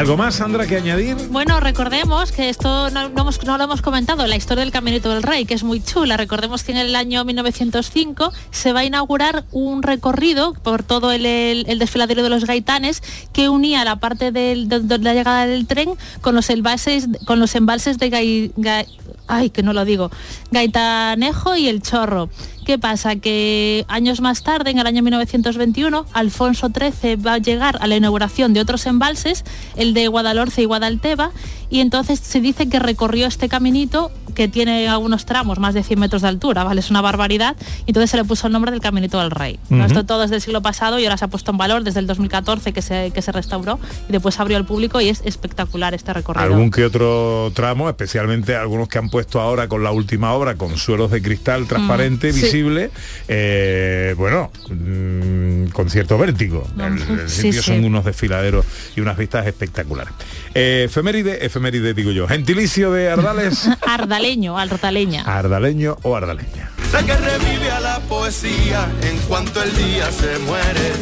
¿Algo 0.00 0.16
más, 0.16 0.36
Sandra, 0.36 0.66
que 0.66 0.76
añadir? 0.76 1.14
Bueno, 1.28 1.60
recordemos 1.60 2.32
que 2.32 2.48
esto 2.48 2.88
no, 2.88 3.10
lo 3.10 3.64
hemos 3.64 3.82
comentado, 3.82 4.26
la 4.26 4.34
historia 4.34 4.64
del 4.64 4.72
Caminito 4.72 5.10
del 5.10 5.22
Rey, 5.22 5.44
que 5.44 5.52
es 5.52 5.62
muy 5.62 5.82
chula. 5.82 6.16
Recordemos 6.16 6.64
que 6.64 6.72
en 6.72 6.78
el 6.78 6.96
año 6.96 7.22
1905 7.22 8.32
se 8.50 8.72
va 8.72 8.80
a 8.80 8.84
inaugurar 8.84 9.44
un 9.52 9.82
recorrido 9.82 10.54
por 10.54 10.84
todo 10.84 11.12
el, 11.12 11.66
desfiladero 11.78 12.22
de 12.22 12.30
los 12.30 12.46
gaitanes 12.46 13.02
que 13.34 13.50
unía 13.50 13.84
la 13.84 13.96
parte 13.96 14.32
de, 14.32 14.56
la 14.56 15.12
llegada 15.12 15.46
del 15.46 15.66
tren 15.66 15.90
con 16.22 16.34
los 16.34 16.48
embalses, 16.48 17.06
con 17.26 17.38
los 17.38 17.54
embalses 17.54 17.98
de 17.98 18.08
Gai- 18.10 18.86
ay, 19.30 19.50
que 19.50 19.62
no 19.62 19.72
lo 19.72 19.84
digo, 19.84 20.10
Gaitanejo 20.50 21.56
y 21.56 21.68
El 21.68 21.82
Chorro. 21.82 22.28
¿Qué 22.66 22.78
pasa? 22.78 23.16
Que 23.16 23.84
años 23.88 24.20
más 24.20 24.42
tarde, 24.42 24.70
en 24.70 24.78
el 24.78 24.86
año 24.86 25.02
1921, 25.02 26.06
Alfonso 26.12 26.68
XIII 26.68 27.16
va 27.16 27.34
a 27.34 27.38
llegar 27.38 27.78
a 27.80 27.86
la 27.86 27.96
inauguración 27.96 28.52
de 28.52 28.60
otros 28.60 28.86
embalses, 28.86 29.44
el 29.76 29.94
de 29.94 30.08
Guadalhorce 30.08 30.62
y 30.62 30.66
Guadalteba, 30.66 31.30
y 31.70 31.80
entonces 31.80 32.20
se 32.20 32.40
dice 32.40 32.68
que 32.68 32.78
recorrió 32.78 33.26
este 33.26 33.48
caminito 33.48 34.10
que 34.34 34.48
tiene 34.48 34.88
algunos 34.88 35.26
tramos, 35.26 35.58
más 35.58 35.74
de 35.74 35.82
100 35.82 35.98
metros 36.00 36.22
de 36.22 36.28
altura, 36.28 36.64
¿vale? 36.64 36.80
Es 36.80 36.90
una 36.90 37.00
barbaridad, 37.00 37.56
y 37.86 37.90
entonces 37.90 38.10
se 38.10 38.16
le 38.16 38.24
puso 38.24 38.46
el 38.46 38.52
nombre 38.52 38.70
del 38.70 38.80
Caminito 38.80 39.18
del 39.20 39.30
Rey. 39.30 39.58
¿no? 39.68 39.78
Ujú. 39.78 39.86
Esto 39.86 40.04
todo 40.06 40.24
es 40.24 40.30
del 40.30 40.40
siglo 40.40 40.62
pasado 40.62 40.98
y 40.98 41.04
ahora 41.04 41.16
se 41.16 41.24
ha 41.24 41.28
puesto 41.28 41.50
en 41.50 41.58
valor 41.58 41.82
desde 41.84 42.00
el 42.00 42.06
2014 42.06 42.72
que 42.72 42.82
se, 42.82 43.10
que 43.14 43.22
se 43.22 43.32
restauró 43.32 43.78
y 44.08 44.12
después 44.12 44.38
abrió 44.40 44.56
al 44.56 44.64
público 44.64 45.00
y 45.00 45.08
es 45.08 45.22
espectacular 45.24 45.94
este 45.94 46.12
recorrido. 46.12 46.44
Algún 46.44 46.70
que 46.70 46.84
otro 46.84 47.50
tramo, 47.54 47.88
especialmente 47.88 48.56
algunos 48.56 48.88
que 48.88 48.98
han 48.98 49.08
puesto 49.10 49.40
ahora 49.40 49.68
con 49.68 49.82
la 49.84 49.92
última 49.92 50.32
obra, 50.32 50.56
con 50.56 50.76
suelos 50.76 51.10
de 51.10 51.22
cristal 51.22 51.66
transparente, 51.66 52.30
Mm, 52.30 52.34
sí. 52.34 52.42
visible, 52.42 52.90
eh, 53.28 54.14
bueno, 54.16 54.50
mm, 54.70 55.66
con 55.72 55.88
cierto 55.90 56.18
vértigo. 56.18 56.66
El, 56.78 56.98
el 57.20 57.28
Sí, 57.28 57.42
sitio 57.42 57.62
sí. 57.62 57.70
son 57.72 57.84
unos 57.84 58.04
desfiladeros 58.04 58.64
y 58.96 59.00
unas 59.00 59.16
vistas 59.16 59.46
espectaculares. 59.46 60.12
Eh, 60.54 60.84
efeméride, 60.86 61.44
efeméride 61.46 61.94
digo 61.94 62.10
yo. 62.10 62.26
Gentilicio 62.26 62.90
de 62.92 63.10
Ardales, 63.10 63.68
Ardaleño, 63.86 64.58
ardaleña. 64.58 65.22
ardaleño 65.24 65.96
o 66.02 66.16
ardaleña. 66.16 66.70
La 66.92 67.02
que 67.04 67.14
revive 67.16 67.70
a 67.70 67.80
la 67.80 68.00
poesía 68.00 68.88
en 69.02 69.16
cuanto 69.28 69.62
el 69.62 69.76
día 69.76 70.10
se 70.10 70.38
muere. 70.40 70.92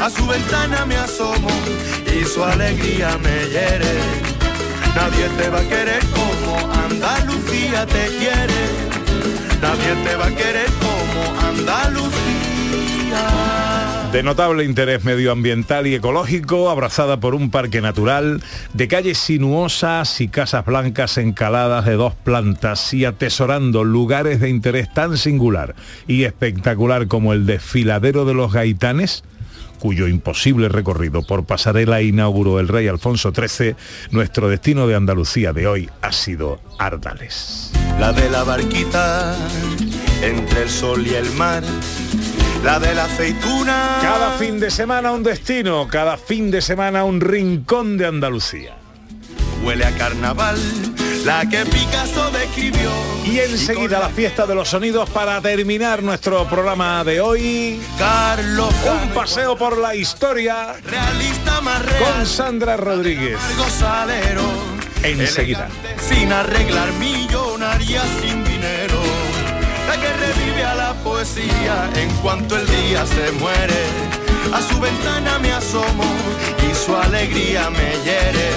A 0.00 0.10
su 0.10 0.26
ventana 0.26 0.84
me 0.86 0.96
asomo 0.96 1.48
y 2.06 2.24
su 2.24 2.42
alegría 2.44 3.16
me 3.18 3.46
hiere. 3.48 3.94
Nadie 4.94 5.28
te 5.38 5.48
va 5.50 5.60
a 5.60 5.62
querer 5.68 6.02
como 6.06 6.56
Andalucía 6.72 7.86
te 7.86 8.06
quiere. 8.18 8.60
Nadie 9.62 9.94
te 10.04 10.16
va 10.16 10.26
a 10.26 10.34
querer 10.34 10.66
como 10.80 11.40
Andalucía. 11.48 13.22
De 14.12 14.24
notable 14.24 14.64
interés 14.64 15.04
medioambiental 15.04 15.86
y 15.86 15.94
ecológico, 15.94 16.68
abrazada 16.68 17.20
por 17.20 17.36
un 17.36 17.48
parque 17.48 17.80
natural, 17.80 18.42
de 18.74 18.88
calles 18.88 19.18
sinuosas 19.18 20.20
y 20.20 20.26
casas 20.26 20.66
blancas 20.66 21.16
encaladas 21.16 21.84
de 21.84 21.92
dos 21.92 22.16
plantas 22.16 22.92
y 22.92 23.04
atesorando 23.04 23.84
lugares 23.84 24.40
de 24.40 24.48
interés 24.48 24.92
tan 24.92 25.16
singular 25.16 25.76
y 26.08 26.24
espectacular 26.24 27.06
como 27.06 27.32
el 27.32 27.46
desfiladero 27.46 28.24
de 28.24 28.34
los 28.34 28.52
gaitanes, 28.52 29.22
cuyo 29.78 30.08
imposible 30.08 30.68
recorrido 30.68 31.22
por 31.22 31.44
pasarela 31.44 32.02
inauguró 32.02 32.58
el 32.58 32.66
rey 32.66 32.88
Alfonso 32.88 33.32
XIII, 33.32 33.76
nuestro 34.10 34.48
destino 34.48 34.88
de 34.88 34.96
Andalucía 34.96 35.52
de 35.52 35.68
hoy 35.68 35.88
ha 36.02 36.10
sido 36.10 36.60
Ardales. 36.78 37.70
La 38.00 38.12
de 38.12 38.28
la 38.28 38.42
barquita 38.42 39.36
entre 40.20 40.62
el 40.64 40.68
sol 40.68 41.06
y 41.06 41.14
el 41.14 41.30
mar. 41.32 41.62
La 42.62 42.78
de 42.78 42.94
la 42.94 43.04
aceituna. 43.04 43.98
Cada 44.02 44.32
fin 44.36 44.60
de 44.60 44.70
semana 44.70 45.12
un 45.12 45.22
destino, 45.22 45.88
cada 45.88 46.16
fin 46.18 46.50
de 46.50 46.60
semana 46.60 47.04
un 47.04 47.20
rincón 47.20 47.96
de 47.96 48.06
Andalucía. 48.06 48.76
Huele 49.64 49.84
a 49.84 49.90
carnaval, 49.92 50.58
la 51.24 51.48
que 51.48 51.64
Picasso 51.64 52.30
describió. 52.30 52.90
Y 53.24 53.38
enseguida 53.40 53.98
la 53.98 54.08
fiesta 54.10 54.46
de 54.46 54.54
los 54.54 54.68
sonidos 54.68 55.08
para 55.10 55.40
terminar 55.40 56.02
nuestro 56.02 56.46
programa 56.48 57.02
de 57.04 57.20
hoy. 57.20 57.80
Carlos 57.98 58.74
Un 59.02 59.08
paseo 59.10 59.56
por 59.56 59.78
la 59.78 59.94
historia 59.94 60.74
realista 60.84 61.60
más 61.62 61.84
real. 61.84 62.02
con 62.02 62.26
Sandra 62.26 62.76
Rodríguez. 62.76 63.38
Salero. 63.78 64.42
Enseguida. 65.02 65.68
Sin 65.98 66.30
arreglar 66.30 66.92
millonaria 66.94 68.02
sin 68.20 68.44
dinero. 68.44 68.98
La 69.90 70.00
que 70.00 70.12
revive 70.12 70.62
a 70.64 70.74
la 70.76 70.94
poesía 71.02 71.90
en 71.96 72.08
cuanto 72.22 72.56
el 72.56 72.64
día 72.64 73.04
se 73.04 73.32
muere. 73.32 73.82
A 74.52 74.62
su 74.62 74.78
ventana 74.78 75.40
me 75.40 75.50
asomo 75.50 76.04
y 76.62 76.72
su 76.76 76.94
alegría 76.94 77.70
me 77.70 77.90
hiere. 78.04 78.50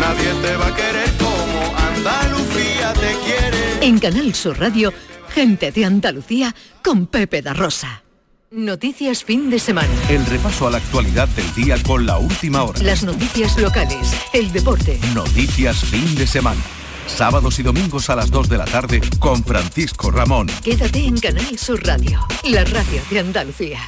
Nadie 0.00 0.32
te 0.42 0.56
va 0.56 0.66
a 0.66 0.74
querer 0.74 1.10
como 1.16 1.76
Andalucía 1.76 2.92
te 2.94 3.14
quiere. 3.24 3.86
En 3.86 4.00
Canal 4.00 4.34
Sur 4.34 4.58
Radio, 4.58 4.92
Gente 5.28 5.70
de 5.70 5.84
Andalucía 5.84 6.52
con 6.82 7.06
Pepe 7.06 7.40
da 7.40 7.54
Rosa. 7.54 8.02
Noticias 8.50 9.22
fin 9.22 9.48
de 9.48 9.60
semana. 9.60 9.94
El 10.08 10.26
repaso 10.26 10.66
a 10.66 10.72
la 10.72 10.78
actualidad 10.78 11.28
del 11.28 11.54
día 11.54 11.80
con 11.84 12.04
la 12.04 12.18
última 12.18 12.64
hora. 12.64 12.82
Las 12.82 13.04
noticias 13.04 13.56
locales, 13.58 14.12
el 14.32 14.50
deporte. 14.50 14.98
Noticias 15.14 15.84
fin 15.84 16.16
de 16.16 16.26
semana. 16.26 16.60
Sábados 17.06 17.58
y 17.58 17.62
domingos 17.62 18.10
a 18.10 18.16
las 18.16 18.30
2 18.30 18.48
de 18.48 18.58
la 18.58 18.64
tarde 18.64 19.00
con 19.18 19.42
Francisco 19.44 20.10
Ramón. 20.10 20.48
Quédate 20.62 21.04
en 21.04 21.18
Canal 21.18 21.58
Sur 21.58 21.84
Radio, 21.86 22.26
la 22.44 22.64
radio 22.64 23.02
de 23.10 23.18
Andalucía. 23.18 23.78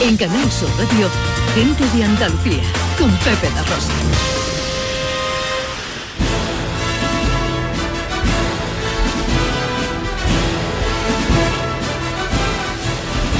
En 0.00 0.16
Canal 0.16 0.50
Sur 0.50 0.70
Radio, 0.78 1.08
gente 1.54 1.84
de 1.96 2.04
Andalucía 2.04 2.62
con 2.98 3.10
Pepe 3.18 3.50
da 3.54 3.62
Rosa. 3.64 4.47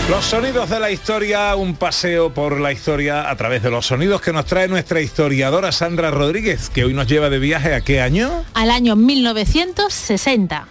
Los 0.09 0.25
sonidos 0.25 0.71
de 0.71 0.81
la 0.81 0.91
historia, 0.91 1.55
un 1.55 1.77
paseo 1.77 2.33
por 2.33 2.59
la 2.59 2.73
historia 2.73 3.29
a 3.29 3.37
través 3.37 3.63
de 3.63 3.71
los 3.71 3.85
sonidos 3.85 4.23
que 4.23 4.33
nos 4.33 4.47
trae 4.47 4.67
nuestra 4.67 5.03
historiadora 5.03 5.71
Sandra 5.71 6.11
Rodríguez, 6.11 6.71
que 6.71 6.85
hoy 6.85 6.95
nos 6.95 7.07
lleva 7.07 7.29
de 7.29 7.39
viaje 7.39 7.75
a 7.75 7.83
qué 7.83 8.01
año? 8.01 8.43
Al 8.55 8.71
año 8.71 8.97
1960. 8.97 10.67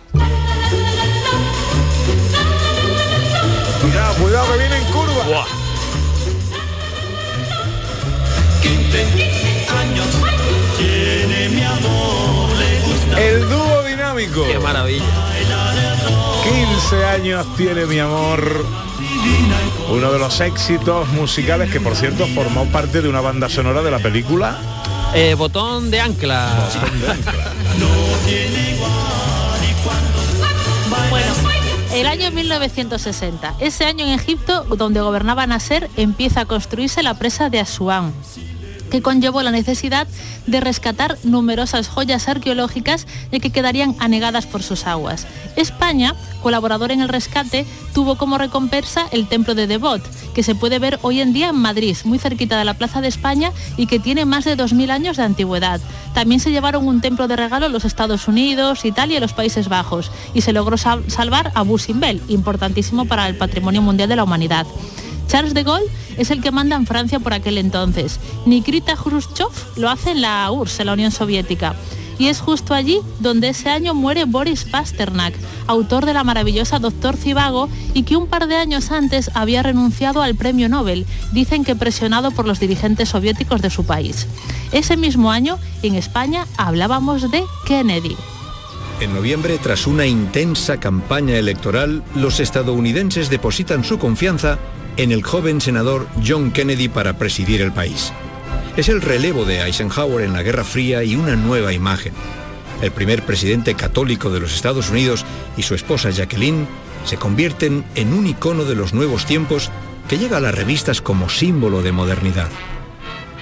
Cuidado, 3.80 4.16
cuidado 4.16 4.52
que 4.54 4.58
viene 4.58 4.78
en 4.78 4.86
curva. 4.86 5.46
El 13.20 13.50
dúo 13.50 13.84
dinámico. 13.84 14.46
Qué 14.48 14.58
maravilla. 14.58 15.06
15 16.44 17.06
años 17.06 17.46
tiene 17.56 17.86
mi 17.86 18.00
amor. 18.00 18.66
Uno 19.90 20.12
de 20.12 20.20
los 20.20 20.40
éxitos 20.42 21.08
musicales 21.10 21.72
que 21.72 21.80
por 21.80 21.96
cierto 21.96 22.28
formó 22.28 22.66
parte 22.66 23.02
de 23.02 23.10
una 23.10 23.22
banda 23.22 23.50
sonora 23.50 23.82
de 23.82 23.92
la 23.92 24.00
película. 24.00 24.58
Eh, 25.14 25.36
botón 25.36 25.90
de 25.90 26.02
ancla. 26.02 26.70
Bueno, 31.10 31.34
el 31.94 32.06
año 32.06 32.32
1960. 32.32 33.56
Ese 33.60 33.86
año 33.86 34.06
en 34.06 34.12
Egipto, 34.12 34.64
donde 34.64 35.02
gobernaba 35.02 35.48
Nasser, 35.48 35.90
empieza 35.96 36.42
a 36.42 36.46
construirse 36.46 37.02
la 37.02 37.14
presa 37.14 37.50
de 37.50 37.60
Asuán 37.60 38.14
que 38.90 39.02
conllevó 39.02 39.42
la 39.44 39.52
necesidad 39.52 40.08
de 40.46 40.60
rescatar 40.60 41.18
numerosas 41.24 41.88
joyas 41.88 42.28
arqueológicas 42.28 43.06
y 43.32 43.40
que 43.40 43.52
quedarían 43.52 43.96
anegadas 44.00 44.46
por 44.46 44.64
sus 44.64 44.86
aguas. 44.88 45.28
España, 45.56 46.16
colaborador 46.42 46.92
en 46.92 47.02
el 47.02 47.10
rescate, 47.10 47.66
tuvo 47.94 48.16
como 48.18 48.38
recompensa 48.38 49.08
el 49.12 49.28
templo 49.28 49.56
de 49.56 49.68
Devot, 49.68 50.02
que 50.34 50.44
se 50.44 50.56
puede 50.56 50.80
ver 50.80 51.00
hoy 51.02 51.20
en 51.22 51.34
día 51.34 51.50
en 51.50 51.56
Madrid, 51.58 51.98
muy 52.06 52.20
cerquita 52.20 52.58
de 52.58 52.66
la 52.66 52.76
Plaza 52.76 53.02
de 53.02 53.08
España 53.08 53.52
y 53.76 53.88
que 53.88 54.00
tiene 54.00 54.26
más 54.26 54.46
de 54.46 54.56
2.000 54.56 54.92
años 54.92 55.18
de 55.18 55.24
antigüedad. 55.24 55.82
También 56.14 56.40
se 56.40 56.52
llevaron 56.52 56.88
un 56.88 57.02
templo 57.02 57.28
de 57.28 57.36
regalo 57.36 57.70
los 57.70 57.86
Estados 57.86 58.28
Unidos, 58.28 58.86
Italia 58.86 59.18
y 59.18 59.22
los 59.22 59.34
Países 59.34 59.68
Bajos 59.68 60.12
y 60.34 60.42
se 60.42 60.54
logró 60.54 60.78
sal- 60.78 61.04
salvar 61.08 61.52
a 61.56 61.64
Busimbel, 61.64 62.22
importantísimo 62.28 63.06
para 63.06 63.28
el 63.28 63.36
patrimonio 63.36 63.82
mundial 63.82 64.10
de 64.10 64.16
la 64.16 64.24
humanidad. 64.24 64.66
Charles 65.28 65.54
de 65.54 65.64
Gaulle 65.64 65.88
es 66.18 66.32
el 66.32 66.42
que 66.42 66.52
manda 66.52 66.76
en 66.76 66.86
Francia 66.86 67.20
por 67.20 67.34
aquel 67.34 67.58
entonces. 67.58 68.20
Nikita 68.46 68.96
Khrushchev 68.96 69.52
lo 69.76 69.90
hace 69.90 70.12
en 70.12 70.22
la 70.22 70.50
URSS, 70.52 70.80
en 70.80 70.86
la 70.88 70.94
Unión 70.94 71.12
Soviética. 71.12 71.76
Y 72.20 72.28
es 72.28 72.40
justo 72.40 72.74
allí 72.74 73.00
donde 73.20 73.50
ese 73.50 73.70
año 73.70 73.94
muere 73.94 74.26
Boris 74.26 74.64
Pasternak, 74.64 75.36
autor 75.68 76.06
de 76.06 76.14
la 76.14 76.24
maravillosa 76.24 76.80
Doctor 76.80 77.16
Civago 77.16 77.70
y 77.94 78.04
que 78.04 78.16
un 78.16 78.26
par 78.26 78.48
de 78.48 78.56
años 78.56 78.92
antes 78.92 79.30
había 79.36 79.62
renunciado 79.62 80.24
al 80.24 80.34
premio 80.36 80.68
Nobel, 80.68 81.06
dicen 81.32 81.64
que 81.64 81.76
presionado 81.76 82.32
por 82.32 82.48
los 82.48 82.60
dirigentes 82.60 83.10
soviéticos 83.10 83.62
de 83.62 83.70
su 83.70 83.86
país. 83.86 84.26
Ese 84.72 84.98
mismo 84.98 85.30
año, 85.30 85.60
en 85.84 85.94
España, 85.94 86.48
hablábamos 86.58 87.30
de 87.30 87.44
Kennedy. 87.68 88.16
En 89.00 89.14
noviembre, 89.14 89.60
tras 89.62 89.86
una 89.86 90.08
intensa 90.08 90.80
campaña 90.80 91.36
electoral, 91.36 92.04
los 92.16 92.40
estadounidenses 92.40 93.30
depositan 93.30 93.84
su 93.84 94.00
confianza 94.00 94.58
en 94.98 95.12
el 95.12 95.24
joven 95.24 95.62
senador 95.62 96.08
John 96.26 96.52
Kennedy 96.52 96.90
para 96.90 97.18
presidir 97.18 97.62
el 97.62 97.72
país. 97.72 98.12
Es 98.76 98.90
el 98.90 99.02
relevo 99.02 99.46
de 99.46 99.62
Eisenhower 99.62 100.26
en 100.26 100.34
la 100.34 100.44
Guerra 100.44 100.64
Fría 100.64 101.04
y 101.04 101.16
una 101.16 101.36
nueva 101.36 101.72
imagen. 101.72 102.14
El 102.82 102.92
primer 102.92 103.24
presidente 103.24 103.76
católico 103.76 104.30
de 104.30 104.40
los 104.40 104.54
Estados 104.54 104.90
Unidos 104.90 105.26
y 105.56 105.64
su 105.64 105.76
esposa 105.76 106.10
Jacqueline 106.10 106.68
se 107.06 107.18
convierten 107.18 107.86
en 107.96 108.14
un 108.14 108.28
icono 108.28 108.66
de 108.66 108.76
los 108.76 108.94
nuevos 108.94 109.26
tiempos 109.26 109.72
que 110.08 110.18
llega 110.18 110.38
a 110.38 110.42
las 110.42 110.54
revistas 110.54 111.02
como 111.02 111.30
símbolo 111.30 111.82
de 111.82 111.92
modernidad. 111.92 112.50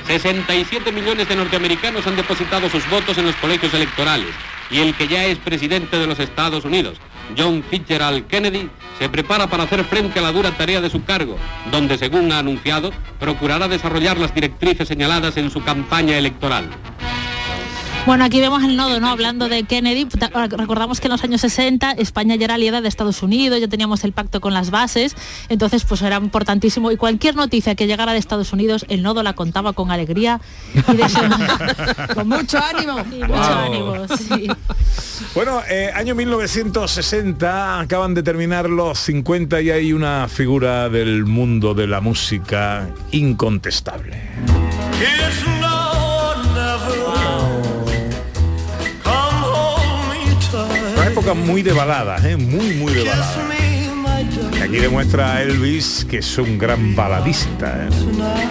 67 0.07 0.91
millones 0.91 1.27
de 1.27 1.35
norteamericanos 1.35 2.05
han 2.05 2.15
depositado 2.15 2.69
sus 2.69 2.87
votos 2.89 3.17
en 3.17 3.25
los 3.25 3.35
colegios 3.35 3.73
electorales 3.73 4.33
y 4.69 4.79
el 4.79 4.93
que 4.95 5.07
ya 5.07 5.25
es 5.25 5.37
presidente 5.37 5.97
de 5.97 6.07
los 6.07 6.19
Estados 6.19 6.63
Unidos, 6.63 6.97
John 7.37 7.63
Fitzgerald 7.69 8.27
Kennedy, 8.27 8.69
se 8.99 9.09
prepara 9.09 9.47
para 9.47 9.63
hacer 9.63 9.83
frente 9.83 10.19
a 10.19 10.21
la 10.21 10.31
dura 10.31 10.51
tarea 10.51 10.81
de 10.81 10.89
su 10.89 11.03
cargo, 11.03 11.37
donde, 11.71 11.97
según 11.97 12.31
ha 12.31 12.39
anunciado, 12.39 12.91
procurará 13.19 13.67
desarrollar 13.67 14.17
las 14.17 14.33
directrices 14.33 14.87
señaladas 14.87 15.37
en 15.37 15.49
su 15.49 15.63
campaña 15.63 16.17
electoral. 16.17 16.69
Bueno, 18.05 18.23
aquí 18.23 18.39
vemos 18.39 18.63
el 18.63 18.77
nodo, 18.77 18.99
¿no? 18.99 19.09
Hablando 19.09 19.49
de 19.49 19.63
Kennedy, 19.63 20.07
recordamos 20.51 20.99
que 20.99 21.07
en 21.07 21.11
los 21.11 21.23
años 21.23 21.41
60 21.41 21.93
España 21.93 22.35
ya 22.35 22.45
era 22.45 22.53
aliada 22.53 22.79
de 22.79 22.87
Estados 22.87 23.23
Unidos, 23.23 23.59
ya 23.59 23.67
teníamos 23.67 24.03
el 24.03 24.13
pacto 24.13 24.41
con 24.41 24.53
las 24.53 24.69
bases, 24.69 25.15
entonces 25.49 25.85
pues 25.85 26.03
era 26.03 26.17
importantísimo 26.17 26.91
y 26.91 26.97
cualquier 26.97 27.35
noticia 27.35 27.73
que 27.73 27.87
llegara 27.87 28.13
de 28.13 28.19
Estados 28.19 28.53
Unidos, 28.53 28.85
el 28.89 29.01
nodo 29.01 29.23
la 29.23 29.33
contaba 29.33 29.73
con 29.73 29.89
alegría 29.89 30.39
y 30.75 30.95
de 30.95 31.05
con 32.13 32.29
mucho 32.29 32.59
ánimo. 32.59 32.99
Y 33.11 33.23
mucho 33.23 33.53
ánimo, 33.53 34.07
sí. 34.15 34.47
Bueno, 35.33 35.61
eh, 35.67 35.91
año 35.95 36.13
1960 36.13 37.79
acaban 37.79 38.13
de 38.13 38.21
terminar 38.21 38.69
los 38.69 38.99
50 38.99 39.61
y 39.61 39.71
hay 39.71 39.93
una 39.93 40.27
figura 40.27 40.89
del 40.89 41.25
mundo 41.25 41.73
de 41.73 41.87
la 41.87 42.01
música 42.01 42.87
incontestable. 43.11 44.21
Muy 51.33 51.63
de 51.63 51.73
baladas, 51.73 52.23
¿eh? 52.23 52.37
muy 52.37 52.75
muy 52.75 52.93
de 52.93 53.03
baladas. 53.03 53.37
Aquí 54.61 54.77
demuestra 54.77 55.41
Elvis 55.41 56.05
que 56.09 56.19
es 56.19 56.37
un 56.37 56.57
gran 56.57 56.95
baladista. 56.95 57.87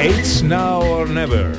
¿eh? 0.00 0.10
It's 0.18 0.42
now 0.42 0.82
or 0.82 1.08
never. 1.08 1.52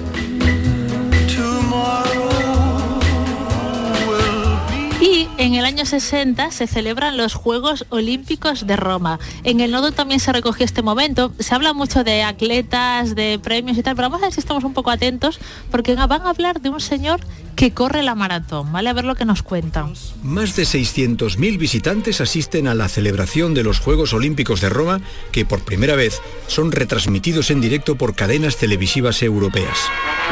En 5.38 5.53
el 5.53 5.65
año 5.65 5.86
60 5.86 6.51
se 6.51 6.67
celebran 6.67 7.17
los 7.17 7.33
Juegos 7.33 7.86
Olímpicos 7.89 8.65
de 8.67 8.75
Roma. 8.75 9.19
En 9.43 9.59
el 9.59 9.71
nodo 9.71 9.91
también 9.91 10.19
se 10.19 10.31
recogió 10.31 10.65
este 10.65 10.81
momento. 10.81 11.33
Se 11.39 11.53
habla 11.53 11.73
mucho 11.73 12.03
de 12.03 12.23
atletas, 12.23 13.15
de 13.15 13.39
premios 13.41 13.77
y 13.77 13.83
tal, 13.83 13.95
pero 13.95 14.09
vamos 14.09 14.23
a 14.23 14.27
ver 14.27 14.33
si 14.33 14.39
estamos 14.39 14.63
un 14.63 14.73
poco 14.73 14.91
atentos 14.91 15.39
porque 15.71 15.95
van 15.95 16.21
a 16.21 16.29
hablar 16.29 16.61
de 16.61 16.69
un 16.69 16.79
señor 16.79 17.19
que 17.55 17.71
corre 17.71 18.03
la 18.03 18.15
maratón, 18.15 18.71
¿vale? 18.71 18.89
A 18.89 18.93
ver 18.93 19.05
lo 19.05 19.15
que 19.15 19.25
nos 19.25 19.41
cuentan. 19.41 19.93
Más 20.23 20.55
de 20.55 20.63
600.000 20.63 21.57
visitantes 21.57 22.21
asisten 22.21 22.67
a 22.67 22.73
la 22.73 22.89
celebración 22.89 23.53
de 23.53 23.63
los 23.63 23.79
Juegos 23.79 24.13
Olímpicos 24.13 24.61
de 24.61 24.69
Roma, 24.69 25.01
que 25.31 25.45
por 25.45 25.63
primera 25.63 25.95
vez 25.95 26.21
son 26.47 26.71
retransmitidos 26.71 27.51
en 27.51 27.61
directo 27.61 27.95
por 27.95 28.15
cadenas 28.15 28.57
televisivas 28.57 29.21
europeas. 29.23 29.77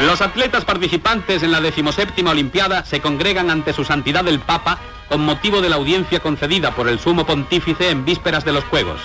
Los 0.06 0.20
atletas 0.20 0.64
participantes 0.64 1.42
en 1.42 1.52
la 1.52 1.60
decimoséptima 1.60 2.32
Olimpiada 2.32 2.84
se 2.84 3.00
congregan 3.00 3.50
ante 3.50 3.72
su 3.72 3.84
santidad 3.84 4.26
el 4.28 4.40
Papa 4.40 4.80
con 5.14 5.24
motivo 5.24 5.60
de 5.60 5.68
la 5.68 5.76
audiencia 5.76 6.18
concedida 6.18 6.74
por 6.74 6.88
el 6.88 6.98
sumo 6.98 7.24
pontífice 7.24 7.90
en 7.90 8.04
vísperas 8.04 8.44
de 8.44 8.50
los 8.50 8.64
Juegos. 8.64 9.00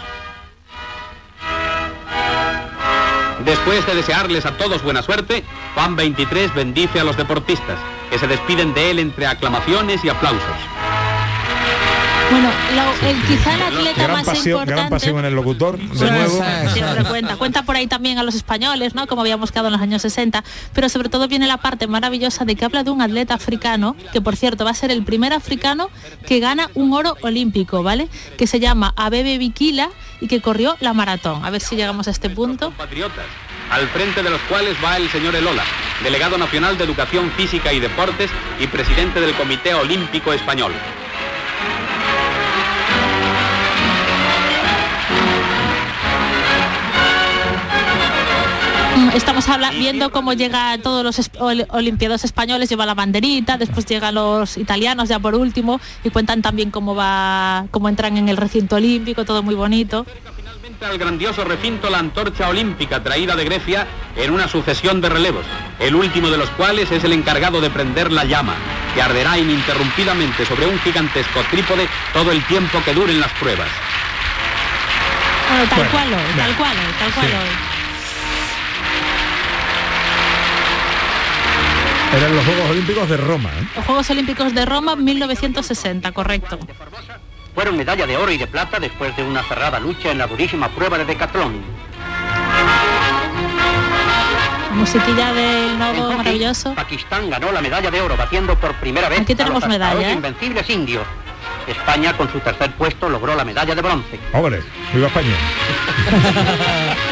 Después 3.45 3.85
de 3.85 3.93
desearles 3.93 4.43
a 4.47 4.57
todos 4.57 4.81
buena 4.81 5.03
suerte, 5.03 5.43
Juan 5.75 5.95
23 5.95 6.55
bendice 6.55 6.99
a 6.99 7.03
los 7.03 7.15
deportistas, 7.15 7.77
que 8.09 8.17
se 8.17 8.25
despiden 8.25 8.73
de 8.73 8.89
él 8.89 8.97
entre 8.97 9.27
aclamaciones 9.27 10.03
y 10.03 10.09
aplausos. 10.09 10.78
Bueno, 12.31 12.49
lo- 12.75 13.07
el, 13.07 13.21
quizá 13.23 13.55
el 13.55 13.61
atleta 13.63 14.03
Gran 14.03 14.11
más 14.17 14.25
pasión, 14.25 14.45
importante... 14.47 14.73
gran 14.73 14.89
pasión 14.89 15.19
en 15.19 15.25
el 15.25 15.33
locutor, 15.33 15.79
de 15.79 15.97
Sí, 15.97 16.05
nuevo. 16.05 16.43
Siempre 16.73 17.03
cuenta. 17.05 17.35
Cuenta 17.37 17.63
por 17.63 17.75
ahí 17.75 17.87
también 17.87 18.19
a 18.19 18.23
los 18.23 18.35
españoles, 18.35 18.93
¿no? 18.93 19.07
Como 19.07 19.21
habíamos 19.21 19.51
quedado 19.51 19.67
en 19.67 19.73
los 19.73 19.81
años 19.81 20.01
60. 20.03 20.43
Pero 20.73 20.89
sobre 20.89 21.09
todo 21.09 21.27
viene 21.27 21.47
la 21.47 21.57
parte 21.57 21.87
maravillosa 21.87 22.45
de 22.45 22.55
que 22.55 22.65
habla 22.65 22.83
de 22.83 22.91
un 22.91 23.01
atleta 23.01 23.33
africano, 23.33 23.95
que 24.13 24.21
por 24.21 24.35
cierto 24.35 24.63
va 24.63 24.71
a 24.71 24.75
ser 24.75 24.91
el 24.91 25.03
primer 25.03 25.33
africano 25.33 25.89
que 26.27 26.39
gana 26.39 26.69
un 26.75 26.93
oro 26.93 27.17
olímpico, 27.21 27.81
¿vale? 27.81 28.07
Que 28.37 28.45
se 28.45 28.59
llama 28.59 28.93
Abebe 28.95 29.37
Bikila 29.39 29.89
y 30.21 30.27
que 30.27 30.39
corrió 30.41 30.77
la 30.81 30.93
maratón. 30.93 31.43
A 31.43 31.49
ver 31.49 31.61
si 31.61 31.75
llegamos 31.75 32.07
a 32.07 32.11
este 32.11 32.29
punto. 32.29 32.71
Patriotas, 32.71 33.25
al 33.71 33.87
frente 33.87 34.21
de 34.21 34.29
los 34.29 34.41
cuales 34.41 34.75
va 34.83 34.97
el 34.97 35.09
señor 35.09 35.35
Elola, 35.35 35.63
delegado 36.03 36.37
nacional 36.37 36.77
de 36.77 36.83
Educación 36.83 37.31
Física 37.31 37.73
y 37.73 37.79
Deportes 37.79 38.29
y 38.59 38.67
presidente 38.67 39.19
del 39.19 39.33
Comité 39.33 39.73
Olímpico 39.73 40.31
Español. 40.31 40.73
Estamos 49.13 49.47
habla- 49.49 49.71
viendo 49.71 50.11
cómo 50.11 50.33
llega 50.33 50.77
todos 50.77 51.03
los 51.03 51.31
olimpiados 51.69 52.23
españoles, 52.23 52.69
lleva 52.69 52.85
la 52.85 52.93
banderita, 52.93 53.57
después 53.57 53.85
llegan 53.85 54.15
los 54.15 54.57
italianos 54.57 55.09
ya 55.09 55.19
por 55.19 55.35
último 55.35 55.79
y 56.03 56.09
cuentan 56.09 56.41
también 56.41 56.69
cómo 56.71 56.95
va, 56.95 57.65
cómo 57.71 57.89
entran 57.89 58.17
en 58.17 58.29
el 58.29 58.37
recinto 58.37 58.75
olímpico, 58.75 59.25
todo 59.25 59.41
muy 59.43 59.55
bonito. 59.55 60.05
al 60.81 60.97
grandioso 60.97 61.43
recinto 61.43 61.89
la 61.89 61.99
antorcha 61.99 62.47
olímpica 62.47 63.03
traída 63.03 63.35
de 63.35 63.43
Grecia 63.43 63.85
en 64.15 64.31
una 64.31 64.47
sucesión 64.47 65.01
de 65.01 65.09
relevos, 65.09 65.43
el 65.79 65.93
último 65.93 66.29
de 66.29 66.37
los 66.37 66.49
cuales 66.51 66.89
es 66.91 67.03
el 67.03 67.11
encargado 67.11 67.59
de 67.59 67.69
prender 67.69 68.13
la 68.13 68.23
llama, 68.23 68.53
que 68.95 69.01
arderá 69.01 69.37
ininterrumpidamente 69.37 70.45
sobre 70.45 70.67
un 70.67 70.79
gigantesco 70.79 71.41
trípode 71.51 71.85
todo 72.13 72.31
el 72.31 72.41
tiempo 72.45 72.81
que 72.85 72.93
duren 72.93 73.19
las 73.19 73.31
pruebas. 73.33 73.67
Bueno, 75.49 75.65
tal 75.69 75.79
Bueno, 75.79 75.91
cual 75.91 76.13
hoy, 76.13 76.37
tal 76.37 76.55
cual 76.55 76.77
hoy, 76.77 76.93
tal 76.97 77.11
cual 77.13 77.27
Sí. 77.27 77.33
hoy. 77.33 77.68
Eran 82.15 82.35
los 82.35 82.45
Juegos 82.45 82.69
Olímpicos 82.71 83.09
de 83.09 83.17
Roma. 83.17 83.49
¿eh? 83.49 83.67
Los 83.75 83.85
Juegos 83.85 84.09
Olímpicos 84.09 84.53
de 84.53 84.65
Roma 84.65 84.95
1960, 84.95 86.11
correcto. 86.11 86.57
Fueron 87.53 87.77
medalla 87.77 88.07
de 88.07 88.17
oro 88.17 88.31
y 88.31 88.37
de 88.37 88.47
plata 88.47 88.79
después 88.79 89.15
de 89.15 89.23
una 89.23 89.43
cerrada 89.43 89.79
lucha 89.79 90.11
en 90.11 90.17
la 90.17 90.27
durísima 90.27 90.69
prueba 90.69 90.97
de 90.97 91.05
decatlón. 91.05 91.61
Musiquilla 94.73 95.33
del 95.33 95.77
nodo 95.77 96.13
maravilloso. 96.13 96.73
Pakistán 96.73 97.29
ganó 97.29 97.51
la 97.51 97.61
medalla 97.61 97.91
de 97.91 98.01
oro 98.01 98.15
batiendo 98.15 98.55
por 98.55 98.73
primera 98.75 99.09
vez 99.09 99.19
Aquí 99.21 99.35
tenemos 99.35 99.63
a 99.63 99.67
los 99.67 99.69
medalla, 99.77 100.09
¿eh? 100.09 100.13
invencibles 100.13 100.69
indios. 100.69 101.05
España 101.67 102.15
con 102.15 102.31
su 102.31 102.39
tercer 102.39 102.71
puesto 102.71 103.09
logró 103.09 103.35
la 103.35 103.45
medalla 103.45 103.75
de 103.75 103.81
bronce. 103.81 104.19
Hombre, 104.33 104.63
viva 104.93 105.07
España. 105.07 105.35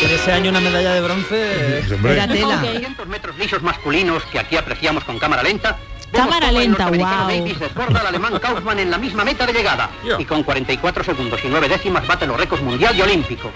En 0.00 0.10
ese 0.10 0.32
año 0.32 0.50
una 0.50 0.60
medalla 0.60 0.94
de 0.94 1.00
bronce. 1.00 1.78
Era 2.04 2.28
tela. 2.28 2.56
200 2.56 3.08
metros 3.08 3.36
lisos 3.36 3.62
masculinos 3.62 4.22
que 4.24 4.38
aquí 4.38 4.56
apreciamos 4.56 5.02
con 5.04 5.18
cámara 5.18 5.42
lenta. 5.42 5.76
Cámara 6.12 6.48
el 6.48 6.54
lenta, 6.54 6.88
guau. 6.88 7.28
Davis 7.28 7.58
desborda 7.58 8.00
al 8.00 8.06
alemán 8.06 8.38
Kaufmann 8.38 8.78
en 8.78 8.90
la 8.90 8.98
misma 8.98 9.24
meta 9.24 9.44
de 9.44 9.52
llegada 9.52 9.90
y 10.18 10.24
con 10.24 10.42
44 10.42 11.04
segundos 11.04 11.40
y 11.44 11.48
9 11.48 11.68
décimas 11.68 12.06
bate 12.06 12.26
los 12.26 12.36
récords 12.36 12.62
mundial 12.62 12.96
y 12.96 13.02
olímpico. 13.02 13.50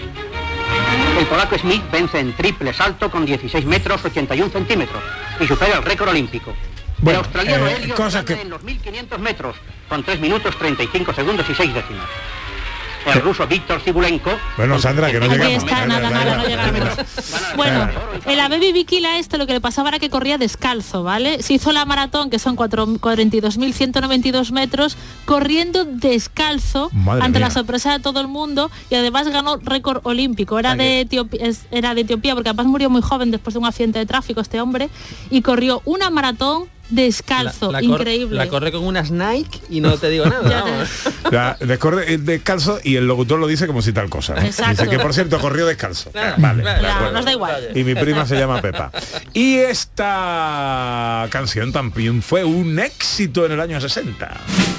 El 1.17 1.25
polaco 1.27 1.57
Smith 1.57 1.83
vence 1.91 2.19
en 2.19 2.33
triple 2.33 2.73
salto 2.73 3.09
con 3.09 3.25
16 3.25 3.65
metros 3.65 4.03
81 4.03 4.51
centímetros 4.51 5.01
y 5.39 5.47
supera 5.47 5.77
el 5.77 5.83
récord 5.83 6.09
olímpico. 6.09 6.53
Bueno, 6.99 7.19
el 7.19 7.25
australiano 7.25 7.67
eh, 7.67 7.75
Elliot 7.77 7.97
cosas 7.97 8.25
gana 8.25 8.41
en 8.41 8.49
los 8.49 8.63
1500 8.63 9.19
metros 9.19 9.55
con 9.89 10.03
3 10.03 10.19
minutos 10.19 10.55
35 10.57 11.13
segundos 11.13 11.49
y 11.49 11.55
6 11.55 11.73
décimas. 11.73 12.07
El 13.05 13.21
ruso 13.21 13.45
Víctor 13.47 13.81
Cibulenko 13.81 14.31
Bueno, 14.57 14.79
Sandra, 14.79 15.11
que 15.11 15.19
no 15.19 15.25
Aquí 15.25 15.33
llegamos. 15.35 15.63
está, 15.63 15.85
nada, 15.85 16.09
nada, 16.09 16.37
no 16.37 16.43
llegamos. 16.47 16.89
Bueno, 17.55 17.89
el 18.25 18.39
Ave 18.39 18.71
Bikila 18.71 19.17
este 19.17 19.37
lo 19.37 19.45
que 19.45 19.53
le 19.53 19.61
pasaba 19.61 19.89
era 19.89 19.99
que 19.99 20.09
corría 20.09 20.37
descalzo, 20.37 21.03
¿vale? 21.03 21.41
Se 21.43 21.53
hizo 21.53 21.71
la 21.71 21.85
maratón, 21.85 22.29
que 22.29 22.39
son 22.39 22.55
cuatro- 22.55 22.87
42.192 22.87 24.51
metros, 24.51 24.97
corriendo 25.25 25.85
descalzo 25.85 26.89
Madre 26.93 27.23
ante 27.25 27.39
mía. 27.39 27.47
la 27.47 27.53
sorpresa 27.53 27.91
de 27.91 27.99
todo 27.99 28.19
el 28.21 28.27
mundo 28.27 28.71
y 28.89 28.95
además 28.95 29.27
ganó 29.29 29.57
récord 29.57 30.01
olímpico. 30.03 30.57
Era 30.59 30.75
de, 30.75 31.01
Etiopía, 31.01 31.49
era 31.71 31.93
de 31.95 32.01
Etiopía 32.01 32.33
porque 32.35 32.49
además 32.49 32.67
murió 32.67 32.89
muy 32.89 33.01
joven 33.01 33.31
después 33.31 33.53
de 33.53 33.59
un 33.59 33.65
accidente 33.65 33.99
de 33.99 34.05
tráfico 34.05 34.41
este 34.41 34.61
hombre 34.61 34.89
y 35.29 35.41
corrió 35.41 35.81
una 35.85 36.09
maratón 36.09 36.65
descalzo, 36.93 37.71
La 37.71 37.81
increíble. 37.83 38.37
La 38.37 38.47
corre 38.47 38.71
con 38.71 38.83
unas 38.85 39.11
Nike 39.11 39.59
y 39.69 39.81
no 39.81 39.97
te 39.97 40.09
digo 40.09 40.25
nada. 40.25 40.85
descorre- 41.59 42.05
eh, 42.07 42.17
descalzo 42.17 42.79
y 42.83 42.95
el 42.95 43.07
locutor 43.07 43.39
lo 43.39 43.47
dice 43.47 43.67
como 43.67 43.81
si 43.81 43.91
tal 43.93 44.09
cosa. 44.09 44.35
¿eh? 44.35 44.47
Exacto. 44.47 44.83
Dice 44.83 44.95
que 44.95 45.01
por 45.01 45.13
cierto 45.13 45.39
corrió 45.39 45.65
descalzo. 45.65 46.11
Vale, 46.37 46.63
de 46.63 46.81
Ya, 46.81 46.95
acuerdo. 46.95 47.13
nos 47.13 47.25
da 47.25 47.31
igual. 47.31 47.69
Y 47.75 47.83
mi 47.83 47.95
prima 47.95 48.25
se 48.25 48.37
llama 48.37 48.61
Pepa. 48.61 48.91
Y 49.33 49.55
esta 49.57 51.27
canción 51.29 51.71
también 51.71 52.21
fue 52.21 52.43
un 52.43 52.77
éxito 52.79 53.45
en 53.45 53.53
el 53.53 53.59
año 53.59 53.79
60. 53.81 54.31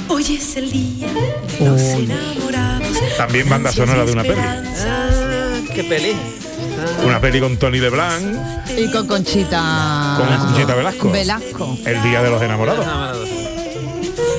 Hoy 0.09 0.23
es 0.37 0.57
el 0.57 0.71
día 0.71 1.09
de 1.13 1.65
los 1.67 1.81
enamorados. 1.81 2.99
También 3.17 3.49
banda 3.49 3.73
sonora 3.73 4.05
de 4.05 4.13
una 4.13 4.23
peli. 4.23 4.41
¿Qué 5.75 5.85
peli? 5.85 6.17
Una 7.05 7.21
peli 7.21 7.41
con 7.41 7.57
Tony 7.57 7.79
LeBlanc, 7.79 8.25
Y 8.77 8.91
con 8.91 9.07
Conchita. 9.07 10.17
con 10.19 10.47
Conchita 10.47 10.75
Velasco. 10.75 11.11
Velasco. 11.11 11.79
El 11.85 12.03
día 12.03 12.23
de 12.23 12.31
los 12.31 12.43
enamorados. 12.43 12.87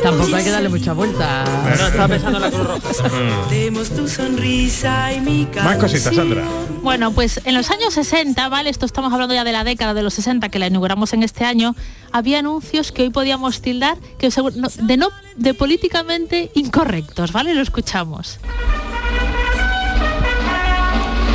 Tampoco 0.04 0.36
hay 0.36 0.44
que 0.44 0.52
darle 0.52 0.70
mucha 0.70 0.94
vuelta. 0.94 1.44
No, 1.64 1.86
estaba 1.86 2.08
pensando 2.08 2.38
en 2.38 2.44
la 2.44 2.52
Cruz 2.52 2.68
Roja. 2.68 3.20
Demos 3.50 3.90
tu 3.90 4.08
sonrisa 4.08 5.12
y 5.12 5.20
mi 5.20 5.48
Más 5.64 5.78
cositas, 5.78 6.14
Sandra. 6.14 6.44
Bueno, 6.84 7.12
pues 7.12 7.42
en 7.44 7.56
los 7.56 7.72
años 7.72 7.96
60, 7.96 8.48
¿vale? 8.50 8.70
Esto 8.70 8.86
estamos 8.86 9.12
hablando 9.12 9.34
ya 9.34 9.44
de 9.44 9.52
la 9.52 9.64
década 9.64 9.96
de 9.96 10.04
los 10.04 10.14
60, 10.14 10.50
que 10.50 10.60
la 10.60 10.68
inauguramos 10.68 11.14
en 11.14 11.24
este 11.24 11.44
año, 11.44 11.76
había 12.12 12.38
anuncios 12.38 12.92
que 12.92 13.02
hoy 13.02 13.10
podíamos 13.10 13.62
tildar 13.62 13.98
que 14.20 14.30
de 14.84 14.98
no 14.98 15.10
de 15.38 15.54
políticamente 15.56 16.52
incorrectos, 16.54 17.32
¿vale? 17.32 17.56
Lo 17.56 17.64
escuchamos. 17.64 18.40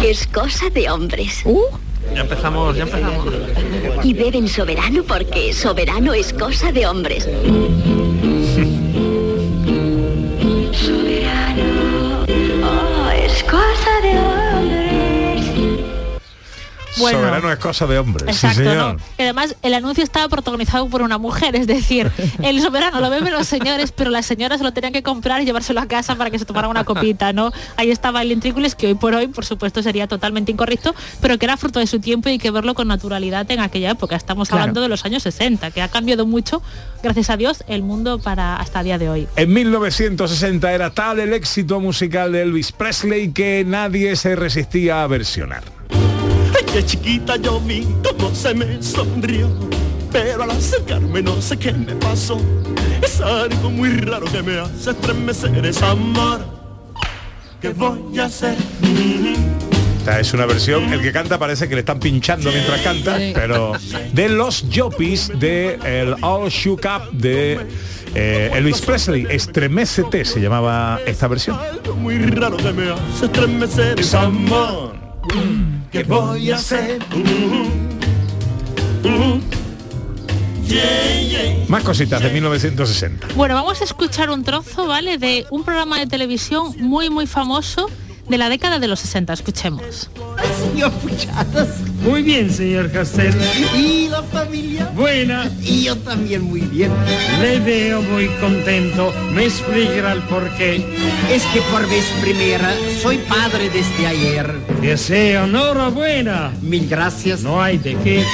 Es 0.05 0.27
cosa 0.27 0.71
de 0.71 0.91
hombres. 0.91 1.45
Ya 2.15 2.23
empezamos, 2.23 2.77
ya 2.77 2.85
empezamos. 2.85 3.27
Y 4.03 4.15
beben 4.15 4.49
soberano 4.49 5.03
porque 5.05 5.53
soberano 5.53 6.15
es 6.15 6.33
cosa 6.33 6.73
de 6.73 6.87
hombres. 6.87 7.25
soberano. 10.73 12.25
Oh, 12.65 13.11
es 13.11 13.43
cosa 13.45 14.01
de 14.03 14.19
hombres. 14.19 14.40
Bueno. 17.01 17.19
Soberano 17.19 17.53
es 17.53 17.59
cosa 17.59 17.87
de 17.87 17.99
hombres. 17.99 18.37
sí, 18.37 18.49
señor. 18.51 18.77
¿no? 18.77 18.97
Y 19.19 19.23
además 19.23 19.57
el 19.63 19.75
anuncio 19.75 20.05
estaba 20.05 20.29
protagonizado 20.29 20.89
por 20.89 21.03
una 21.03 21.19
mujer, 21.19 21.57
es 21.57 21.67
decir, 21.67 22.11
el 22.43 22.61
soberano 22.61 23.01
lo 23.01 23.11
beben 23.11 23.33
los 23.33 23.47
señores, 23.47 23.93
pero 23.93 24.11
las 24.11 24.27
señoras 24.27 24.59
se 24.59 24.65
lo 24.65 24.73
tenían 24.73 24.93
que 24.93 25.03
comprar 25.03 25.41
y 25.43 25.45
llevárselo 25.45 25.81
a 25.81 25.87
casa 25.87 26.15
para 26.17 26.31
que 26.31 26.39
se 26.39 26.45
tomara 26.45 26.69
una 26.69 26.85
copita, 26.85 27.33
¿no? 27.33 27.53
Ahí 27.77 27.91
estaba 27.91 28.23
el 28.23 28.33
intrículis 28.33 28.75
que 28.75 28.87
hoy 28.89 28.95
por 28.95 29.15
hoy, 29.15 29.27
por 29.29 29.45
supuesto, 29.45 29.83
sería 29.83 30.07
totalmente 30.07 30.53
incorrecto, 30.53 30.95
pero 31.21 31.39
que 31.39 31.47
era 31.47 31.57
fruto 31.57 31.79
de 31.81 31.87
su 31.87 32.01
tiempo 32.01 32.29
y 32.29 32.33
hay 32.33 32.39
que 32.39 32.51
verlo 32.51 32.75
con 32.75 32.89
naturalidad 32.89 33.51
en 33.51 33.61
aquella 33.61 33.91
época. 33.91 34.17
Estamos 34.17 34.49
Claro. 34.49 34.63
hablando 34.63 34.81
de 34.81 34.89
los 34.89 35.05
años 35.05 35.23
60, 35.23 35.71
que 35.71 35.83
ha 35.83 35.89
cambiado 35.89 36.27
mucho, 36.27 36.63
gracias 37.03 37.31
a 37.31 37.37
Dios, 37.37 37.65
el 37.69 37.83
mundo 37.83 38.19
para 38.19 38.57
hasta 38.57 38.81
el 38.81 38.85
día 38.87 38.99
de 38.99 39.09
hoy. 39.09 39.29
En 39.37 39.53
1960 39.53 40.73
era 40.73 40.91
tal 40.91 41.19
el 41.21 41.33
éxito 41.33 41.81
musical 41.81 42.33
de 42.33 42.43
Elvis 42.43 42.73
Presley 42.73 43.31
que 43.33 43.65
nadie 43.67 44.17
se 44.17 44.37
resistía 44.37 45.03
a 45.03 45.07
versionar. 45.07 45.63
De 46.73 46.87
chiquita 46.87 47.37
yo 47.37 47.61
vi 47.61 47.85
cómo 48.05 48.33
se 48.33 48.55
me 48.55 48.81
sonrió, 48.81 49.49
pero 50.13 50.45
al 50.45 50.53
acercarme 50.53 51.21
no 51.21 51.43
sé 51.43 51.59
qué 51.59 51.73
me 51.73 51.97
pasó. 51.97 52.41
Es 53.03 53.21
algo 53.21 53.71
muy 53.71 53.97
raro 53.97 54.27
que 54.27 54.41
me 54.41 54.61
hace 54.61 54.91
estremecer, 54.91 55.67
es 55.67 55.83
amor. 55.83 56.45
¿Qué 57.61 57.71
voy 57.71 58.21
a 58.21 58.27
hacer? 58.27 58.57
Esta 59.99 60.21
es 60.21 60.33
una 60.33 60.47
versión, 60.47 60.93
el 60.93 61.03
que 61.03 61.11
canta 61.11 61.41
parece 61.41 61.69
que 61.69 61.75
le 61.75 61.81
están 61.81 61.99
pinchando 61.99 62.53
mientras 62.53 62.81
canta, 62.83 63.19
pero 63.35 63.73
de 64.13 64.29
los 64.29 64.65
Joppies 64.73 65.33
de 65.41 65.77
el 65.85 66.15
All 66.23 66.49
Shook 66.51 66.83
Up 66.85 67.11
de 67.11 67.67
eh, 68.15 68.51
Elvis 68.55 68.81
Presley, 68.81 69.27
Estremecete 69.29 70.25
se 70.25 70.41
llamaba 70.41 71.01
esta 71.05 71.27
versión. 71.27 71.59
Muy 71.99 72.19
raro 72.19 72.57
que 72.57 72.73
me 72.73 72.91
hace 72.91 73.25
estremecer, 73.27 73.99
es 73.99 74.15
amor. 74.15 74.95
¿Qué 75.91 76.05
voy 76.05 76.51
a 76.53 76.57
hacer? 76.57 77.01
Yeah, 80.65 81.21
yeah. 81.21 81.65
Más 81.67 81.83
cositas 81.83 82.23
de 82.23 82.31
1960. 82.31 83.29
Bueno, 83.35 83.57
vamos 83.57 83.81
a 83.81 83.85
escuchar 83.85 84.31
un 84.31 84.45
trozo, 84.45 84.87
¿vale? 84.87 85.19
De 85.19 85.47
un 85.51 85.65
programa 85.65 85.99
de 85.99 86.07
televisión 86.07 86.75
muy, 86.79 87.11
muy 87.11 87.27
famoso 87.27 87.91
de 88.29 88.39
la 88.39 88.49
década 88.49 88.79
de 88.79 88.87
los 88.87 89.01
60. 89.01 89.33
Escuchemos. 89.33 90.09
Muy 92.03 92.23
bien, 92.23 92.51
señor 92.51 92.91
Castel. 92.91 93.35
¿Y 93.77 94.09
la 94.09 94.23
familia? 94.23 94.91
Buena. 94.95 95.51
Y 95.63 95.85
yo 95.85 95.97
también 95.97 96.43
muy 96.43 96.63
bien. 96.63 96.91
Le 97.41 97.61
veo 97.61 98.01
muy 98.03 98.29
contento. 98.41 99.13
Me 99.35 99.45
explicará 99.45 100.13
el 100.13 100.21
por 100.23 100.49
qué. 100.57 100.77
Es 101.31 101.45
que 101.53 101.61
por 101.71 101.89
vez 101.89 102.05
primera 102.23 102.73
soy 103.03 103.19
padre 103.19 103.71
desde 103.71 104.07
ayer. 104.07 104.53
Deseo 104.81 105.45
enhorabuena. 105.45 106.53
Mil 106.63 106.89
gracias. 106.89 107.43
No 107.43 107.63
hay 107.63 107.79
de 107.79 107.95
qué. 107.97 108.25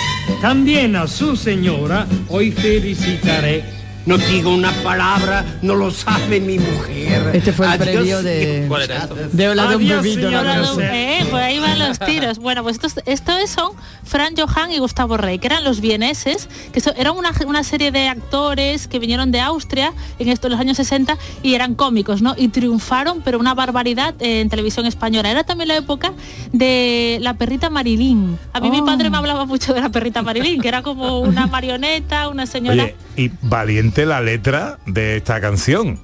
También 0.41 0.95
a 0.97 1.09
su 1.09 1.37
señora 1.37 2.07
hoy 2.29 2.53
felicitaré 2.53 3.76
No 4.07 4.17
digo 4.19 4.55
una 4.55 4.71
palabra, 4.85 5.45
no 5.63 5.75
lo 5.75 5.91
sabe 5.91 6.39
mi 6.41 6.61
mujer. 6.61 7.33
Este 7.35 7.53
fue 7.53 7.67
el 7.67 7.73
Adiós, 7.73 7.89
previo 7.89 8.23
de- 8.23 8.65
¿Cuál 8.69 8.83
era 8.83 8.99
esto? 8.99 9.15
de 9.17 9.49
señora 10.23 10.55
no 10.55 10.61
lo 10.63 10.67
José. 10.69 11.19
Eh, 11.19 11.27
pues 11.29 11.43
ahí 11.43 11.59
van 11.59 11.79
los 11.81 11.99
tiros. 11.99 12.39
Bueno, 12.39 12.63
pues 12.63 12.77
estos, 12.77 12.95
estos 13.05 13.51
son 13.51 13.73
Fran 14.05 14.35
Johan 14.37 14.71
y 14.71 14.79
Gustavo 14.79 15.17
Rey, 15.17 15.41
que 15.41 15.49
eran 15.49 15.65
los 15.65 15.81
vieneses, 15.81 16.49
que 16.73 16.81
so- 16.81 16.95
eran 16.97 17.17
una, 17.17 17.33
una 17.47 17.65
serie 17.65 17.91
de 17.91 18.07
actores 18.09 18.87
que 18.87 19.01
vinieron 19.01 19.33
de 19.33 19.41
Austria 19.41 19.93
en 20.21 20.29
estos 20.29 20.53
los 20.53 20.61
años 20.61 20.77
60 20.77 21.19
y 21.43 21.55
eran 21.55 21.75
cómicos, 21.75 22.23
¿no? 22.23 22.35
Y 22.37 22.47
triunfaron, 22.49 23.23
pero 23.23 23.41
una 23.41 23.55
barbaridad 23.55 24.15
eh, 24.21 24.41
en 24.41 24.49
televisión 24.49 24.87
española. 24.87 25.33
Era 25.33 25.43
también 25.43 25.67
la 25.67 25.77
época 25.79 26.13
de 26.53 27.19
la 27.23 27.35
perrita 27.35 27.71
Marilín. 27.71 28.39
A 28.53 28.61
mí 28.61 28.71
mi 28.71 28.83
padre 28.83 29.11
me 29.11 29.17
hablaba 29.17 29.47
mucho 29.47 29.75
de 29.75 29.81
la 29.81 29.89
perrita 29.89 30.23
Marilín, 30.23 30.61
que 30.61 30.69
era 30.69 30.83
como 30.83 31.19
una 31.21 31.49
marioneta, 31.49 32.29
una 32.29 32.47
señora. 32.47 32.85
Oye, 32.85 32.95
y 33.17 33.31
valiente 33.43 33.96
la 34.05 34.21
letra 34.21 34.79
de 34.87 35.17
esta 35.17 35.41
canción. 35.41 35.99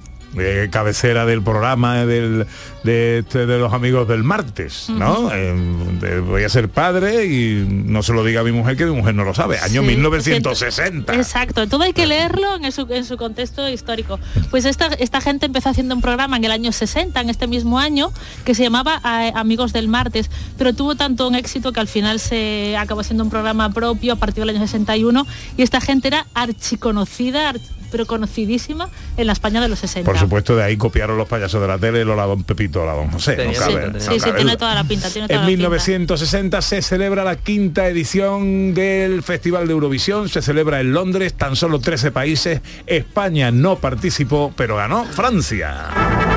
cabecera 0.71 1.27
del 1.27 1.43
programa 1.43 2.05
del, 2.07 2.47
de, 2.83 3.19
este- 3.19 3.45
de 3.45 3.59
los 3.59 3.71
amigos 3.71 4.07
del 4.07 4.23
martes, 4.23 4.87
¿no? 4.89 5.29
Eh, 5.31 5.53
de 6.01 6.21
voy 6.21 6.43
a 6.43 6.49
ser 6.49 6.69
padre 6.69 7.27
y 7.27 7.63
no 7.69 8.01
se 8.01 8.13
lo 8.13 8.23
diga 8.23 8.41
a 8.41 8.43
mi 8.43 8.51
mujer 8.51 8.75
que 8.75 8.85
mi 8.87 8.95
mujer 8.95 9.13
no 9.13 9.25
lo 9.25 9.35
sabe. 9.35 9.59
Año 9.59 9.81
Sí, 9.81 9.87
1960. 9.89 11.13
Exacto, 11.13 11.67
todo 11.67 11.83
hay 11.83 11.93
que 11.93 12.07
leerlo 12.07 12.55
en 12.55 12.71
su, 12.71 12.87
en 12.91 13.05
su 13.05 13.15
contexto 13.15 13.69
histórico. 13.69 14.19
Pues 14.49 14.65
esta, 14.65 14.87
esta 14.87 15.21
gente 15.21 15.45
empezó 15.45 15.69
haciendo 15.69 15.93
un 15.93 16.01
programa 16.01 16.35
en 16.37 16.45
el 16.45 16.51
año 16.51 16.71
60, 16.71 17.21
en 17.21 17.29
este 17.29 17.45
mismo 17.45 17.77
año, 17.77 18.11
que 18.43 18.55
se 18.55 18.63
llamaba 18.63 18.99
eh, 19.05 19.31
Amigos 19.35 19.71
del 19.71 19.87
Martes, 19.87 20.31
pero 20.57 20.73
tuvo 20.73 20.95
tanto 20.95 21.27
un 21.27 21.35
éxito 21.35 21.71
que 21.73 21.79
al 21.79 21.87
final 21.87 22.19
se 22.19 22.75
acabó 22.75 23.03
siendo 23.03 23.23
un 23.23 23.29
programa 23.29 23.69
propio 23.71 24.13
a 24.13 24.15
partir 24.15 24.43
del 24.43 24.55
año 24.55 24.65
61 24.65 25.27
y 25.57 25.61
esta 25.61 25.79
gente 25.79 26.07
era 26.07 26.25
archiconocida, 26.33 27.53
arch- 27.53 27.61
pero 27.93 28.07
conocidísima 28.07 28.89
en 29.17 29.27
la 29.27 29.33
España 29.33 29.61
de 29.61 29.69
los 29.69 29.77
60. 29.77 30.09
Por 30.09 30.19
supuesto, 30.19 30.55
de 30.55 30.63
ahí 30.63 30.77
copiaron 30.77 31.15
los 31.15 31.27
payasos 31.27 31.61
de 31.61 31.67
la 31.67 31.77
tele, 31.77 32.01
el 32.01 32.09
hola 32.09 32.25
don 32.25 32.43
Pepito, 32.43 32.81
hola 32.81 32.93
don 32.93 33.11
José. 33.11 33.37
no 33.37 33.53
Sí, 33.53 33.59
cabe- 33.59 33.71
sí, 33.71 33.77
no 33.93 33.99
sí, 33.99 34.05
cabe 34.07 34.19
sí, 34.19 34.25
tiene 34.31 34.43
duda. 34.43 34.57
toda 34.57 34.73
la 34.75 34.83
pinta, 34.83 35.09
tiene 35.11 35.27
toda 35.27 35.35
En 35.39 35.41
la 35.43 35.47
pinta. 35.47 35.57
1960 35.69 36.61
se 36.63 36.81
celebra 36.81 37.23
la 37.23 37.35
quinta 37.35 37.87
edición 37.87 38.73
del 38.73 39.21
Festival 39.21 39.67
de 39.67 39.73
Eurovisión, 39.73 40.27
se 40.27 40.41
celebra 40.41 40.79
en 40.81 40.91
Londres, 40.91 41.35
tan 41.35 41.55
solo 41.55 41.79
13 41.79 42.09
países, 42.11 42.61
España 42.87 43.51
no 43.51 43.75
participó, 43.77 44.51
pero 44.57 44.75
ganó 44.77 45.05
Francia. 45.05 46.32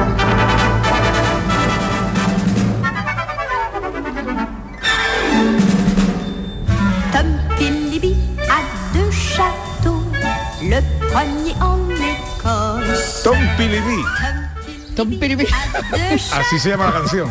Tom 13.27 13.39
Pilibí, 13.57 14.05
Tom 14.95 15.19
Pilibí. 15.19 15.47
así 16.33 16.61
se 16.61 16.69
llama 16.69 16.87
la 16.87 16.93
canción. 16.93 17.29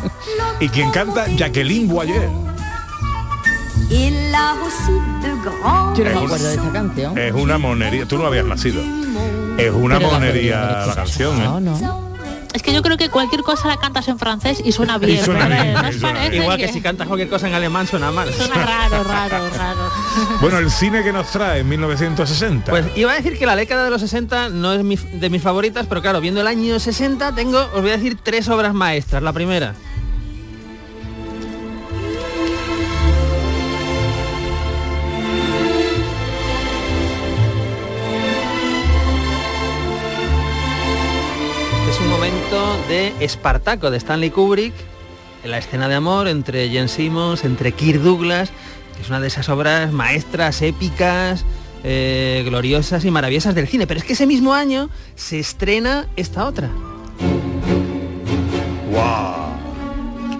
Y 0.60 0.68
quien 0.68 0.92
canta, 0.92 1.26
Jacqueline 1.38 1.88
Boyer. 1.88 2.30
Yo 5.96 6.04
no 6.04 6.20
me 6.20 6.26
acuerdo 6.26 6.48
de 6.50 6.56
esta 6.56 6.72
canción. 6.74 7.18
Es 7.18 7.32
una 7.32 7.58
monería, 7.58 8.06
tú 8.06 8.18
no 8.18 8.26
habías 8.26 8.44
nacido. 8.44 8.82
Es 9.58 9.72
una 9.72 9.98
monería 9.98 10.86
la 10.86 10.96
canción, 10.96 11.42
¿eh? 11.42 11.80
Es 12.56 12.64
que 12.64 12.74
yo 12.74 12.82
creo 12.82 12.96
que 12.98 13.10
cualquier 13.10 13.42
cosa 13.44 13.68
la 13.68 13.78
cantas 13.78 14.08
en 14.08 14.18
francés 14.18 14.62
y 14.64 14.72
suena 14.72 14.98
bien. 14.98 15.24
suena 15.24 15.48
¿verdad? 15.48 15.62
bien, 15.64 15.74
¿No 15.74 15.90
os 15.90 15.96
y 15.96 16.00
suena 16.00 16.26
Igual 16.36 16.58
que 16.58 16.68
si 16.70 16.82
cantas 16.82 17.06
cualquier 17.08 17.30
cosa 17.30 17.48
en 17.50 17.54
alemán 17.54 17.86
suena 17.86 18.12
mal. 18.12 18.34
Suena 18.34 18.56
raro, 18.66 19.04
raro, 19.04 19.50
raro. 19.58 19.92
Bueno, 20.40 20.58
el 20.60 20.72
cine 20.72 21.04
que 21.04 21.12
nos 21.12 21.28
trae 21.28 21.60
en 21.60 21.70
1960. 21.70 22.72
Pues 22.72 22.86
iba 22.96 23.12
a 23.12 23.16
decir 23.16 23.38
que 23.38 23.46
la 23.46 23.56
década 23.58 23.84
de 23.84 23.90
los 23.90 24.00
60 24.02 24.50
no 24.50 24.74
es 24.74 24.84
mi- 24.84 24.96
de 24.96 25.30
mis 25.30 25.42
favoritas, 25.42 25.86
pero 25.88 26.02
claro, 26.02 26.22
viendo 26.22 26.40
el 26.42 26.48
año 26.48 26.80
60 26.80 27.36
tengo, 27.36 27.60
os 27.74 27.82
voy 27.82 27.90
a 27.92 27.98
decir 27.98 28.18
tres 28.24 28.48
obras 28.48 28.74
maestras. 28.74 29.22
La 29.22 29.34
primera, 29.34 29.76
de 42.88 43.14
Espartaco 43.22 43.90
de 43.90 43.98
Stanley 43.98 44.30
Kubrick, 44.30 44.74
en 45.44 45.52
la 45.52 45.58
escena 45.58 45.88
de 45.88 45.96
amor 45.96 46.28
entre 46.28 46.70
Jen 46.70 46.90
Simmons, 46.90 47.44
entre 47.44 47.72
Kirk 47.72 48.02
Douglas, 48.02 48.52
que 48.96 49.02
es 49.02 49.10
una 49.10 49.20
de 49.20 49.28
esas 49.28 49.50
obras 49.50 49.92
maestras, 49.92 50.62
épicas, 50.62 51.44
eh, 51.84 52.44
gloriosas 52.46 53.04
y 53.04 53.10
maravillosas 53.10 53.56
del 53.56 53.68
cine. 53.68 53.88
Pero 53.88 54.00
es 54.00 54.06
que 54.06 54.14
ese 54.14 54.28
mismo 54.28 54.54
año 54.54 54.90
se 55.16 55.40
estrena 55.40 56.08
esta 56.16 56.46
otra. 56.46 56.70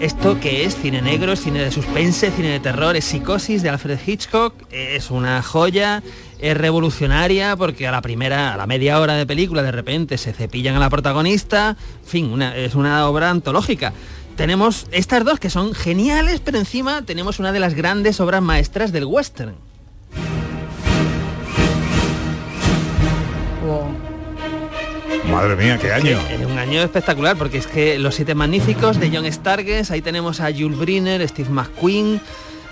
Esto 0.00 0.38
que 0.38 0.64
es 0.64 0.76
cine 0.76 1.00
negro, 1.00 1.36
cine 1.36 1.60
de 1.60 1.70
suspense, 1.70 2.30
cine 2.30 2.50
de 2.50 2.60
terror, 2.60 2.96
es 2.96 3.04
psicosis 3.06 3.62
de 3.62 3.70
Alfred 3.70 3.98
Hitchcock, 4.06 4.54
es 4.70 5.10
una 5.10 5.42
joya, 5.42 6.02
es 6.38 6.56
revolucionaria 6.56 7.56
porque 7.56 7.86
a 7.88 7.92
la 7.92 8.02
primera, 8.02 8.52
a 8.52 8.56
la 8.58 8.66
media 8.66 9.00
hora 9.00 9.14
de 9.14 9.26
película 9.26 9.62
de 9.62 9.72
repente 9.72 10.18
se 10.18 10.34
cepillan 10.34 10.76
a 10.76 10.80
la 10.80 10.90
protagonista, 10.90 11.76
en 12.02 12.08
fin, 12.08 12.42
es 12.42 12.74
una 12.74 13.08
obra 13.08 13.30
antológica. 13.30 13.94
Tenemos 14.36 14.86
estas 14.92 15.24
dos 15.24 15.40
que 15.40 15.48
son 15.48 15.72
geniales, 15.72 16.40
pero 16.44 16.58
encima 16.58 17.00
tenemos 17.02 17.38
una 17.38 17.52
de 17.52 17.60
las 17.60 17.72
grandes 17.72 18.20
obras 18.20 18.42
maestras 18.42 18.92
del 18.92 19.06
western. 19.06 19.54
Madre 25.30 25.56
mía, 25.56 25.78
qué 25.78 25.92
año. 25.92 26.18
Es 26.30 26.46
un 26.46 26.58
año 26.58 26.82
espectacular 26.82 27.36
porque 27.36 27.58
es 27.58 27.66
que 27.66 27.98
Los 27.98 28.14
Siete 28.14 28.34
Magníficos 28.34 28.98
de 29.00 29.10
John 29.12 29.30
Stargess, 29.30 29.90
ahí 29.90 30.00
tenemos 30.00 30.40
a 30.40 30.52
Jules 30.52 30.78
Briner, 30.78 31.26
Steve 31.28 31.50
McQueen. 31.50 32.20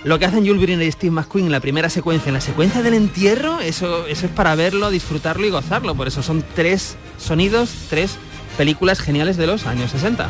Lo 0.05 0.18
que 0.18 0.26
hacen 0.26 0.46
Jules 0.46 0.62
Briner 0.62 0.86
y 0.86 0.92
Steve 0.92 1.11
McQueen 1.11 1.46
en 1.46 1.52
la 1.52 1.61
primera 1.61 1.88
secuencia, 1.90 2.28
en 2.28 2.34
la 2.34 2.40
secuencia 2.40 2.82
del 2.82 2.94
entierro, 2.94 3.61
eso, 3.61 4.07
eso 4.07 4.26
es 4.26 4.32
para 4.32 4.55
verlo, 4.55 4.90
disfrutarlo 4.90 5.46
y 5.46 5.50
gozarlo. 5.50 5.94
Por 5.94 6.07
eso 6.07 6.22
son 6.22 6.44
tres 6.55 6.96
sonidos, 7.18 7.70
tres 7.90 8.18
películas 8.57 9.00
geniales 9.00 9.36
de 9.36 9.46
los 9.46 9.66
años 9.66 9.90
60. 9.90 10.28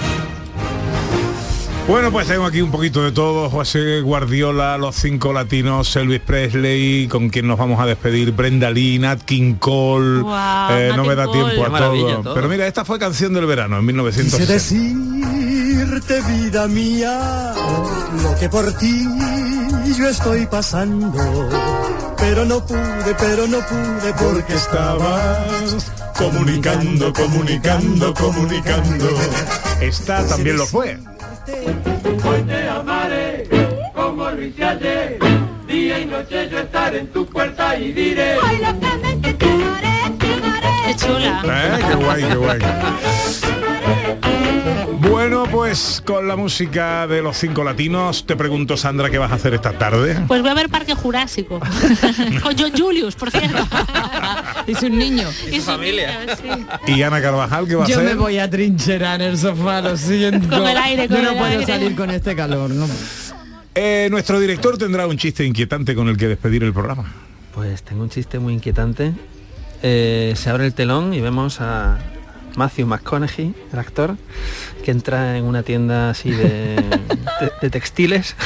Bueno, 1.87 2.11
pues 2.11 2.27
tengo 2.27 2.47
aquí 2.47 2.63
un 2.63 2.71
poquito 2.71 3.03
de 3.03 3.13
todo. 3.13 3.51
José 3.51 4.01
Guardiola, 4.01 4.79
los 4.79 4.97
cinco 4.97 5.33
latinos, 5.35 5.95
Elvis 5.97 6.21
Presley, 6.21 7.07
con 7.09 7.29
quien 7.29 7.47
nos 7.47 7.59
vamos 7.59 7.79
a 7.79 7.85
despedir, 7.85 8.33
Brenda 8.33 8.71
Lee, 8.71 8.99
Nat 8.99 9.21
King 9.23 9.55
Cole. 9.57 10.23
Guau, 10.23 10.73
Eh, 10.73 10.89
Nat 10.89 10.97
no 10.97 11.03
me 11.05 11.11
King 11.11 11.17
da 11.17 11.25
Cole. 11.27 11.45
tiempo 11.45 11.65
a 11.77 11.79
todo. 11.79 12.23
todo. 12.23 12.35
Pero 12.35 12.49
mira, 12.49 12.67
esta 12.67 12.85
fue 12.87 12.99
canción 12.99 13.35
del 13.35 13.45
verano, 13.45 13.77
en 13.79 13.83
Quise 13.83 13.93
1960. 13.93 14.53
decirte, 14.55 16.23
vida 16.23 16.67
mía, 16.69 17.53
lo 18.23 18.35
que 18.41 18.49
por 18.49 18.73
ti 18.79 19.07
yo 19.99 20.09
estoy 20.09 20.47
pasando. 20.47 21.13
Pero 22.17 22.47
no 22.47 22.65
pude, 22.65 23.15
pero 23.19 23.47
no 23.47 23.59
pude 23.59 24.15
porque 24.19 24.55
estabas 24.55 25.93
comunicando, 26.17 27.13
comunicando, 27.13 28.15
comunicando. 28.15 29.09
Esta 29.83 30.27
también 30.27 30.57
lo 30.57 30.67
fue. 30.67 30.99
Hoy 31.47 32.43
te 32.47 32.69
amaré 32.71 33.47
como 33.95 34.31
lo 34.31 34.43
hice 34.43 34.65
ayer. 34.65 35.19
Día 35.67 36.01
y 36.01 36.07
noche 36.07 36.49
yo 36.49 36.59
estaré 36.61 37.01
en 37.01 37.09
tu 37.09 37.27
puerta 37.27 37.77
y 37.77 37.93
diré. 37.93 38.37
Ay, 38.43 38.59
locamente 38.59 39.35
te 39.35 39.45
amaré, 39.45 40.17
te 40.19 40.33
amaré. 40.33 40.69
Qué 40.87 40.97
chula. 40.97 41.43
Eh, 41.45 41.85
Qué 41.87 41.95
guay, 41.97 42.23
qué 42.25 42.35
guay. 42.37 42.59
Bueno, 45.45 45.59
pues 45.59 46.03
con 46.07 46.27
la 46.27 46.37
música 46.37 47.07
de 47.07 47.21
los 47.21 47.37
cinco 47.37 47.65
latinos, 47.65 48.25
te 48.27 48.35
pregunto, 48.35 48.79
Sandra, 48.79 49.11
¿qué 49.11 49.19
vas 49.19 49.31
a 49.31 49.35
hacer 49.35 49.53
esta 49.53 49.73
tarde? 49.73 50.19
Pues 50.27 50.41
voy 50.41 50.51
a 50.51 50.55
ver 50.55 50.71
Parque 50.71 50.95
Jurásico. 50.95 51.61
Con 52.43 52.57
John 52.59 52.73
Julius, 52.75 53.15
por 53.15 53.31
cierto. 53.31 53.63
y 54.67 54.75
sus 54.75 54.91
niños. 54.91 55.35
Y 55.53 55.57
su 55.57 55.67
familia. 55.67 56.19
Y 56.87 57.03
Ana 57.03 57.21
Carvajal, 57.21 57.69
¿qué 57.69 57.75
va 57.75 57.85
a 57.85 57.87
Yo 57.87 57.97
hacer? 57.99 58.09
me 58.09 58.15
voy 58.15 58.39
a 58.39 58.49
trincherar 58.49 59.21
en 59.21 59.33
el 59.33 59.39
sofá, 59.39 59.83
lo 59.83 59.97
siento. 59.99 60.49
Con 60.49 60.67
el 60.67 60.77
aire, 60.79 61.09
con 61.09 61.19
Yo 61.19 61.23
no 61.25 61.31
el 61.33 61.37
puedo 61.37 61.51
aire. 61.51 61.67
salir 61.67 61.95
con 61.95 62.11
este 62.11 62.35
calor, 62.35 62.71
¿no? 62.71 62.87
Eh, 63.75 64.09
nuestro 64.11 64.41
director 64.41 64.79
tendrá 64.79 65.07
un 65.07 65.19
chiste 65.19 65.45
inquietante 65.45 65.95
con 65.95 66.09
el 66.09 66.17
que 66.17 66.27
despedir 66.29 66.65
el 66.65 66.73
programa. 66.73 67.05
Pues 67.55 67.83
tengo 67.83 68.03
un 68.03 68.09
chiste 68.09 68.39
muy 68.39 68.55
inquietante. 68.55 69.13
Eh, 69.83 70.33
se 70.37 70.49
abre 70.49 70.65
el 70.67 70.73
telón 70.73 71.13
y 71.13 71.21
vemos 71.21 71.61
a 71.61 71.99
Matthew 72.57 72.87
McConaughey, 72.87 73.55
el 73.73 73.79
actor, 73.79 74.17
que 74.85 74.91
entra 74.91 75.37
en 75.37 75.45
una 75.45 75.63
tienda 75.63 76.11
así 76.11 76.31
de, 76.31 76.77
de- 76.77 77.53
de 77.61 77.71
textiles 77.71 78.37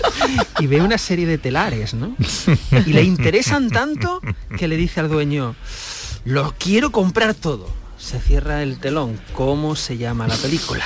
y 0.58 0.66
ve 0.66 0.80
una 0.82 0.98
serie 0.98 1.26
de 1.26 1.38
telares, 1.38 1.94
¿no? 1.94 2.14
Y 2.86 2.92
le 2.92 3.02
interesan 3.02 3.70
tanto 3.70 4.20
que 4.58 4.68
le 4.68 4.76
dice 4.76 5.00
al 5.00 5.08
dueño, 5.08 5.54
lo 6.24 6.54
quiero 6.58 6.90
comprar 6.92 7.34
todo. 7.34 7.68
Se 7.98 8.20
cierra 8.20 8.62
el 8.62 8.78
telón. 8.78 9.18
¿Cómo 9.32 9.76
se 9.76 9.96
llama 9.96 10.26
la 10.28 10.36
película? 10.36 10.84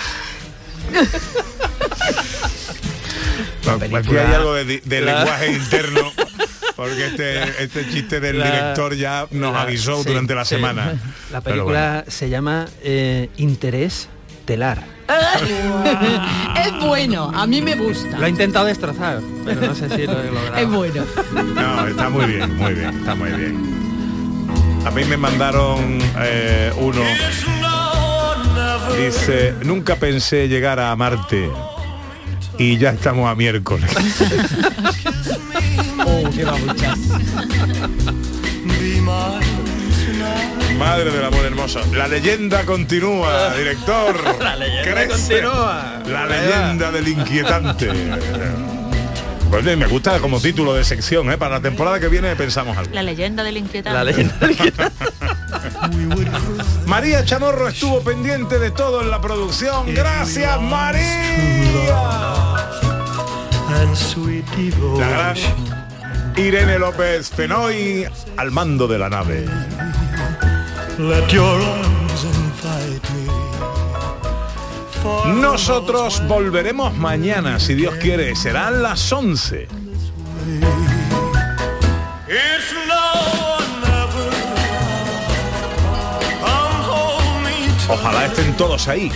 Aquí 3.96 4.16
hay 4.16 4.32
algo 4.34 4.54
de, 4.54 4.80
de 4.84 5.00
La- 5.00 5.16
lenguaje 5.18 5.52
interno. 5.52 6.12
Porque 6.78 7.08
este, 7.08 7.42
este 7.64 7.88
chiste 7.90 8.20
del 8.20 8.38
La- 8.38 8.44
director 8.46 8.94
ya 8.94 9.26
nos 9.32 9.52
la- 9.52 9.62
avisó 9.62 10.00
sí, 10.00 10.08
durante 10.10 10.32
la 10.36 10.44
sí. 10.44 10.54
semana. 10.54 10.94
La 11.32 11.40
película 11.40 12.04
se 12.06 12.30
llama 12.30 12.66
eh, 12.84 13.28
Interés 13.36 14.08
Telar. 14.44 14.84
es 16.64 16.80
bueno, 16.86 17.32
a 17.34 17.46
mí 17.48 17.60
me 17.62 17.74
gusta. 17.74 18.16
Lo 18.18 18.26
he 18.26 18.28
intentado 18.30 18.66
destrozar, 18.66 19.20
pero 19.44 19.60
no 19.60 19.74
sé 19.74 19.88
si 19.90 20.06
lo 20.06 20.20
he 20.22 20.30
logrado. 20.30 20.56
Es 20.56 20.68
bueno. 20.70 21.04
No, 21.54 21.86
está 21.88 22.08
muy 22.10 22.26
bien, 22.26 22.54
muy 22.56 22.74
bien, 22.74 22.96
está 22.96 23.14
muy 23.16 23.30
bien. 23.32 23.56
A 24.86 24.90
mí 24.92 25.04
me 25.04 25.16
mandaron 25.16 25.98
eh, 26.20 26.72
uno. 26.76 27.02
Dice, 28.96 29.54
nunca 29.64 29.96
pensé 29.96 30.46
llegar 30.48 30.78
a 30.78 30.94
Marte 30.94 31.50
y 32.58 32.78
ya 32.78 32.90
estamos 32.90 33.28
a 33.30 33.34
miércoles. 33.34 33.90
Qué 36.38 36.44
babuchas. 36.44 36.98
Madre 40.78 41.10
del 41.10 41.24
amor 41.24 41.44
hermoso. 41.44 41.80
La 41.92 42.06
leyenda 42.06 42.64
continúa, 42.64 43.56
director. 43.56 44.38
La 44.40 44.54
leyenda 44.54 44.88
Crece. 44.88 45.40
continúa. 45.40 46.02
La 46.06 46.26
leyenda 46.26 46.92
del 46.92 47.08
inquietante. 47.08 47.90
Pues 49.50 49.64
me 49.64 49.86
gusta 49.86 50.20
como 50.20 50.38
título 50.40 50.74
de 50.74 50.84
sección, 50.84 51.28
¿eh? 51.32 51.38
Para 51.38 51.56
la 51.56 51.60
temporada 51.60 51.98
que 51.98 52.06
viene 52.06 52.36
pensamos 52.36 52.78
algo. 52.78 52.94
La 52.94 53.02
leyenda 53.02 53.42
del 53.42 53.56
inquietante. 53.56 53.98
La 53.98 54.04
leyenda 54.04 54.38
María 56.86 57.24
Chamorro 57.24 57.66
estuvo 57.66 58.00
pendiente 58.02 58.60
de 58.60 58.70
todo 58.70 59.02
en 59.02 59.10
la 59.10 59.20
producción. 59.20 59.92
Gracias, 59.92 60.60
María. 60.60 61.98
La 64.98 65.08
gran 65.08 65.77
Irene 66.38 66.78
López 66.78 67.30
Fenoy 67.30 68.06
al 68.36 68.50
mando 68.52 68.86
de 68.86 68.98
la 68.98 69.10
nave. 69.10 69.44
Nosotros 75.26 76.22
volveremos 76.28 76.94
mañana, 76.96 77.58
si 77.58 77.74
Dios 77.74 77.96
quiere. 77.96 78.36
Serán 78.36 78.82
las 78.84 79.12
11. 79.12 79.62
It's 82.28 82.72
now 82.86 83.56
or 83.56 83.62
never. 83.82 84.30
Come 86.40 86.80
hold 86.88 87.42
me 87.42 87.92
Ojalá 87.92 88.26
estén 88.26 88.56
todos 88.56 88.86
ahí. 88.86 89.10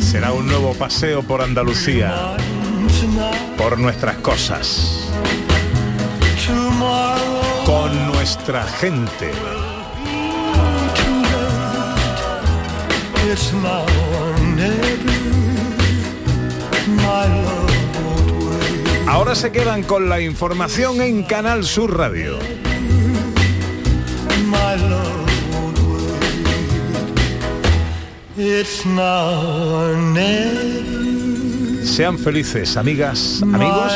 Será 0.00 0.32
un 0.32 0.46
nuevo 0.46 0.74
paseo 0.74 1.22
por 1.22 1.40
Andalucía. 1.40 2.36
Por 3.56 3.78
nuestras 3.78 4.16
cosas, 4.16 5.08
con 7.64 8.06
nuestra 8.12 8.62
gente. 8.64 9.30
Ahora 19.08 19.34
se 19.34 19.52
quedan 19.52 19.82
con 19.82 20.08
la 20.08 20.20
información 20.20 21.00
en 21.00 21.22
Canal 21.22 21.64
Sur 21.64 21.96
Radio. 21.96 22.38
It's 28.38 28.84
now 28.84 29.32
or 29.80 29.96
never. 29.96 31.15
Sean 31.86 32.18
felices, 32.18 32.76
amigas, 32.76 33.42
amigos. 33.42 33.92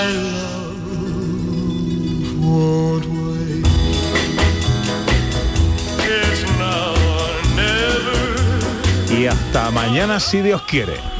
Y 9.11 9.27
hasta 9.27 9.71
mañana, 9.71 10.19
si 10.19 10.41
Dios 10.41 10.63
quiere. 10.63 11.20